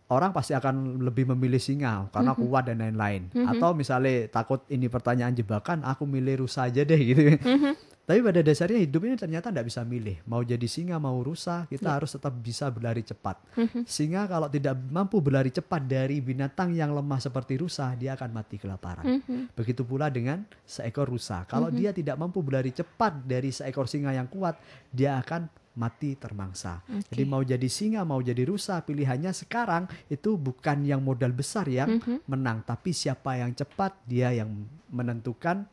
orang 0.10 0.34
pasti 0.34 0.54
akan 0.54 1.02
lebih 1.02 1.30
memilih 1.34 1.62
singa 1.62 2.10
karena 2.14 2.34
mm-hmm. 2.34 2.50
kuat 2.50 2.64
dan 2.70 2.78
lain-lain. 2.82 3.30
Mm-hmm. 3.34 3.52
Atau 3.58 3.70
misalnya 3.74 4.30
takut 4.30 4.62
ini 4.70 4.86
pertanyaan 4.90 5.34
jebakan, 5.34 5.82
aku 5.86 6.06
milih 6.06 6.46
rusa 6.46 6.70
aja 6.70 6.86
deh 6.86 7.02
gitu. 7.02 7.22
Mm-hmm. 7.38 7.74
Tapi 8.10 8.26
pada 8.26 8.42
dasarnya 8.42 8.82
hidup 8.82 9.06
ini 9.06 9.14
ternyata 9.22 9.54
tidak 9.54 9.70
bisa 9.70 9.86
milih. 9.86 10.18
Mau 10.26 10.42
jadi 10.42 10.66
singa, 10.66 10.98
mau 10.98 11.14
rusa, 11.22 11.70
kita 11.70 11.94
Ya. 11.94 12.02
harus 12.02 12.10
tetap 12.10 12.34
bisa 12.42 12.66
berlari 12.74 13.06
cepat. 13.06 13.38
Mhm. 13.54 13.86
Singa 13.86 14.26
kalau 14.26 14.50
tidak 14.50 14.82
mampu 14.90 15.22
berlari 15.22 15.54
cepat 15.54 15.86
dari 15.86 16.18
binatang 16.18 16.74
yang 16.74 16.90
lemah 16.90 17.22
seperti 17.22 17.62
rusa, 17.62 17.94
dia 17.94 18.18
akan 18.18 18.34
mati 18.34 18.58
kelaparan. 18.58 19.06
Mhm. 19.06 19.54
Begitu 19.54 19.86
pula 19.86 20.10
dengan 20.10 20.42
seekor 20.66 21.06
rusa. 21.06 21.46
Kalau 21.46 21.70
dia 21.70 21.94
tidak 21.94 22.18
mampu 22.18 22.42
berlari 22.42 22.74
cepat 22.74 23.30
dari 23.30 23.54
seekor 23.54 23.86
singa 23.86 24.10
yang 24.10 24.26
kuat, 24.26 24.58
dia 24.90 25.22
akan 25.22 25.46
mati 25.80 26.14
termangsa. 26.14 26.84
Jadi 27.08 27.24
mau 27.24 27.40
jadi 27.40 27.64
singa, 27.66 28.04
mau 28.04 28.20
jadi 28.20 28.44
rusa, 28.44 28.84
pilihannya 28.84 29.32
sekarang 29.32 29.88
itu 30.06 30.36
bukan 30.36 30.84
yang 30.84 31.00
modal 31.00 31.32
besar 31.32 31.64
yang 31.66 31.98
Mhm. 31.98 32.28
menang, 32.28 32.62
tapi 32.62 32.92
siapa 32.92 33.40
yang 33.40 33.56
cepat 33.56 33.96
dia 34.04 34.36
yang 34.36 34.52
menentukan 34.92 35.64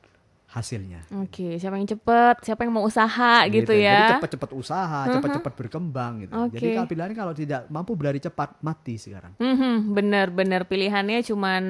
hasilnya. 0.46 1.02
Oke, 1.26 1.58
siapa 1.58 1.74
yang 1.74 1.90
cepet, 1.90 2.36
siapa 2.40 2.62
yang 2.62 2.72
mau 2.72 2.86
usaha 2.86 3.42
gitu, 3.50 3.74
Jadi 3.74 3.82
ya. 3.82 4.14
cepat-cepat 4.14 4.50
usaha, 4.54 5.10
cepat-cepat 5.10 5.52
berkembang 5.52 6.22
gitu. 6.22 6.32
Jadi 6.54 6.66
Oke. 6.70 6.74
kalau 6.78 6.88
pilihannya 6.88 7.16
kalau 7.18 7.34
tidak 7.34 7.60
mampu 7.66 7.98
berlari 7.98 8.22
cepat, 8.22 8.54
mati 8.62 8.94
sekarang. 8.94 9.34
Mhm, 9.36 9.90
bener-bener 9.90 10.62
pilihannya 10.64 11.18
cuman 11.26 11.64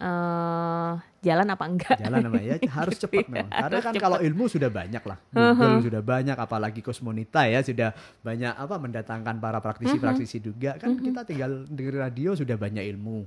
eh, 0.00 0.92
jalan 1.24 1.46
apa 1.48 1.64
enggak? 1.64 1.96
Jalan 1.96 2.20
nama 2.22 2.38
ya 2.38 2.56
harus 2.76 2.96
cepat 2.96 3.24
ya, 3.24 3.26
memang. 3.26 3.48
Karena 3.48 3.80
kan 3.80 3.92
cepat. 3.92 4.04
kalau 4.04 4.18
ilmu 4.20 4.44
sudah 4.46 4.68
banyak 4.68 5.02
lah. 5.02 5.18
Google 5.32 5.80
sudah 5.82 6.02
banyak 6.04 6.36
apalagi 6.36 6.80
Kosmonita 6.80 7.42
ya 7.44 7.60
sudah 7.60 7.90
banyak 8.20 8.52
apa 8.52 8.74
mendatangkan 8.76 9.34
para 9.38 9.58
praktisi-praktisi 9.58 10.38
juga. 10.38 10.76
Kan 10.76 10.94
kita 10.96 11.24
tinggal 11.24 11.64
dengerin 11.64 12.00
radio 12.02 12.30
sudah 12.34 12.54
banyak 12.54 12.84
ilmu. 12.86 13.18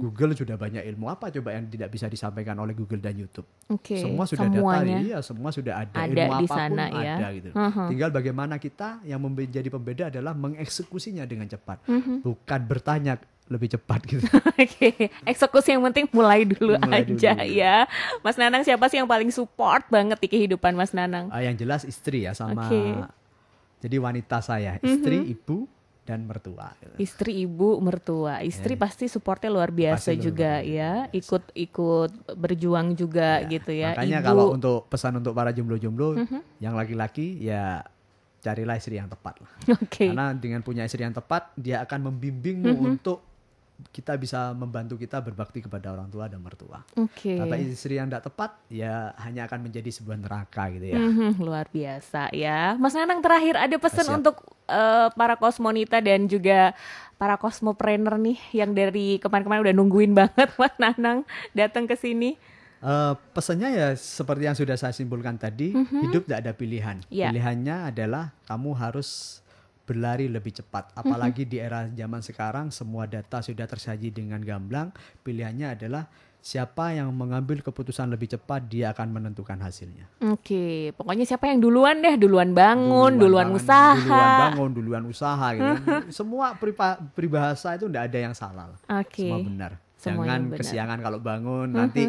Google 0.00 0.32
sudah 0.32 0.56
banyak 0.56 0.82
ilmu. 0.86 1.06
Apa 1.06 1.28
coba 1.30 1.52
yang 1.52 1.68
tidak 1.68 1.88
bisa 1.88 2.08
disampaikan 2.08 2.56
oleh 2.56 2.72
Google 2.72 2.98
dan 2.98 3.14
YouTube? 3.14 3.44
Oke, 3.68 3.98
Semua 3.98 4.24
sudah 4.24 4.48
semuanya. 4.48 4.96
data, 4.96 5.04
iya 5.04 5.18
semua 5.20 5.50
sudah 5.50 5.74
ada. 5.78 5.94
Ada 5.94 6.08
ilmu 6.08 6.32
di 6.32 6.46
apa 6.46 6.46
pun 6.46 6.56
sana 6.56 6.84
ya. 6.94 7.14
ada 7.14 7.26
gitu. 7.32 7.48
Mhm. 7.52 7.86
Tinggal 7.90 8.10
bagaimana 8.10 8.54
kita 8.56 8.88
yang 9.02 9.20
menjadi 9.20 9.68
pembeda 9.68 10.04
adalah 10.08 10.32
mengeksekusinya 10.32 11.24
dengan 11.24 11.46
cepat, 11.46 11.82
Mhm. 11.84 12.22
bukan 12.22 12.60
bertanya 12.62 13.18
lebih 13.44 13.68
cepat 13.70 14.00
gitu. 14.04 14.22
Oke, 14.54 15.10
eksekusi 15.22 15.70
yang 15.70 15.84
penting 15.84 16.06
mulai 16.08 16.42
dulu 16.42 16.72
Mulai 16.74 17.02
aja 17.02 17.32
dulu. 17.34 17.48
ya. 17.48 17.76
Mas 18.20 18.34
Nanang 18.34 18.62
siapa 18.62 18.86
sih 18.86 18.96
yang 18.96 19.06
paling 19.06 19.28
support 19.28 19.84
banget 19.88 20.18
di 20.18 20.28
kehidupan 20.28 20.72
Mas 20.72 20.90
Nanang? 20.90 21.28
Ah, 21.28 21.40
yang 21.40 21.52
jelas 21.52 21.82
istri 21.82 22.22
ya 22.22 22.32
sama 22.32 22.64
Oke. 22.64 22.78
Mhm. 22.78 23.04
jadi 23.80 23.96
wanita 23.98 24.38
saya, 24.38 24.78
istri, 24.78 25.26
ibu 25.28 25.66
dan 26.02 26.22
mertua. 26.22 26.74
gitu. 26.76 26.94
Istri, 26.98 27.32
ibu, 27.42 27.78
mertua. 27.78 28.40
Istri 28.40 28.74
pasti 28.74 29.06
supportnya 29.06 29.46
luar 29.48 29.70
biasa 29.70 30.02
Pasti 30.02 30.12
luar 30.12 30.24
juga 30.24 30.52
biasa. 30.56 30.70
ya. 30.72 30.92
Ikut-ikut 31.12 32.10
berjuang 32.32 32.86
juga 32.92 33.42
gitu 33.44 33.70
ya. 33.70 33.92
Makanya 33.92 34.18
ibu. 34.18 34.26
kalau 34.26 34.46
untuk 34.50 34.78
pesan 34.86 35.14
untuk 35.16 35.30
para 35.32 35.50
jomblo-jomblo 35.50 36.14
Mhm. 36.16 36.38
yang 36.58 36.74
laki-laki 36.74 37.38
ya 37.38 37.82
carilah 38.38 38.74
istri 38.74 38.96
yang 38.96 39.06
tepat 39.06 39.38
lah. 39.38 39.50
Oke. 39.78 40.08
Karena 40.08 40.30
dengan 40.32 40.60
punya 40.60 40.82
istri 40.82 41.00
yang 41.00 41.12
tepat, 41.12 41.54
dia 41.54 41.78
akan 41.80 42.08
membimbingmu 42.08 42.72
Mhm. 42.72 42.86
untuk 42.88 43.22
kita 43.90 44.14
bisa 44.14 44.54
membantu 44.54 44.94
kita 44.94 45.18
berbakti 45.18 45.64
kepada 45.64 45.90
orang 45.90 46.06
tua 46.06 46.30
dan 46.30 46.38
mertua. 46.38 46.86
Oke. 46.94 47.34
Tapi 47.34 47.74
istri 47.74 47.98
yang 47.98 48.06
tidak 48.06 48.30
tepat 48.30 48.54
ya 48.70 49.10
hanya 49.18 49.50
akan 49.50 49.66
menjadi 49.66 49.90
sebuah 49.90 50.22
neraka 50.22 50.70
gitu 50.70 50.86
ya. 50.94 50.98
Mhm, 51.00 51.42
luar 51.42 51.66
biasa 51.66 52.30
ya. 52.30 52.78
Mas 52.78 52.94
Nanang 52.94 53.18
terakhir 53.18 53.58
ada 53.58 53.76
pesan 53.76 54.06
Siap. 54.06 54.18
untuk 54.22 54.36
eh, 54.70 55.08
para 55.18 55.34
kosmonita 55.34 55.98
dan 55.98 56.30
juga 56.30 56.76
para 57.18 57.34
kosmopreneur 57.38 58.18
nih 58.18 58.38
yang 58.54 58.70
dari 58.74 59.18
kemarin-kemarin 59.18 59.62
udah 59.66 59.76
nungguin 59.76 60.12
banget 60.14 60.48
Mas 60.60 60.74
Nanang 60.78 61.26
datang 61.50 61.90
ke 61.90 61.98
sini. 61.98 62.38
Eh, 62.82 63.14
pesannya 63.34 63.68
ya 63.70 63.88
seperti 63.94 64.42
yang 64.46 64.58
sudah 64.58 64.74
saya 64.74 64.90
simpulkan 64.94 65.38
tadi, 65.38 65.70
hidup 65.74 66.26
tidak 66.26 66.38
ada 66.42 66.52
pilihan. 66.54 66.96
Ya. 67.10 67.30
Pilihannya 67.30 67.94
adalah 67.94 68.34
kamu 68.46 68.74
harus 68.74 69.41
berlari 69.92 70.32
lebih 70.32 70.56
cepat. 70.56 70.96
Apalagi 70.96 71.44
di 71.44 71.60
era 71.60 71.84
zaman 71.92 72.24
sekarang 72.24 72.72
semua 72.72 73.04
data 73.04 73.44
sudah 73.44 73.68
tersaji 73.68 74.08
dengan 74.08 74.40
gamblang. 74.40 74.88
Pilihannya 75.20 75.76
adalah 75.76 76.08
siapa 76.42 76.90
yang 76.90 77.14
mengambil 77.14 77.62
keputusan 77.62 78.10
lebih 78.10 78.34
cepat 78.34 78.66
dia 78.66 78.90
akan 78.90 79.14
menentukan 79.14 79.54
hasilnya. 79.62 80.10
Oke, 80.32 80.90
pokoknya 80.98 81.22
siapa 81.22 81.46
yang 81.46 81.62
duluan 81.62 82.02
deh, 82.02 82.18
duluan 82.18 82.50
bangun, 82.50 83.14
duluan, 83.14 83.54
bangun, 83.54 83.60
usaha. 83.62 83.94
duluan 83.94 84.32
bangun, 84.50 84.70
duluan 84.74 85.04
usaha 85.06 85.46
gitu. 85.54 85.72
Semua 86.18 86.58
peribahasa 87.14 87.78
itu 87.78 87.86
tidak 87.86 88.10
ada 88.10 88.18
yang 88.18 88.34
salah. 88.34 88.74
lah. 88.74 88.78
Oke. 88.98 89.28
Semua 89.28 89.38
benar. 89.44 89.72
Semuanya 90.02 90.18
Jangan 90.34 90.40
benar. 90.42 90.58
kesiangan 90.58 90.98
kalau 90.98 91.18
bangun 91.22 91.68
nanti 91.70 92.02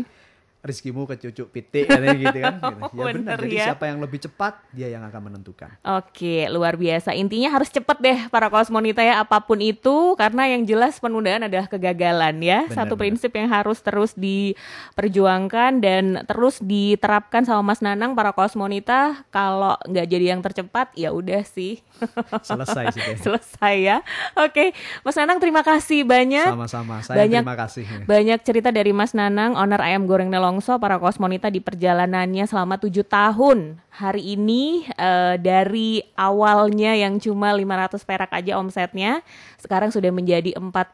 rezekimu 0.64 1.04
kecucuk 1.04 1.52
pitik 1.52 1.92
katanya 1.92 2.16
gitu 2.16 2.38
kan. 2.40 2.56
Gitu. 2.64 2.96
Ya 2.96 3.06
benar. 3.12 3.38
Jadi 3.44 3.56
ya. 3.60 3.66
siapa 3.74 3.84
yang 3.92 4.00
lebih 4.00 4.20
cepat 4.24 4.54
dia 4.72 4.88
yang 4.88 5.04
akan 5.04 5.22
menentukan. 5.30 5.70
Oke, 5.84 6.48
luar 6.48 6.80
biasa. 6.80 7.12
Intinya 7.12 7.52
harus 7.52 7.68
cepet 7.68 7.98
deh 8.00 8.20
para 8.32 8.48
kosmonita 8.48 9.04
ya 9.04 9.20
apa 9.20 9.44
pun 9.44 9.60
itu 9.60 10.16
karena 10.16 10.48
yang 10.48 10.64
jelas 10.64 10.98
penundaan 11.04 11.46
adalah 11.46 11.68
kegagalan 11.68 12.40
ya. 12.40 12.64
Benar, 12.66 12.76
Satu 12.80 12.96
benar. 12.96 13.02
prinsip 13.04 13.32
yang 13.36 13.50
harus 13.52 13.84
terus 13.84 14.16
diperjuangkan 14.16 15.84
dan 15.84 16.04
terus 16.24 16.64
diterapkan 16.64 17.44
sama 17.44 17.74
Mas 17.74 17.84
Nanang 17.84 18.16
para 18.16 18.32
kosmonita 18.32 19.28
kalau 19.34 19.76
nggak 19.84 20.08
jadi 20.08 20.26
yang 20.38 20.40
tercepat 20.40 20.96
ya 20.96 21.12
udah 21.12 21.44
sih. 21.44 21.84
Selesai 22.48 22.96
sih. 22.96 23.02
Teh. 23.04 23.18
Selesai 23.20 23.76
ya. 23.84 23.98
Oke, 24.40 24.72
Mas 25.04 25.16
Nanang 25.20 25.44
terima 25.44 25.62
kasih 25.66 26.08
banyak. 26.08 26.48
Sama-sama. 26.48 27.04
Saya 27.04 27.26
Banyak- 27.26 27.44
terima 27.44 27.58
kasih. 27.60 27.84
Banyak 28.08 28.40
cerita 28.46 28.70
dari 28.72 28.92
Mas 28.96 29.12
Nanang, 29.12 29.60
owner 29.60 29.82
ayam 29.84 30.08
goreng 30.08 30.32
Nelongso, 30.54 30.78
para 30.78 31.02
kosmonita 31.02 31.50
di 31.50 31.58
perjalanannya 31.58 32.46
selama 32.46 32.78
tujuh 32.78 33.02
tahun. 33.10 33.82
Hari 33.90 34.38
ini 34.38 34.86
eh, 34.86 35.42
dari 35.42 36.06
awalnya 36.14 36.94
yang 36.94 37.18
cuma 37.18 37.50
500 37.50 37.98
perak 38.06 38.30
aja 38.30 38.62
omsetnya, 38.62 39.26
sekarang 39.58 39.90
sudah 39.90 40.14
menjadi 40.14 40.54
48 40.54 40.94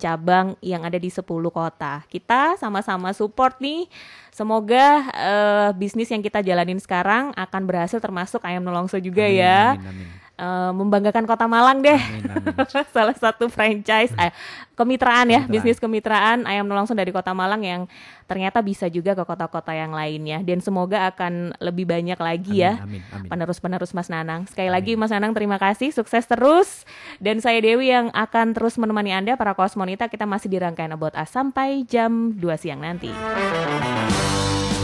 cabang 0.00 0.56
yang 0.64 0.88
ada 0.88 0.96
di 0.96 1.12
10 1.12 1.20
kota. 1.52 2.08
Kita 2.08 2.56
sama-sama 2.56 3.12
support 3.12 3.60
nih. 3.60 3.84
Semoga 4.32 5.04
eh, 5.12 5.68
bisnis 5.76 6.08
yang 6.08 6.24
kita 6.24 6.40
jalanin 6.40 6.80
sekarang 6.80 7.36
akan 7.36 7.62
berhasil 7.68 8.00
termasuk 8.00 8.40
ayam 8.48 8.64
Nelongso 8.64 8.96
juga 8.96 9.28
Amin, 9.28 9.44
ya. 9.44 9.76
Amin, 9.76 9.84
amin. 9.92 10.08
Eh, 10.40 10.72
membanggakan 10.72 11.28
Kota 11.28 11.44
Malang 11.44 11.84
deh. 11.84 12.00
Amin, 12.00 12.24
amin. 12.32 12.88
Salah 12.96 13.12
satu 13.12 13.52
franchise 13.52 14.08
eh, 14.16 14.32
kemitraan 14.72 15.28
ya, 15.28 15.44
Kemitraan. 15.44 15.52
bisnis 15.52 15.76
kemitraan 15.76 16.38
ayam 16.48 16.64
langsung 16.72 16.96
dari 16.96 17.12
Kota 17.12 17.36
Malang 17.36 17.60
yang 17.60 17.84
ternyata 18.24 18.64
bisa 18.64 18.88
juga 18.88 19.12
ke 19.12 19.20
kota-kota 19.28 19.76
yang 19.76 19.92
lainnya 19.92 20.40
dan 20.40 20.64
semoga 20.64 21.12
akan 21.12 21.52
lebih 21.60 21.84
banyak 21.84 22.16
lagi 22.16 22.64
ya 22.64 22.80
Amin, 22.80 23.04
amin. 23.12 23.28
penerus-penerus 23.28 23.92
Mas 23.92 24.08
Nanang. 24.08 24.48
Sekali 24.48 24.72
lagi 24.72 24.96
Mas 24.96 25.12
Nanang 25.12 25.36
terima 25.36 25.60
kasih, 25.60 25.92
sukses 25.92 26.24
terus 26.24 26.88
dan 27.20 27.44
saya 27.44 27.60
Dewi 27.60 27.92
yang 27.92 28.08
akan 28.16 28.56
terus 28.56 28.80
menemani 28.80 29.12
Anda 29.12 29.36
para 29.36 29.52
kosmonita 29.52 30.08
kita 30.08 30.24
masih 30.24 30.48
di 30.48 30.56
rangkaian 30.56 30.96
About 30.96 31.20
Us 31.20 31.28
sampai 31.36 31.84
jam 31.84 32.32
2 32.32 32.40
siang 32.56 32.80
nanti. 32.80 33.12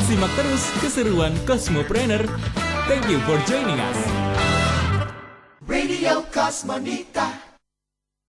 Simak 0.04 0.32
terus 0.36 0.68
keseruan 0.84 1.32
Cosmopreneur. 1.48 2.28
Thank 2.92 3.08
you 3.08 3.24
for 3.24 3.40
joining 3.48 3.80
us. 3.80 4.25
Radio 5.66 6.22
Cosmonita 6.32 7.45